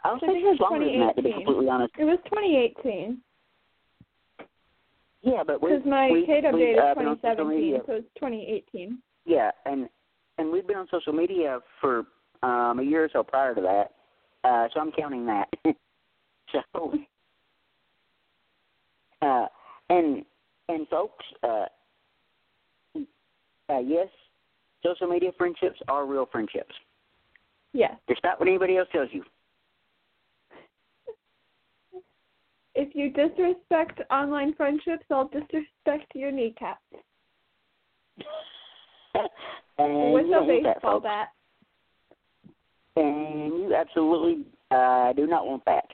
I, 0.04 0.12
was 0.12 0.20
I 0.22 0.26
think 0.26 0.38
it 0.38 0.44
was 0.44 0.58
longer 0.60 0.84
than 0.86 1.00
that, 1.00 1.16
to 1.16 1.22
be 1.22 1.28
2018. 1.30 1.44
completely 1.44 1.68
honest. 1.68 1.92
It 1.98 2.04
was 2.04 2.18
2018 2.24 3.18
Yeah, 5.22 5.42
but 5.46 5.62
we 5.62 5.70
because 5.70 5.86
my 5.86 6.10
we, 6.10 6.26
KW 6.26 6.52
date 6.58 6.72
is 6.72 6.78
uh, 6.80 6.94
been 6.94 7.06
on 7.08 7.16
social 7.16 7.44
2017, 7.44 7.60
media 7.60 7.80
so 7.86 7.92
it's 7.94 8.06
2018. 8.16 8.98
Yeah, 9.26 9.50
and 9.66 9.88
and 10.38 10.50
we've 10.50 10.66
been 10.66 10.78
on 10.78 10.88
social 10.90 11.12
media 11.12 11.60
for 11.80 12.06
um 12.42 12.78
a 12.80 12.82
year 12.82 13.04
or 13.04 13.10
so 13.12 13.22
prior 13.22 13.54
to 13.54 13.60
that. 13.60 13.92
Uh 14.48 14.68
so 14.72 14.80
I'm 14.80 14.92
counting 14.92 15.26
that. 15.26 15.48
so 16.52 16.94
uh 19.20 19.46
and 19.90 20.24
and 20.68 20.88
folks, 20.88 21.24
uh 21.42 21.66
uh 23.72 23.78
yes, 23.78 24.08
social 24.82 25.06
media 25.06 25.30
friendships 25.38 25.80
are 25.88 26.06
real 26.06 26.26
friendships. 26.30 26.74
Yeah. 27.72 27.94
Despite 28.08 28.38
what 28.38 28.48
anybody 28.48 28.76
else 28.76 28.88
tells 28.92 29.08
you. 29.12 29.24
If 32.74 32.94
you 32.94 33.10
disrespect 33.10 34.00
online 34.10 34.54
friendships, 34.54 35.04
I'll 35.10 35.28
disrespect 35.28 36.12
your 36.14 36.30
kneecaps 36.30 36.80
and 39.78 40.12
with 40.12 40.26
a 40.26 40.30
that, 40.30 40.74
baseball 40.74 41.00
folks. 41.00 41.04
bat. 41.04 41.28
And 42.96 43.52
you 43.62 43.74
absolutely 43.74 44.44
uh 44.70 45.12
do 45.12 45.26
not 45.26 45.46
want 45.46 45.64
that. 45.66 45.84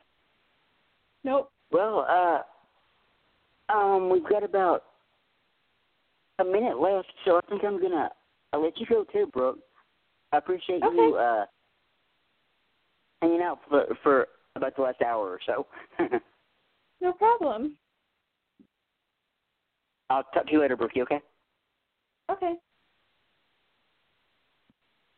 Nope. 1.25 1.51
Well, 1.71 2.07
uh, 2.09 3.73
um, 3.73 4.09
we've 4.09 4.27
got 4.29 4.43
about 4.43 4.85
a 6.39 6.45
minute 6.45 6.81
left, 6.81 7.09
so 7.25 7.37
I 7.37 7.41
think 7.49 7.65
I'm 7.65 7.81
gonna 7.81 8.11
I'll 8.53 8.63
let 8.63 8.79
you 8.79 8.87
go 8.87 9.05
too, 9.13 9.27
Brooke. 9.33 9.59
I 10.33 10.39
appreciate 10.39 10.83
you 10.83 11.17
uh 11.17 11.45
hanging 13.23 13.43
out 13.43 13.59
for 13.69 13.85
for 14.03 14.27
about 14.57 14.77
the 14.77 14.83
last 14.83 15.03
hour 15.03 15.27
or 15.29 15.41
so. 15.47 15.67
No 17.01 17.13
problem. 17.13 17.77
I'll 20.11 20.25
talk 20.35 20.47
to 20.47 20.53
you 20.53 20.61
later, 20.61 20.77
Brookie. 20.77 21.03
Okay. 21.03 21.21
Okay. 22.31 22.55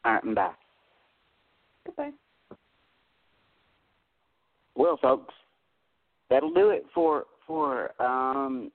All 0.04 0.12
right. 0.12 0.24
And 0.24 0.34
bye. 0.34 0.50
Goodbye. 1.86 2.10
Well, 4.74 4.98
folks, 5.00 5.34
that'll 6.28 6.52
do 6.52 6.70
it 6.70 6.84
for 6.94 7.24
for 7.46 7.90
um 8.02 8.70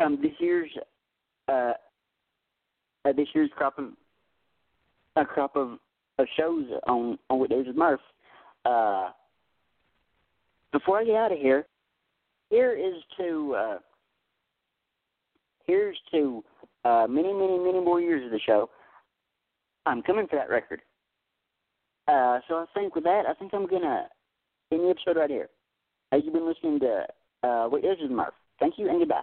um 0.00 0.18
this 0.22 0.32
year's 0.38 0.70
uh, 1.48 1.72
uh 3.04 3.12
this 3.12 3.28
year's 3.34 3.50
crop 3.56 3.78
of 3.78 3.90
a 5.16 5.24
crop 5.24 5.56
of, 5.56 5.78
of 6.18 6.26
shows 6.36 6.64
on 6.86 7.18
on 7.30 7.38
with 7.38 7.50
Murph. 7.74 8.00
Uh, 8.64 9.10
before 10.72 10.98
I 10.98 11.04
get 11.04 11.14
out 11.14 11.32
of 11.32 11.38
here, 11.38 11.66
here 12.50 12.72
is 12.72 12.94
to 13.18 13.54
uh, 13.56 13.78
here's 15.66 15.96
to 16.12 16.44
uh, 16.84 17.06
many, 17.08 17.32
many, 17.32 17.58
many 17.58 17.80
more 17.80 18.00
years 18.00 18.24
of 18.24 18.30
the 18.30 18.40
show. 18.46 18.70
I'm 19.86 20.02
coming 20.02 20.26
for 20.26 20.36
that 20.36 20.50
record. 20.50 20.80
Uh, 22.08 22.38
so 22.48 22.54
I 22.56 22.66
think 22.74 22.94
with 22.94 23.04
that, 23.04 23.22
I 23.28 23.34
think 23.34 23.52
I'm 23.52 23.66
gonna 23.66 24.06
end 24.72 24.82
the 24.82 24.90
episode 24.90 25.18
right 25.18 25.30
here. 25.30 25.48
As 26.12 26.22
you've 26.24 26.34
been 26.34 26.46
listening 26.46 26.78
to 26.80 27.06
uh, 27.42 27.68
Weekdays 27.70 27.98
with 28.00 28.10
Murph. 28.10 28.34
Thank 28.60 28.74
you 28.78 28.88
and 28.88 29.00
goodbye. 29.00 29.22